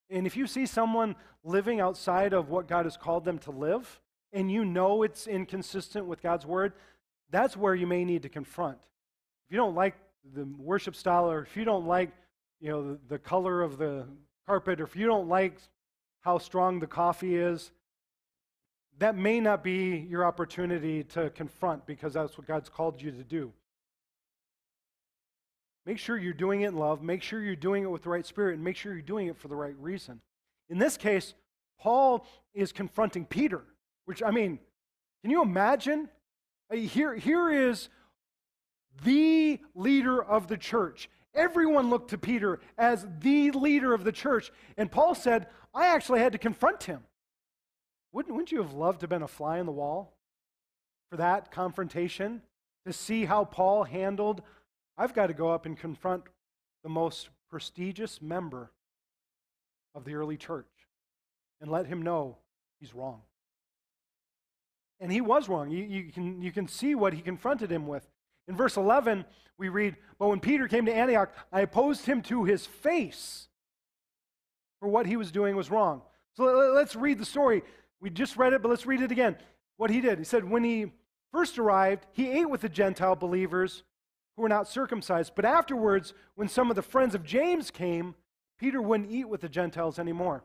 And 0.10 0.28
if 0.28 0.36
you 0.36 0.48
see 0.48 0.66
someone 0.66 1.16
living 1.46 1.80
outside 1.80 2.34
of 2.34 2.50
what 2.50 2.68
God 2.68 2.86
has 2.86 2.98
called 2.98 3.24
them 3.24 3.40
to 3.40 3.52
live, 3.52 4.02
and 4.34 4.52
you 4.52 4.66
know 4.66 5.04
it's 5.04 5.28
inconsistent 5.28 6.06
with 6.06 6.22
God's 6.22 6.46
word, 6.46 6.74
that's 7.30 7.58
where 7.58 7.76
you 7.76 7.88
may 7.88 8.06
need 8.06 8.24
to 8.24 8.30
confront. 8.30 8.78
If 8.78 9.52
you 9.52 9.58
don't 9.58 9.76
like 9.76 9.96
the 10.34 10.46
worship 10.58 10.96
style, 10.96 11.30
or 11.30 11.42
if 11.42 11.56
you 11.56 11.66
don't 11.66 11.86
like, 11.86 12.12
you 12.60 12.70
know, 12.70 12.92
the, 12.94 13.00
the 13.10 13.20
color 13.20 13.62
of 13.62 13.78
the 13.78 14.06
carpet, 14.46 14.82
or 14.82 14.84
if 14.84 14.96
you 14.96 15.08
don't 15.08 15.28
like 15.28 15.58
how 16.22 16.38
strong 16.38 16.80
the 16.80 16.88
coffee 16.88 17.36
is, 17.36 17.72
that 19.00 19.16
may 19.16 19.40
not 19.40 19.64
be 19.64 20.06
your 20.10 20.26
opportunity 20.26 21.04
to 21.04 21.30
confront 21.30 21.86
because 21.86 22.14
that's 22.14 22.38
what 22.38 22.48
God's 22.48 22.70
called 22.70 23.02
you 23.02 23.12
to 23.12 23.24
do. 23.24 23.54
Make 25.86 26.00
sure 26.00 26.18
you're 26.18 26.34
doing 26.34 26.62
it 26.62 26.70
in 26.70 26.76
love. 26.76 27.02
Make 27.02 27.24
sure 27.24 27.42
you're 27.42 27.56
doing 27.56 27.84
it 27.84 27.92
with 27.92 28.04
the 28.04 28.10
right 28.10 28.26
spirit, 28.26 28.56
and 28.56 28.64
make 28.64 28.76
sure 28.76 28.92
you're 28.92 29.02
doing 29.02 29.28
it 29.28 29.38
for 29.38 29.48
the 29.48 29.56
right 29.56 29.76
reason. 29.80 30.20
In 30.70 30.80
this 30.80 30.98
case, 30.98 31.34
Paul 31.80 32.26
is 32.54 32.72
confronting 32.72 33.26
Peter. 33.26 33.64
Which, 34.08 34.24
I 34.24 34.32
mean, 34.32 34.58
can 35.22 35.32
you 35.32 35.41
imagine? 35.41 36.08
Here, 36.72 37.14
here 37.14 37.51
is 37.51 37.89
the 39.03 39.60
leader 39.76 40.24
of 40.24 40.47
the 40.47 40.55
church. 40.55 41.10
Everyone 41.36 41.89
looked 41.89 42.12
to 42.12 42.18
Peter 42.18 42.62
as 42.78 43.05
the 43.20 43.51
leader 43.51 43.93
of 43.93 44.05
the 44.05 44.14
church. 44.14 44.49
And 44.78 44.89
Paul 44.89 45.14
said, 45.14 45.47
I 45.76 45.88
actually 45.88 46.22
had 46.22 46.32
to 46.32 46.38
confront 46.38 46.84
him. 46.84 47.01
Wouldn't, 48.14 48.34
wouldn't 48.34 48.53
you 48.53 48.62
have 48.62 48.72
loved 48.72 49.01
to 49.01 49.03
have 49.03 49.10
been 49.10 49.24
a 49.24 49.28
fly 49.28 49.60
on 49.60 49.66
the 49.66 49.74
wall 49.74 50.14
for 51.12 51.18
that 51.18 51.51
confrontation? 51.51 52.41
To 52.86 52.93
see 52.93 53.26
how 53.26 53.43
Paul 53.43 53.84
handled, 53.84 54.41
I've 54.97 55.14
got 55.14 55.28
to 55.28 55.34
go 55.34 55.49
up 55.49 55.66
and 55.66 55.78
confront 55.78 56.24
the 56.82 56.89
most 56.89 57.28
prestigious 57.49 58.22
member 58.22 58.72
of 59.93 60.05
the 60.05 60.14
early 60.14 60.38
church 60.38 60.72
and 61.60 61.70
let 61.70 61.88
him 61.88 62.01
know 62.01 62.38
he's 62.80 62.95
wrong. 62.95 63.24
And 65.00 65.12
he 65.12 65.22
was 65.22 65.48
wrong. 65.48 65.70
You, 65.70 65.84
you, 65.84 66.12
can, 66.12 66.41
you 66.41 66.52
can 66.52 66.68
see 66.68 66.95
what 66.95 67.14
he 67.14 67.22
confronted 67.22 67.72
him 67.72 67.88
with. 67.88 68.08
In 68.48 68.56
verse 68.56 68.78
11, 68.78 69.26
we 69.58 69.70
read, 69.70 69.95
But 70.18 70.30
when 70.30 70.39
Peter 70.39 70.68
came 70.68 70.86
to 70.86 70.93
Antioch, 70.93 71.34
I 71.52 71.62
opposed 71.62 72.06
him 72.06 72.22
to 72.24 72.43
his 72.43 72.66
face, 72.66 73.48
for 74.80 74.88
what 74.88 75.06
he 75.06 75.18
was 75.18 75.32
doing 75.32 75.56
was 75.56 75.70
wrong. 75.70 76.02
So 76.36 76.45
let's 76.74 76.95
read 76.95 77.20
the 77.20 77.26
story. 77.26 77.64
We 78.00 78.10
just 78.10 78.38
read 78.38 78.54
it, 78.54 78.62
but 78.62 78.70
let's 78.70 78.86
read 78.86 79.02
it 79.02 79.12
again. 79.12 79.36
What 79.78 79.89
he 79.89 80.02
did. 80.02 80.18
He 80.20 80.24
said, 80.24 80.50
When 80.50 80.64
he 80.64 80.91
first 81.32 81.58
arrived, 81.58 82.06
he 82.12 82.30
ate 82.30 82.50
with 82.50 82.62
the 82.62 82.70
Gentile 82.70 83.16
believers 83.16 83.84
who 84.36 84.43
were 84.43 84.50
not 84.50 84.68
circumcised. 84.68 85.34
But 85.36 85.45
afterwards, 85.45 86.14
when 86.36 86.48
some 86.48 86.70
of 86.70 86.76
the 86.76 86.82
friends 86.82 87.16
of 87.16 87.24
James 87.24 87.72
came, 87.72 88.16
Peter 88.60 88.82
wouldn't 88.82 89.12
eat 89.12 89.28
with 89.28 89.41
the 89.41 89.50
Gentiles 89.50 90.00
anymore. 90.00 90.43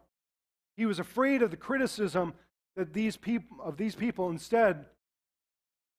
He 0.76 0.86
was 0.86 0.98
afraid 0.98 1.42
of 1.42 1.50
the 1.50 1.57
criticism 1.57 2.32
that 2.76 2.92
these 2.92 3.16
peop- 3.16 3.50
of 3.62 3.76
these 3.76 3.94
people 3.94 4.30
instead 4.30 4.86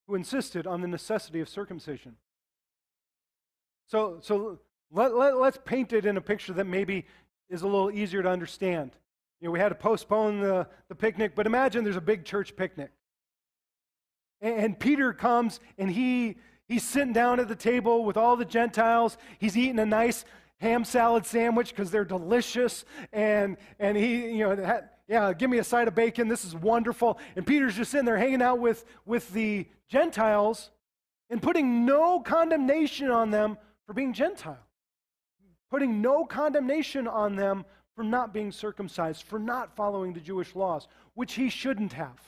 who 0.08 0.16
insisted 0.16 0.68
on 0.68 0.82
the 0.82 0.88
necessity 0.88 1.40
of 1.40 1.48
circumcision. 1.48 2.16
So, 3.88 4.18
so 4.22 4.60
let, 4.92 5.16
let, 5.16 5.38
let's 5.38 5.58
paint 5.64 5.94
it 5.94 6.06
in 6.06 6.18
a 6.18 6.22
picture 6.22 6.54
that 6.54 6.66
maybe 6.66 7.06
is 7.50 7.62
a 7.62 7.68
little 7.68 7.92
easier 7.92 8.24
to 8.24 8.30
understand. 8.30 8.92
You 9.40 9.48
know, 9.48 9.52
we 9.52 9.60
had 9.60 9.70
to 9.70 9.76
postpone 9.76 10.42
the, 10.42 10.68
the 10.88 10.96
picnic, 10.96 11.34
but 11.36 11.46
imagine 11.46 11.84
there's 11.84 11.96
a 11.96 12.02
big 12.02 12.26
church 12.26 12.56
picnic. 12.56 12.92
And, 14.42 14.60
and 14.60 14.80
Peter 14.80 15.14
comes 15.14 15.60
and 15.78 15.90
he, 15.90 16.38
he's 16.68 16.84
sitting 16.84 17.14
down 17.14 17.40
at 17.40 17.48
the 17.48 17.56
table 17.56 18.06
with 18.06 18.18
all 18.18 18.36
the 18.36 18.46
Gentiles. 18.46 19.18
He's 19.40 19.58
eating 19.58 19.80
a 19.80 19.86
nice 19.86 20.26
ham 20.60 20.86
salad 20.86 21.26
sandwich 21.26 21.70
because 21.70 21.92
they're 21.92 22.06
delicious. 22.06 22.86
And, 23.12 23.58
and 23.80 23.98
he, 23.98 24.30
you 24.30 24.48
know, 24.48 24.84
yeah, 25.08 25.34
give 25.34 25.50
me 25.50 25.58
a 25.58 25.64
side 25.64 25.88
of 25.88 25.96
bacon. 25.96 26.28
This 26.28 26.46
is 26.46 26.56
wonderful. 26.56 27.20
And 27.36 27.46
Peter's 27.46 27.76
just 27.76 27.92
sitting 27.92 28.06
there 28.06 28.18
hanging 28.18 28.42
out 28.42 28.60
with, 28.60 28.86
with 29.06 29.32
the 29.34 29.68
Gentiles 29.90 30.72
and 31.30 31.42
putting 31.42 31.86
no 31.86 32.20
condemnation 32.22 33.12
on 33.12 33.32
them 33.32 33.58
for 33.86 33.94
being 33.94 34.14
Gentile, 34.14 34.66
putting 35.70 36.02
no 36.02 36.26
condemnation 36.26 37.08
on 37.08 37.36
them 37.36 37.66
for 37.96 38.04
not 38.04 38.34
being 38.34 38.52
circumcised, 38.52 39.24
for 39.24 39.40
not 39.40 39.76
following 39.76 40.14
the 40.14 40.20
Jewish 40.20 40.56
laws, 40.56 40.88
which 41.14 41.34
he 41.34 41.50
shouldn't 41.50 41.94
have. 41.94 42.20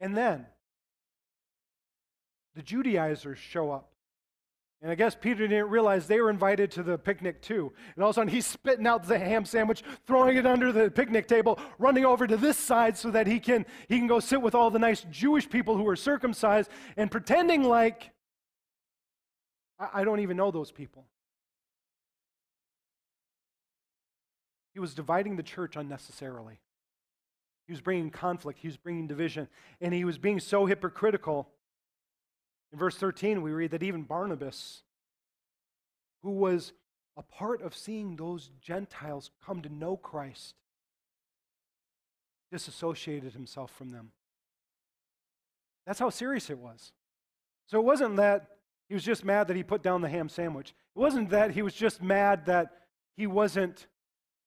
And 0.00 0.16
then 0.16 0.46
the 2.54 2.62
Judaizers 2.62 3.38
show 3.38 3.70
up. 3.70 3.92
And 4.82 4.90
I 4.90 4.94
guess 4.94 5.14
Peter 5.14 5.46
didn't 5.46 5.68
realize 5.68 6.06
they 6.06 6.20
were 6.20 6.30
invited 6.30 6.70
to 6.72 6.82
the 6.82 6.96
picnic 6.96 7.42
too. 7.42 7.72
And 7.94 8.02
all 8.02 8.10
of 8.10 8.14
a 8.14 8.20
sudden, 8.20 8.32
he's 8.32 8.46
spitting 8.46 8.86
out 8.86 9.06
the 9.06 9.18
ham 9.18 9.44
sandwich, 9.44 9.82
throwing 10.06 10.38
it 10.38 10.46
under 10.46 10.72
the 10.72 10.90
picnic 10.90 11.28
table, 11.28 11.58
running 11.78 12.06
over 12.06 12.26
to 12.26 12.36
this 12.36 12.56
side 12.56 12.96
so 12.96 13.10
that 13.10 13.26
he 13.26 13.40
can, 13.40 13.66
he 13.88 13.98
can 13.98 14.06
go 14.06 14.20
sit 14.20 14.40
with 14.40 14.54
all 14.54 14.70
the 14.70 14.78
nice 14.78 15.04
Jewish 15.10 15.48
people 15.48 15.76
who 15.76 15.86
are 15.86 15.96
circumcised 15.96 16.70
and 16.96 17.10
pretending 17.10 17.64
like 17.64 18.10
I, 19.78 20.00
I 20.00 20.04
don't 20.04 20.20
even 20.20 20.36
know 20.38 20.50
those 20.50 20.72
people. 20.72 21.04
he 24.72 24.80
was 24.80 24.94
dividing 24.94 25.36
the 25.36 25.42
church 25.42 25.76
unnecessarily. 25.76 26.58
He 27.66 27.72
was 27.72 27.80
bringing 27.80 28.10
conflict, 28.10 28.58
he 28.60 28.68
was 28.68 28.76
bringing 28.76 29.06
division, 29.06 29.48
and 29.80 29.92
he 29.92 30.04
was 30.04 30.18
being 30.18 30.40
so 30.40 30.66
hypocritical. 30.66 31.48
In 32.72 32.78
verse 32.78 32.96
13, 32.96 33.42
we 33.42 33.50
read 33.50 33.72
that 33.72 33.82
even 33.82 34.02
Barnabas, 34.02 34.82
who 36.22 36.30
was 36.30 36.72
a 37.16 37.22
part 37.22 37.62
of 37.62 37.74
seeing 37.74 38.16
those 38.16 38.50
Gentiles 38.60 39.30
come 39.44 39.62
to 39.62 39.68
know 39.68 39.96
Christ, 39.96 40.54
disassociated 42.50 43.32
himself 43.32 43.70
from 43.72 43.90
them. 43.90 44.12
That's 45.86 45.98
how 45.98 46.10
serious 46.10 46.50
it 46.50 46.58
was. 46.58 46.92
So 47.66 47.78
it 47.78 47.84
wasn't 47.84 48.16
that 48.16 48.46
he 48.88 48.94
was 48.94 49.04
just 49.04 49.24
mad 49.24 49.48
that 49.48 49.56
he 49.56 49.62
put 49.62 49.82
down 49.82 50.02
the 50.02 50.08
ham 50.08 50.28
sandwich. 50.28 50.74
It 50.96 50.98
wasn't 50.98 51.30
that 51.30 51.52
he 51.52 51.62
was 51.62 51.74
just 51.74 52.02
mad 52.02 52.46
that 52.46 52.70
he 53.16 53.26
wasn't 53.26 53.86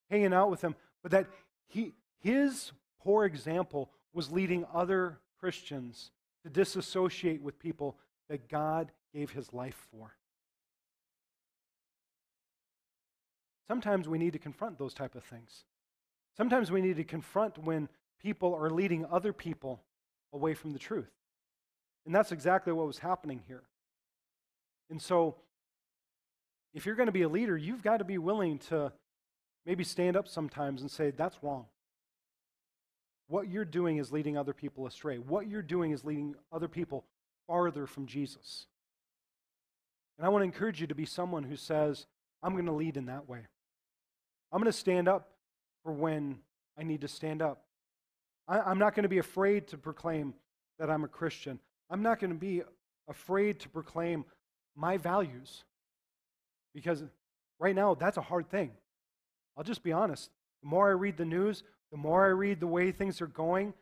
hanging 0.09 0.34
out 0.34 0.49
with 0.49 0.61
them, 0.61 0.76
but 1.01 1.11
that 1.11 1.28
he, 1.67 1.93
his 2.19 2.71
poor 2.99 3.26
example 3.26 3.89
was 4.13 4.32
leading 4.32 4.65
other 4.74 5.19
Christians 5.39 6.11
to 6.43 6.49
disassociate 6.49 7.41
with 7.41 7.59
people 7.59 7.97
that 8.34 8.49
God 8.49 8.91
gave 9.13 9.29
his 9.29 9.53
life 9.53 9.77
for. 9.91 10.15
Sometimes 13.67 14.09
we 14.09 14.17
need 14.17 14.34
to 14.34 14.39
confront 14.39 14.79
those 14.79 14.95
type 14.95 15.13
of 15.13 15.23
things. 15.23 15.65
Sometimes 16.36 16.71
we 16.71 16.81
need 16.81 16.95
to 16.95 17.03
confront 17.03 17.59
when 17.59 17.89
people 18.19 18.55
are 18.55 18.71
leading 18.71 19.05
other 19.05 19.34
people 19.34 19.84
away 20.34 20.55
from 20.55 20.71
the 20.71 20.79
truth. 20.79 21.11
And 22.07 22.15
that's 22.15 22.31
exactly 22.31 22.73
what 22.73 22.88
was 22.88 22.97
happening 22.97 23.39
here. 23.47 23.61
And 24.89 24.99
so, 24.99 25.36
if 26.73 26.88
you're 26.88 26.95
going 26.95 27.05
to 27.05 27.11
be 27.11 27.21
a 27.21 27.29
leader, 27.29 27.55
you've 27.55 27.84
got 27.84 27.97
to 27.97 28.03
be 28.03 28.17
willing 28.17 28.57
to 28.69 28.91
maybe 29.63 29.84
stand 29.84 30.17
up 30.17 30.27
sometimes 30.27 30.81
and 30.81 30.89
say, 30.89 31.11
that's 31.11 31.38
wrong. 31.43 31.67
What 33.27 33.47
you're 33.47 33.63
doing 33.63 33.97
is 33.97 34.11
leading 34.11 34.39
other 34.39 34.53
people 34.53 34.88
astray. 34.88 35.17
What 35.19 35.47
you're 35.47 35.61
doing 35.61 35.91
is 35.91 36.03
leading 36.03 36.34
other 36.51 36.67
people 36.67 37.05
farther 37.47 37.87
from 37.87 38.05
Jesus. 38.05 38.67
And 40.17 40.25
I 40.25 40.29
want 40.29 40.41
to 40.41 40.45
encourage 40.45 40.79
you 40.79 40.87
to 40.87 40.95
be 40.95 41.05
someone 41.05 41.43
who 41.43 41.55
says, 41.55 42.05
I'm 42.41 42.53
going 42.53 42.65
to 42.65 42.71
lead 42.71 42.97
in 42.97 43.05
that 43.07 43.27
way. 43.27 43.39
I'm 44.51 44.59
going 44.59 44.71
to 44.71 44.77
stand 44.77 45.07
up 45.07 45.29
for 45.83 45.91
when 45.91 46.39
I 46.77 46.83
need 46.83 47.01
to 47.01 47.07
stand 47.07 47.41
up. 47.41 47.63
I, 48.47 48.71
am 48.71 48.77
not 48.77 48.93
going 48.93 49.03
to 49.03 49.09
be 49.09 49.17
afraid 49.17 49.67
to 49.69 49.77
proclaim 49.77 50.33
that 50.79 50.89
I'm 50.89 51.03
a 51.03 51.07
Christian. 51.07 51.59
I'm 51.89 52.03
not 52.03 52.19
going 52.19 52.31
to 52.31 52.39
be 52.39 52.61
afraid 53.07 53.59
to 53.61 53.69
proclaim 53.69 54.25
my 54.75 54.97
values 54.97 55.63
because 56.73 57.03
right 57.59 57.75
now 57.75 57.95
that's 57.95 58.17
a 58.17 58.21
hard 58.21 58.49
thing. 58.49 58.71
I'll 59.57 59.63
just 59.63 59.83
be 59.83 59.91
honest. 59.91 60.29
The 60.61 60.69
more 60.69 60.89
I 60.89 60.93
read 60.93 61.17
the 61.17 61.25
news, 61.25 61.63
the 61.91 61.97
more 61.97 62.25
I 62.25 62.29
read 62.29 62.59
the 62.59 62.67
way 62.67 62.91
things 62.91 63.21
are 63.21 63.27
going, 63.27 63.73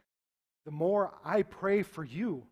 the 0.65 0.71
more 0.71 1.13
I 1.23 1.43
pray 1.43 1.81
for 1.81 2.03
you, 2.03 2.43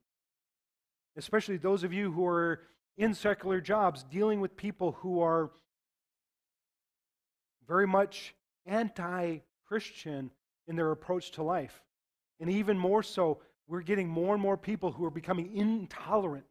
especially 1.18 1.58
those 1.58 1.84
of 1.84 1.94
you 1.94 2.12
who 2.12 2.26
are 2.26 2.62
in 2.98 3.14
secular 3.14 3.62
jobs, 3.62 4.04
dealing 4.04 4.42
with 4.42 4.58
people 4.58 4.92
who 5.00 5.22
are 5.22 5.52
very 7.68 7.88
much 7.88 8.36
anti 8.66 9.40
Christian 9.68 10.32
in 10.68 10.76
their 10.76 10.92
approach 10.92 11.32
to 11.32 11.44
life. 11.44 11.82
And 12.40 12.50
even 12.50 12.78
more 12.78 13.04
so, 13.04 13.40
we're 13.68 13.82
getting 13.82 14.08
more 14.08 14.34
and 14.34 14.42
more 14.42 14.58
people 14.58 14.92
who 14.92 15.06
are 15.06 15.12
becoming 15.12 15.56
intolerant 15.56 16.46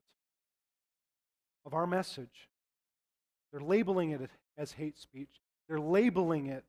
of 1.67 1.75
our 1.75 1.87
message. 1.87 2.49
They're 3.53 3.61
labeling 3.61 4.11
it 4.11 4.31
as 4.57 4.73
hate 4.73 4.99
speech, 4.99 5.41
they're 5.69 5.81
labeling 5.81 6.47
it 6.47 6.65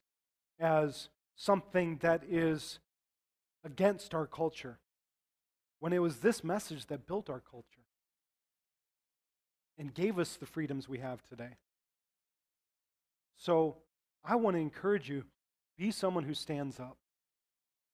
as 0.60 1.10
something 1.36 1.98
that 2.02 2.24
is 2.30 2.80
against 3.64 4.14
our 4.14 4.28
culture. 4.28 4.80
When 5.80 5.94
it 5.94 6.00
was 6.00 6.18
this 6.18 6.44
message 6.44 6.88
that 6.88 7.08
built 7.08 7.30
our 7.30 7.40
culture 7.40 7.79
and 9.80 9.94
gave 9.94 10.20
us 10.20 10.36
the 10.36 10.46
freedoms 10.46 10.88
we 10.88 11.00
have 11.00 11.24
today. 11.28 11.56
So 13.38 13.78
I 14.24 14.36
want 14.36 14.56
to 14.56 14.62
encourage 14.62 15.10
you 15.10 15.24
be 15.78 15.92
someone 15.92 16.26
who 16.26 16.34
stands 16.34 16.80
up. 16.80 16.98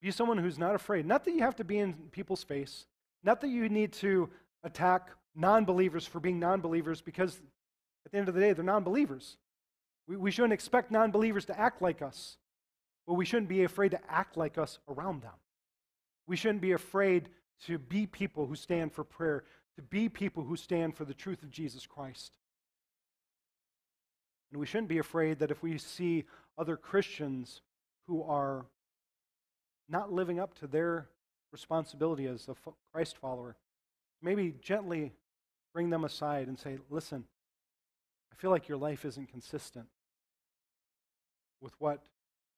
Be 0.02 0.10
someone 0.12 0.40
who's 0.40 0.58
not 0.58 0.76
afraid. 0.76 1.06
Not 1.06 1.24
that 1.24 1.32
you 1.32 1.42
have 1.42 1.56
to 1.58 1.64
be 1.64 1.78
in 1.78 1.94
people's 2.12 2.44
face, 2.44 2.88
not 3.24 3.42
that 3.42 3.50
you 3.50 3.70
need 3.70 3.94
to 3.94 4.30
attack 4.64 5.10
non 5.36 5.66
believers 5.66 6.06
for 6.06 6.20
being 6.20 6.40
non 6.40 6.62
believers, 6.62 7.02
because 7.02 7.40
at 8.06 8.12
the 8.12 8.18
end 8.18 8.28
of 8.28 8.34
the 8.34 8.42
day, 8.42 8.54
they're 8.54 8.64
non 8.64 8.84
believers. 8.84 9.38
We, 10.08 10.18
we 10.18 10.32
shouldn't 10.32 10.54
expect 10.54 10.92
non 10.92 11.12
believers 11.12 11.46
to 11.46 11.60
act 11.60 11.82
like 11.82 12.02
us, 12.02 12.38
but 13.08 13.14
we 13.14 13.26
shouldn't 13.26 13.50
be 13.50 13.64
afraid 13.64 13.92
to 13.92 14.00
act 14.10 14.36
like 14.36 14.58
us 14.58 14.80
around 14.90 15.22
them. 15.22 15.32
We 16.28 16.36
shouldn't 16.36 16.62
be 16.62 16.72
afraid 16.72 17.30
to 17.68 17.78
be 17.78 18.08
people 18.08 18.48
who 18.48 18.56
stand 18.56 18.92
for 18.92 19.04
prayer, 19.04 19.44
to 19.76 19.82
be 19.82 20.10
people 20.10 20.44
who 20.44 20.56
stand 20.56 20.96
for 20.96 21.06
the 21.06 21.14
truth 21.14 21.44
of 21.44 21.52
Jesus 21.52 21.86
Christ. 21.86 22.38
And 24.52 24.60
we 24.60 24.66
shouldn't 24.66 24.88
be 24.88 25.00
afraid 25.00 25.40
that 25.40 25.52
if 25.52 25.62
we 25.62 25.78
see 25.78 26.26
other 26.58 26.78
Christians 26.78 27.62
who 28.08 28.24
are 28.24 28.66
not 29.90 30.12
living 30.12 30.40
up 30.40 30.54
to 30.60 30.68
their 30.68 31.10
responsibility 31.52 32.26
as 32.26 32.48
a 32.48 32.56
Christ 32.94 33.18
follower, 33.18 33.56
maybe 34.22 34.56
gently 34.62 35.12
bring 35.74 35.90
them 35.90 36.06
aside 36.06 36.48
and 36.48 36.58
say, 36.58 36.78
listen, 36.90 37.26
I 38.32 38.36
feel 38.36 38.52
like 38.52 38.68
your 38.68 38.78
life 38.78 39.04
isn't 39.06 39.30
consistent 39.30 39.88
with 41.62 41.74
what 41.80 42.02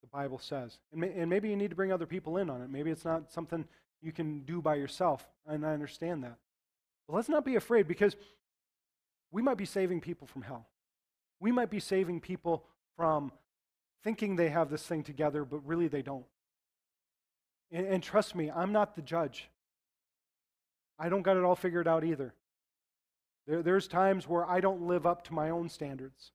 the 0.01 0.07
Bible 0.07 0.39
says. 0.39 0.77
And, 0.91 1.01
may, 1.01 1.11
and 1.13 1.29
maybe 1.29 1.49
you 1.49 1.55
need 1.55 1.69
to 1.69 1.75
bring 1.75 1.91
other 1.91 2.05
people 2.05 2.37
in 2.37 2.49
on 2.49 2.61
it. 2.61 2.69
Maybe 2.69 2.91
it's 2.91 3.05
not 3.05 3.31
something 3.31 3.65
you 4.01 4.11
can 4.11 4.41
do 4.41 4.61
by 4.61 4.75
yourself, 4.75 5.27
and 5.47 5.65
I 5.65 5.73
understand 5.73 6.23
that. 6.23 6.37
But 7.07 7.15
let's 7.15 7.29
not 7.29 7.45
be 7.45 7.55
afraid 7.55 7.87
because 7.87 8.15
we 9.31 9.41
might 9.41 9.57
be 9.57 9.65
saving 9.65 10.01
people 10.01 10.27
from 10.27 10.41
hell. 10.41 10.67
We 11.39 11.51
might 11.51 11.69
be 11.69 11.79
saving 11.79 12.21
people 12.21 12.63
from 12.95 13.31
thinking 14.03 14.35
they 14.35 14.49
have 14.49 14.69
this 14.69 14.83
thing 14.83 15.03
together, 15.03 15.45
but 15.45 15.65
really 15.65 15.87
they 15.87 16.01
don't. 16.01 16.25
And, 17.71 17.85
and 17.87 18.03
trust 18.03 18.35
me, 18.35 18.49
I'm 18.49 18.71
not 18.71 18.95
the 18.95 19.01
judge. 19.01 19.49
I 20.99 21.09
don't 21.09 21.21
got 21.21 21.37
it 21.37 21.43
all 21.43 21.55
figured 21.55 21.87
out 21.87 22.03
either. 22.03 22.33
There, 23.45 23.61
there's 23.61 23.87
times 23.87 24.27
where 24.27 24.49
I 24.49 24.59
don't 24.59 24.87
live 24.87 25.05
up 25.05 25.23
to 25.25 25.33
my 25.33 25.49
own 25.49 25.69
standards. 25.69 26.31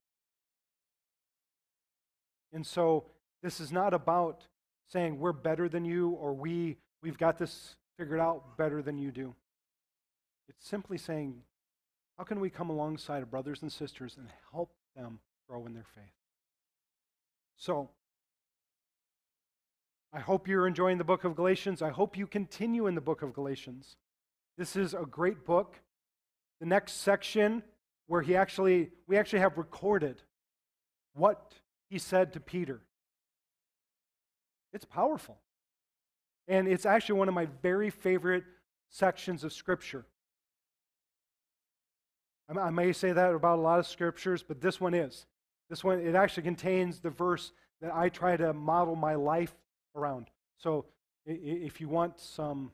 And 2.53 2.65
so 2.65 3.05
this 3.41 3.59
is 3.59 3.71
not 3.71 3.93
about 3.93 4.45
saying 4.87 5.19
we're 5.19 5.33
better 5.33 5.67
than 5.67 5.85
you 5.85 6.11
or 6.11 6.33
we, 6.33 6.77
we've 7.01 7.17
got 7.17 7.37
this 7.37 7.75
figured 7.97 8.19
out 8.19 8.57
better 8.57 8.81
than 8.81 8.97
you 8.97 9.11
do. 9.11 9.35
It's 10.47 10.67
simply 10.67 10.97
saying, 10.97 11.41
how 12.17 12.23
can 12.23 12.39
we 12.39 12.49
come 12.49 12.69
alongside 12.69 13.23
of 13.23 13.31
brothers 13.31 13.61
and 13.61 13.71
sisters 13.71 14.17
and 14.17 14.27
help 14.51 14.71
them 14.95 15.19
grow 15.47 15.65
in 15.65 15.73
their 15.73 15.85
faith? 15.95 16.13
So, 17.55 17.89
I 20.11 20.19
hope 20.19 20.47
you're 20.47 20.67
enjoying 20.67 20.99
the 20.99 21.03
book 21.03 21.23
of 21.23 21.35
Galatians. 21.35 21.81
I 21.81 21.89
hope 21.89 22.17
you 22.17 22.27
continue 22.27 22.85
in 22.85 22.93
the 22.93 23.01
book 23.01 23.23
of 23.23 23.33
Galatians. 23.33 23.95
This 24.57 24.75
is 24.75 24.93
a 24.93 25.05
great 25.09 25.43
book. 25.45 25.79
The 26.59 26.67
next 26.67 27.01
section 27.01 27.63
where 28.07 28.21
he 28.21 28.35
actually 28.35 28.91
we 29.07 29.17
actually 29.17 29.39
have 29.39 29.57
recorded 29.57 30.21
what 31.13 31.53
he 31.89 31.97
said 31.97 32.33
to 32.33 32.39
Peter. 32.39 32.81
It's 34.71 34.85
powerful. 34.85 35.37
And 36.47 36.67
it's 36.67 36.85
actually 36.85 37.19
one 37.19 37.27
of 37.27 37.33
my 37.33 37.47
very 37.61 37.89
favorite 37.89 38.43
sections 38.89 39.43
of 39.43 39.53
scripture. 39.53 40.05
I 42.49 42.69
may 42.69 42.93
say 42.93 43.11
that 43.11 43.33
about 43.33 43.59
a 43.59 43.61
lot 43.61 43.79
of 43.79 43.87
scriptures, 43.87 44.43
but 44.43 44.61
this 44.61 44.79
one 44.79 44.93
is. 44.93 45.25
This 45.69 45.83
one, 45.83 45.99
it 45.99 46.15
actually 46.15 46.43
contains 46.43 46.99
the 46.99 47.09
verse 47.09 47.51
that 47.81 47.93
I 47.93 48.09
try 48.09 48.37
to 48.37 48.53
model 48.53 48.95
my 48.95 49.15
life 49.15 49.53
around. 49.95 50.27
So 50.57 50.85
if 51.25 51.81
you 51.81 51.89
want 51.89 52.19
some, 52.19 52.71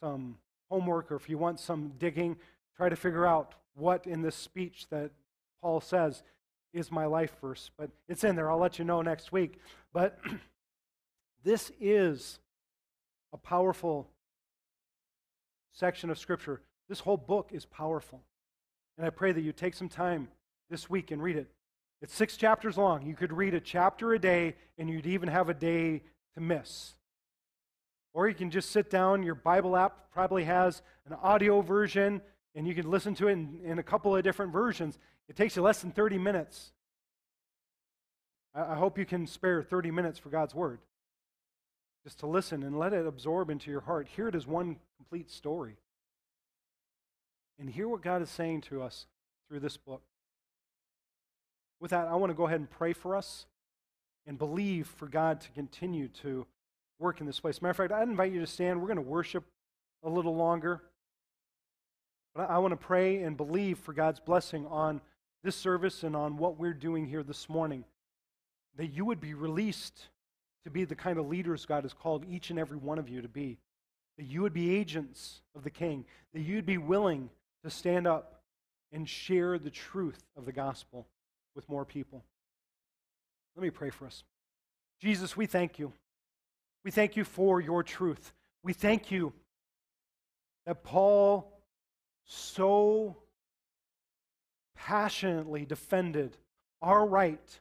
some 0.00 0.38
homework 0.70 1.12
or 1.12 1.16
if 1.16 1.28
you 1.28 1.38
want 1.38 1.60
some 1.60 1.92
digging, 1.98 2.36
try 2.76 2.88
to 2.88 2.96
figure 2.96 3.26
out 3.26 3.54
what 3.74 4.06
in 4.06 4.22
this 4.22 4.36
speech 4.36 4.86
that 4.90 5.10
Paul 5.60 5.80
says 5.80 6.22
is 6.72 6.90
my 6.90 7.06
life 7.06 7.32
verse. 7.40 7.70
But 7.76 7.90
it's 8.08 8.24
in 8.24 8.36
there. 8.36 8.50
I'll 8.50 8.58
let 8.58 8.78
you 8.78 8.84
know 8.84 9.02
next 9.02 9.32
week. 9.32 9.58
But 9.92 10.18
this 11.44 11.70
is 11.80 12.38
a 13.32 13.36
powerful 13.36 14.08
section 15.72 16.10
of 16.10 16.18
Scripture. 16.18 16.60
This 16.88 17.00
whole 17.00 17.16
book 17.16 17.50
is 17.52 17.64
powerful. 17.64 18.22
And 18.96 19.06
I 19.06 19.10
pray 19.10 19.32
that 19.32 19.40
you 19.40 19.52
take 19.52 19.74
some 19.74 19.88
time 19.88 20.28
this 20.70 20.90
week 20.90 21.10
and 21.10 21.22
read 21.22 21.36
it. 21.36 21.50
It's 22.00 22.14
six 22.14 22.36
chapters 22.36 22.76
long. 22.76 23.06
You 23.06 23.14
could 23.14 23.32
read 23.32 23.54
a 23.54 23.60
chapter 23.60 24.12
a 24.12 24.18
day, 24.18 24.56
and 24.76 24.90
you'd 24.90 25.06
even 25.06 25.28
have 25.28 25.48
a 25.48 25.54
day 25.54 26.02
to 26.34 26.40
miss. 26.40 26.94
Or 28.12 28.28
you 28.28 28.34
can 28.34 28.50
just 28.50 28.70
sit 28.70 28.90
down. 28.90 29.22
Your 29.22 29.34
Bible 29.34 29.76
app 29.76 30.10
probably 30.12 30.44
has 30.44 30.82
an 31.06 31.14
audio 31.22 31.60
version, 31.60 32.20
and 32.54 32.66
you 32.66 32.74
can 32.74 32.90
listen 32.90 33.14
to 33.16 33.28
it 33.28 33.32
in, 33.32 33.60
in 33.64 33.78
a 33.78 33.82
couple 33.82 34.14
of 34.14 34.24
different 34.24 34.52
versions. 34.52 34.98
It 35.28 35.36
takes 35.36 35.56
you 35.56 35.62
less 35.62 35.80
than 35.80 35.92
30 35.92 36.18
minutes. 36.18 36.72
I, 38.54 38.72
I 38.72 38.74
hope 38.74 38.98
you 38.98 39.06
can 39.06 39.26
spare 39.26 39.62
30 39.62 39.90
minutes 39.92 40.18
for 40.18 40.28
God's 40.28 40.54
Word 40.54 40.80
just 42.04 42.18
to 42.18 42.26
listen 42.26 42.62
and 42.64 42.78
let 42.78 42.92
it 42.92 43.06
absorb 43.06 43.48
into 43.48 43.70
your 43.70 43.80
heart. 43.80 44.08
Hear 44.08 44.28
it 44.28 44.34
as 44.34 44.46
one 44.46 44.76
complete 44.96 45.30
story. 45.30 45.76
And 47.58 47.70
hear 47.70 47.88
what 47.88 48.02
God 48.02 48.22
is 48.22 48.30
saying 48.30 48.62
to 48.62 48.82
us 48.82 49.06
through 49.48 49.60
this 49.60 49.76
book. 49.76 50.02
With 51.80 51.90
that, 51.90 52.06
I 52.06 52.14
want 52.14 52.30
to 52.30 52.34
go 52.34 52.46
ahead 52.46 52.60
and 52.60 52.70
pray 52.70 52.92
for 52.92 53.16
us 53.16 53.46
and 54.26 54.38
believe 54.38 54.86
for 54.86 55.06
God 55.06 55.40
to 55.40 55.50
continue 55.50 56.08
to 56.22 56.46
work 56.98 57.20
in 57.20 57.26
this 57.26 57.40
place. 57.40 57.60
Matter 57.60 57.70
of 57.70 57.76
fact, 57.76 57.92
I'd 57.92 58.08
invite 58.08 58.32
you 58.32 58.40
to 58.40 58.46
stand. 58.46 58.80
We're 58.80 58.86
going 58.86 58.96
to 58.96 59.02
worship 59.02 59.44
a 60.04 60.08
little 60.08 60.36
longer. 60.36 60.80
But 62.34 62.48
I 62.50 62.58
want 62.58 62.72
to 62.72 62.76
pray 62.76 63.22
and 63.22 63.36
believe 63.36 63.78
for 63.78 63.92
God's 63.92 64.20
blessing 64.20 64.66
on 64.66 65.00
this 65.42 65.56
service 65.56 66.02
and 66.02 66.16
on 66.16 66.36
what 66.36 66.58
we're 66.58 66.72
doing 66.72 67.06
here 67.06 67.22
this 67.22 67.48
morning. 67.48 67.84
That 68.76 68.86
you 68.86 69.04
would 69.04 69.20
be 69.20 69.34
released 69.34 70.08
to 70.64 70.70
be 70.70 70.84
the 70.84 70.94
kind 70.94 71.18
of 71.18 71.28
leaders 71.28 71.66
God 71.66 71.82
has 71.82 71.92
called 71.92 72.24
each 72.28 72.50
and 72.50 72.58
every 72.58 72.78
one 72.78 72.98
of 72.98 73.08
you 73.08 73.20
to 73.20 73.28
be. 73.28 73.58
That 74.16 74.24
you 74.24 74.42
would 74.42 74.54
be 74.54 74.74
agents 74.74 75.42
of 75.54 75.64
the 75.64 75.70
King. 75.70 76.04
That 76.32 76.40
you'd 76.40 76.64
be 76.64 76.78
willing 76.78 77.28
to 77.64 77.70
stand 77.70 78.06
up 78.06 78.42
and 78.92 79.08
share 79.08 79.58
the 79.58 79.70
truth 79.70 80.22
of 80.36 80.44
the 80.44 80.52
gospel 80.52 81.06
with 81.54 81.68
more 81.68 81.84
people. 81.84 82.24
Let 83.56 83.62
me 83.62 83.70
pray 83.70 83.90
for 83.90 84.06
us. 84.06 84.24
Jesus, 85.00 85.36
we 85.36 85.46
thank 85.46 85.78
you. 85.78 85.92
We 86.84 86.90
thank 86.90 87.16
you 87.16 87.24
for 87.24 87.60
your 87.60 87.82
truth. 87.82 88.32
We 88.62 88.72
thank 88.72 89.10
you 89.10 89.32
that 90.66 90.82
Paul 90.82 91.52
so 92.24 93.16
passionately 94.76 95.64
defended 95.64 96.36
our 96.80 97.06
right 97.06 97.60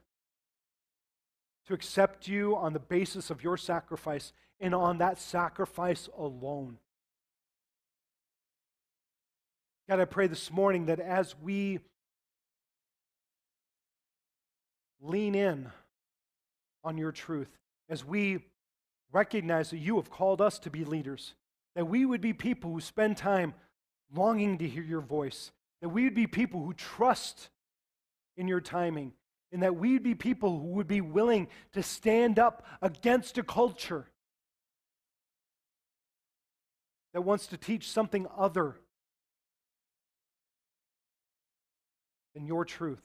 to 1.68 1.74
accept 1.74 2.28
you 2.28 2.56
on 2.56 2.74
the 2.74 2.80
basis 2.80 3.30
of 3.30 3.43
your 3.43 3.58
sacrifice 3.58 4.34
and 4.60 4.74
on 4.74 4.97
that 4.99 5.20
sacrifice 5.20 6.10
alone. 6.18 6.78
God, 9.92 10.00
I 10.00 10.06
pray 10.06 10.28
this 10.28 10.50
morning 10.50 10.86
that 10.86 11.02
as 11.02 11.36
we 11.44 11.80
lean 15.02 15.36
in 15.36 15.70
on 16.82 16.98
your 16.98 17.12
truth, 17.12 17.50
as 17.89 18.06
we 18.06 18.39
recognize 19.12 19.70
that 19.72 19.80
you 19.80 19.98
have 19.98 20.10
called 20.10 20.39
us 20.39 20.60
to 20.60 20.70
be 20.70 20.86
leaders, 20.86 21.34
that 21.76 21.89
we 21.89 22.06
would 22.06 22.22
be 22.22 22.32
people 22.32 22.72
who 22.72 22.80
spend 22.80 23.18
time 23.18 23.54
longing 24.16 24.60
to 24.60 24.66
hear 24.70 24.82
your 24.82 25.02
voice, 25.02 25.52
that 25.82 25.89
we 25.89 26.06
would 26.06 26.16
be 26.16 26.26
people 26.26 26.64
who 26.64 26.74
trust 26.74 27.50
in 28.38 28.48
your 28.48 28.62
timing, 28.62 29.12
and 29.52 29.62
that 29.62 29.76
we 29.76 29.92
would 29.92 30.04
be 30.04 30.16
people 30.16 30.58
who 30.58 30.68
would 30.68 30.88
be 30.88 31.02
willing 31.02 31.50
to 31.74 31.84
stand 31.84 32.39
up 32.39 32.66
against 32.82 33.38
a 33.38 33.44
culture 33.44 34.06
that 37.14 37.24
wants 37.24 37.48
to 37.48 37.58
teach 37.58 37.89
something 37.89 38.26
other 38.38 38.78
than 42.34 42.46
your 42.46 42.66
truth. 42.66 43.04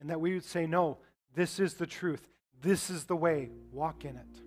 And 0.00 0.10
that 0.10 0.20
we 0.20 0.34
would 0.34 0.44
say, 0.44 0.66
no, 0.66 0.98
this 1.34 1.60
is 1.60 1.74
the 1.74 1.86
truth. 1.86 2.28
This 2.60 2.90
is 2.90 3.04
the 3.04 3.16
way. 3.16 3.50
Walk 3.72 4.04
in 4.04 4.16
it. 4.16 4.42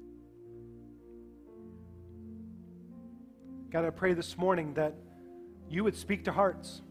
God, 3.72 3.86
I 3.86 3.90
pray 3.90 4.14
this 4.14 4.38
morning 4.38 4.74
that 4.76 4.96
you 5.70 5.84
would 5.84 5.96
speak 5.96 6.26
to 6.26 6.32
hearts, 6.32 6.82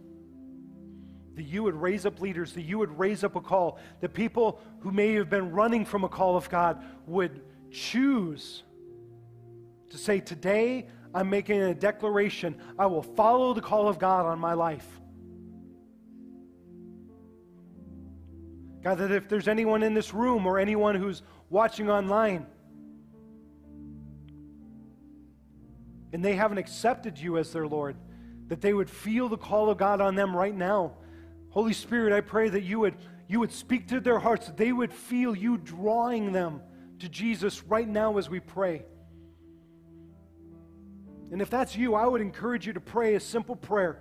that 1.34 1.44
you 1.44 1.62
would 1.62 1.74
raise 1.74 2.04
up 2.04 2.20
leaders, 2.20 2.52
that 2.54 2.62
you 2.62 2.78
would 2.78 2.98
raise 2.98 3.24
up 3.24 3.36
a 3.36 3.40
call, 3.40 3.78
that 4.00 4.12
people 4.12 4.60
who 4.80 4.90
may 4.90 5.14
have 5.14 5.30
been 5.30 5.52
running 5.52 5.84
from 5.84 6.04
a 6.04 6.08
call 6.08 6.36
of 6.36 6.48
God 6.50 6.84
would 7.06 7.40
choose 7.70 8.62
to 9.90 9.98
say, 9.98 10.20
Today 10.20 10.88
I'm 11.14 11.30
making 11.30 11.62
a 11.62 11.74
declaration. 11.74 12.56
I 12.78 12.86
will 12.86 13.02
follow 13.02 13.54
the 13.54 13.60
call 13.60 13.88
of 13.88 13.98
God 13.98 14.26
on 14.26 14.38
my 14.40 14.54
life. 14.54 14.86
God, 18.82 18.98
that 18.98 19.12
if 19.12 19.28
there's 19.28 19.48
anyone 19.48 19.82
in 19.82 19.94
this 19.94 20.12
room 20.12 20.44
or 20.44 20.58
anyone 20.58 20.96
who's 20.96 21.22
watching 21.48 21.88
online 21.88 22.46
and 26.12 26.22
they 26.22 26.34
haven't 26.34 26.58
accepted 26.58 27.18
you 27.18 27.38
as 27.38 27.52
their 27.52 27.66
Lord, 27.66 27.96
that 28.48 28.60
they 28.60 28.74
would 28.74 28.90
feel 28.90 29.28
the 29.28 29.38
call 29.38 29.70
of 29.70 29.78
God 29.78 30.00
on 30.00 30.14
them 30.14 30.36
right 30.36 30.54
now. 30.54 30.92
Holy 31.48 31.72
Spirit, 31.72 32.12
I 32.12 32.20
pray 32.20 32.48
that 32.48 32.62
you 32.62 32.80
would, 32.80 32.96
you 33.26 33.40
would 33.40 33.52
speak 33.52 33.88
to 33.88 34.00
their 34.00 34.18
hearts, 34.18 34.46
that 34.46 34.56
they 34.56 34.72
would 34.72 34.92
feel 34.92 35.34
you 35.34 35.56
drawing 35.56 36.32
them 36.32 36.60
to 36.98 37.08
Jesus 37.08 37.64
right 37.64 37.88
now 37.88 38.18
as 38.18 38.28
we 38.28 38.40
pray. 38.40 38.84
And 41.30 41.40
if 41.42 41.50
that's 41.50 41.76
you, 41.76 41.94
I 41.94 42.06
would 42.06 42.20
encourage 42.20 42.66
you 42.66 42.72
to 42.74 42.80
pray 42.80 43.14
a 43.14 43.20
simple 43.20 43.56
prayer. 43.56 44.00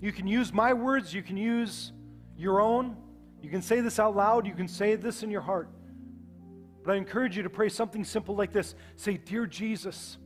You 0.00 0.12
can 0.12 0.26
use 0.26 0.52
my 0.52 0.72
words, 0.72 1.14
you 1.14 1.22
can 1.22 1.36
use 1.36 1.92
your 2.36 2.60
own. 2.60 2.96
You 3.40 3.50
can 3.50 3.62
say 3.62 3.80
this 3.80 3.98
out 3.98 4.14
loud, 4.14 4.46
you 4.46 4.54
can 4.54 4.68
say 4.68 4.94
this 4.94 5.22
in 5.22 5.30
your 5.30 5.40
heart. 5.40 5.68
But 6.84 6.94
I 6.94 6.96
encourage 6.96 7.36
you 7.36 7.42
to 7.42 7.50
pray 7.50 7.68
something 7.68 8.04
simple 8.04 8.34
like 8.34 8.52
this 8.52 8.74
Say, 8.96 9.16
Dear 9.16 9.46
Jesus, 9.46 10.16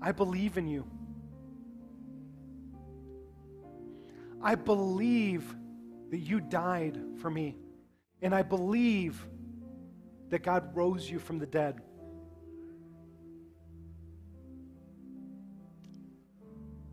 I 0.00 0.12
believe 0.12 0.58
in 0.58 0.68
you. 0.68 0.86
I 4.40 4.54
believe 4.54 5.54
that 6.10 6.18
you 6.18 6.40
died 6.40 6.98
for 7.20 7.30
me. 7.30 7.56
And 8.22 8.34
I 8.34 8.42
believe 8.42 9.26
that 10.30 10.42
God 10.42 10.76
rose 10.76 11.08
you 11.08 11.18
from 11.18 11.38
the 11.38 11.46
dead. 11.46 11.80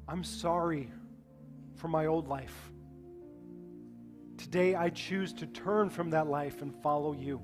I'm 0.07 0.23
sorry 0.23 0.91
for 1.75 1.87
my 1.87 2.05
old 2.05 2.27
life. 2.27 2.71
Today, 4.37 4.75
I 4.75 4.89
choose 4.89 5.33
to 5.33 5.47
turn 5.47 5.89
from 5.89 6.11
that 6.11 6.27
life 6.27 6.61
and 6.61 6.73
follow 6.83 7.13
you. 7.13 7.41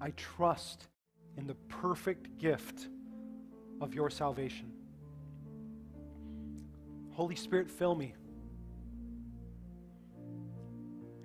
I 0.00 0.10
trust 0.10 0.86
in 1.36 1.46
the 1.46 1.56
perfect 1.68 2.38
gift 2.38 2.88
of 3.80 3.94
your 3.94 4.10
salvation. 4.10 4.72
Holy 7.12 7.36
Spirit, 7.36 7.68
fill 7.68 7.94
me. 7.94 8.14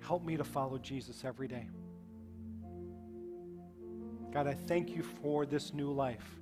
Help 0.00 0.24
me 0.24 0.36
to 0.36 0.44
follow 0.44 0.78
Jesus 0.78 1.24
every 1.24 1.48
day. 1.48 1.68
God, 4.32 4.46
I 4.46 4.54
thank 4.54 4.90
you 4.90 5.02
for 5.02 5.46
this 5.46 5.72
new 5.72 5.90
life. 5.90 6.40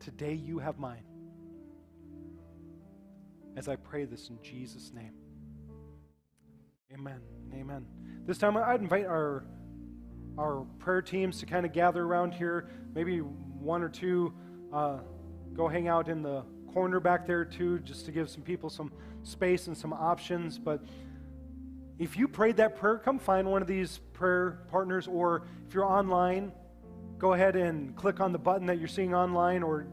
Today 0.00 0.34
you 0.34 0.58
have 0.58 0.78
mine 0.78 1.04
as 3.56 3.68
I 3.68 3.76
pray 3.76 4.04
this 4.04 4.28
in 4.28 4.38
Jesus' 4.42 4.92
name. 4.94 5.12
Amen. 6.92 7.20
Amen. 7.54 7.86
This 8.26 8.38
time 8.38 8.56
I'd 8.56 8.80
invite 8.80 9.06
our 9.06 9.44
our 10.38 10.66
prayer 10.78 11.00
teams 11.00 11.40
to 11.40 11.46
kind 11.46 11.64
of 11.64 11.72
gather 11.72 12.04
around 12.04 12.34
here. 12.34 12.68
Maybe 12.94 13.18
one 13.18 13.82
or 13.82 13.88
two 13.88 14.34
uh, 14.72 14.98
go 15.54 15.66
hang 15.66 15.88
out 15.88 16.08
in 16.08 16.22
the 16.22 16.44
corner 16.72 17.00
back 17.00 17.26
there 17.26 17.44
too, 17.44 17.78
just 17.80 18.04
to 18.04 18.12
give 18.12 18.28
some 18.28 18.42
people 18.42 18.68
some 18.68 18.92
space 19.22 19.66
and 19.66 19.76
some 19.76 19.94
options. 19.94 20.58
But 20.58 20.84
if 21.98 22.18
you 22.18 22.28
prayed 22.28 22.58
that 22.58 22.76
prayer, 22.76 22.98
come 22.98 23.18
find 23.18 23.50
one 23.50 23.62
of 23.62 23.68
these 23.68 24.00
prayer 24.12 24.66
partners, 24.70 25.08
or 25.08 25.46
if 25.66 25.74
you're 25.74 25.86
online, 25.86 26.52
go 27.18 27.32
ahead 27.32 27.56
and 27.56 27.94
click 27.96 28.20
on 28.20 28.32
the 28.32 28.38
button 28.38 28.66
that 28.66 28.78
you're 28.78 28.88
seeing 28.88 29.14
online, 29.14 29.62
or 29.62 29.86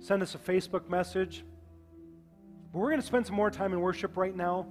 send 0.00 0.22
us 0.22 0.34
a 0.34 0.38
Facebook 0.38 0.88
message. 0.88 1.44
But 2.72 2.78
we're 2.78 2.90
going 2.90 3.00
to 3.00 3.06
spend 3.06 3.26
some 3.26 3.36
more 3.36 3.50
time 3.50 3.72
in 3.72 3.80
worship 3.80 4.16
right 4.16 4.34
now. 4.34 4.66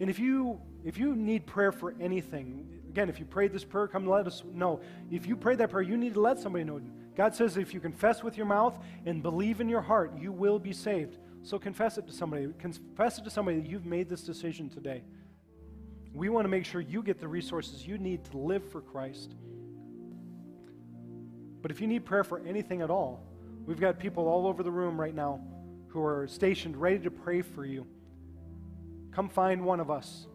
And 0.00 0.10
if 0.10 0.18
you 0.18 0.60
if 0.84 0.98
you 0.98 1.16
need 1.16 1.46
prayer 1.46 1.72
for 1.72 1.94
anything, 2.00 2.68
again, 2.88 3.08
if 3.08 3.18
you 3.18 3.24
prayed 3.24 3.52
this 3.52 3.64
prayer, 3.64 3.88
come 3.88 4.06
let 4.06 4.26
us 4.26 4.42
know. 4.52 4.80
If 5.10 5.26
you 5.26 5.36
prayed 5.36 5.58
that 5.58 5.70
prayer, 5.70 5.82
you 5.82 5.96
need 5.96 6.14
to 6.14 6.20
let 6.20 6.38
somebody 6.38 6.64
know. 6.64 6.80
God 7.16 7.34
says 7.34 7.56
if 7.56 7.72
you 7.72 7.80
confess 7.80 8.22
with 8.22 8.36
your 8.36 8.46
mouth 8.46 8.78
and 9.06 9.22
believe 9.22 9.60
in 9.60 9.68
your 9.68 9.80
heart, 9.80 10.12
you 10.18 10.32
will 10.32 10.58
be 10.58 10.72
saved. 10.72 11.18
So 11.42 11.58
confess 11.58 11.96
it 11.96 12.06
to 12.06 12.12
somebody. 12.12 12.48
Confess 12.58 13.18
it 13.18 13.24
to 13.24 13.30
somebody 13.30 13.60
that 13.60 13.68
you've 13.68 13.86
made 13.86 14.08
this 14.08 14.22
decision 14.22 14.68
today. 14.68 15.02
We 16.12 16.28
want 16.28 16.44
to 16.44 16.48
make 16.48 16.64
sure 16.64 16.80
you 16.80 17.02
get 17.02 17.18
the 17.18 17.28
resources 17.28 17.86
you 17.86 17.98
need 17.98 18.24
to 18.26 18.38
live 18.38 18.68
for 18.70 18.80
Christ. 18.80 19.34
But 21.64 21.70
if 21.70 21.80
you 21.80 21.86
need 21.86 22.04
prayer 22.04 22.24
for 22.24 22.40
anything 22.40 22.82
at 22.82 22.90
all, 22.90 23.22
we've 23.64 23.80
got 23.80 23.98
people 23.98 24.28
all 24.28 24.46
over 24.46 24.62
the 24.62 24.70
room 24.70 25.00
right 25.00 25.14
now 25.14 25.40
who 25.88 26.04
are 26.04 26.26
stationed 26.26 26.76
ready 26.76 26.98
to 26.98 27.10
pray 27.10 27.40
for 27.40 27.64
you. 27.64 27.86
Come 29.12 29.30
find 29.30 29.64
one 29.64 29.80
of 29.80 29.90
us. 29.90 30.26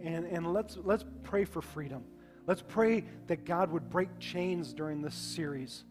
And, 0.00 0.24
and 0.24 0.52
let's, 0.52 0.78
let's 0.84 1.04
pray 1.24 1.44
for 1.44 1.60
freedom. 1.60 2.04
Let's 2.46 2.62
pray 2.62 3.02
that 3.26 3.44
God 3.44 3.72
would 3.72 3.90
break 3.90 4.20
chains 4.20 4.72
during 4.72 5.02
this 5.02 5.16
series, 5.16 5.82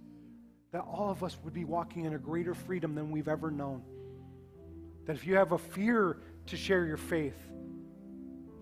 that 0.71 0.85
all 0.89 1.09
of 1.09 1.21
us 1.21 1.37
would 1.43 1.53
be 1.53 1.65
walking 1.65 2.05
in 2.05 2.13
a 2.13 2.17
greater 2.17 2.53
freedom 2.53 2.95
than 2.95 3.11
we've 3.11 3.27
ever 3.27 3.51
known. 3.51 3.81
That 5.05 5.17
if 5.17 5.27
you 5.27 5.35
have 5.35 5.51
a 5.51 5.57
fear 5.57 6.15
to 6.45 6.55
share 6.55 6.85
your 6.85 6.95
faith, 6.95 7.35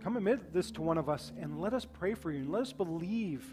come 0.03 0.17
admit 0.17 0.51
this 0.53 0.71
to 0.71 0.81
one 0.81 0.97
of 0.97 1.07
us 1.07 1.31
and 1.39 1.61
let 1.61 1.75
us 1.75 1.85
pray 1.85 2.15
for 2.15 2.31
you 2.31 2.39
and 2.39 2.51
let 2.51 2.63
us 2.63 2.73
believe 2.73 3.45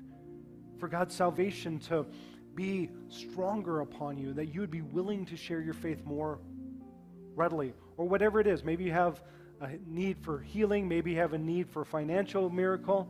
for 0.79 0.89
God's 0.89 1.15
salvation 1.15 1.79
to 1.81 2.07
be 2.55 2.91
stronger 3.09 3.81
upon 3.81 4.17
you, 4.17 4.33
that 4.33 4.47
you 4.55 4.61
would 4.61 4.71
be 4.71 4.83
willing 4.83 5.27
to 5.27 5.37
share 5.37 5.61
your 5.61 5.75
faith 5.75 6.05
more 6.05 6.39
readily, 7.35 7.75
or 7.97 8.09
whatever 8.09 8.41
it 8.41 8.47
is. 8.47 8.65
Maybe 8.65 8.85
you 8.85 8.93
have 8.93 9.23
a 9.61 9.71
need 9.87 10.19
for 10.19 10.41
healing, 10.41 10.89
maybe 10.89 11.13
you 11.13 11.19
have 11.19 11.35
a 11.35 11.39
need 11.39 11.69
for 11.69 11.83
a 11.83 11.87
financial 11.87 12.49
miracle. 12.51 13.09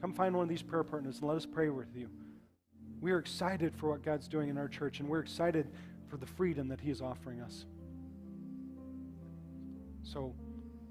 Come 0.00 0.12
find 0.12 0.34
one 0.34 0.42
of 0.42 0.48
these 0.48 0.62
prayer 0.62 0.84
partners 0.84 1.20
and 1.20 1.28
let 1.28 1.36
us 1.36 1.46
pray 1.46 1.70
with 1.70 1.96
you. 1.96 2.08
We 3.00 3.12
are 3.12 3.18
excited 3.18 3.74
for 3.74 3.90
what 3.90 4.02
God's 4.02 4.28
doing 4.28 4.48
in 4.50 4.58
our 4.58 4.68
church, 4.68 5.00
and 5.00 5.08
we're 5.08 5.20
excited 5.20 5.68
for 6.08 6.16
the 6.18 6.26
freedom 6.26 6.68
that 6.68 6.80
He 6.80 6.90
is 6.90 7.00
offering 7.00 7.40
us. 7.40 7.64
So 10.02 10.34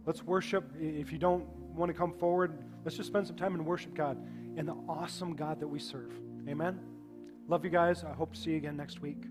let's 0.06 0.24
worship. 0.24 0.72
If 0.80 1.12
you 1.12 1.20
don't 1.20 1.46
want 1.76 1.90
to 1.90 1.94
come 1.94 2.14
forward, 2.14 2.58
let's 2.84 2.98
just 2.98 3.08
spend 3.08 3.28
some 3.28 3.36
time 3.36 3.54
and 3.54 3.66
worship 3.66 3.94
God 3.94 4.18
and 4.58 4.68
the 4.68 4.76
awesome 4.88 5.36
God 5.36 5.60
that 5.60 5.68
we 5.68 5.80
serve. 5.80 6.12
Amen. 6.48 6.80
Love 7.48 7.64
you 7.66 7.72
guys. 7.72 8.04
I 8.04 8.14
hope 8.14 8.34
to 8.34 8.40
see 8.40 8.52
you 8.52 8.58
again 8.58 8.78
next 8.78 9.02
week. 9.02 9.24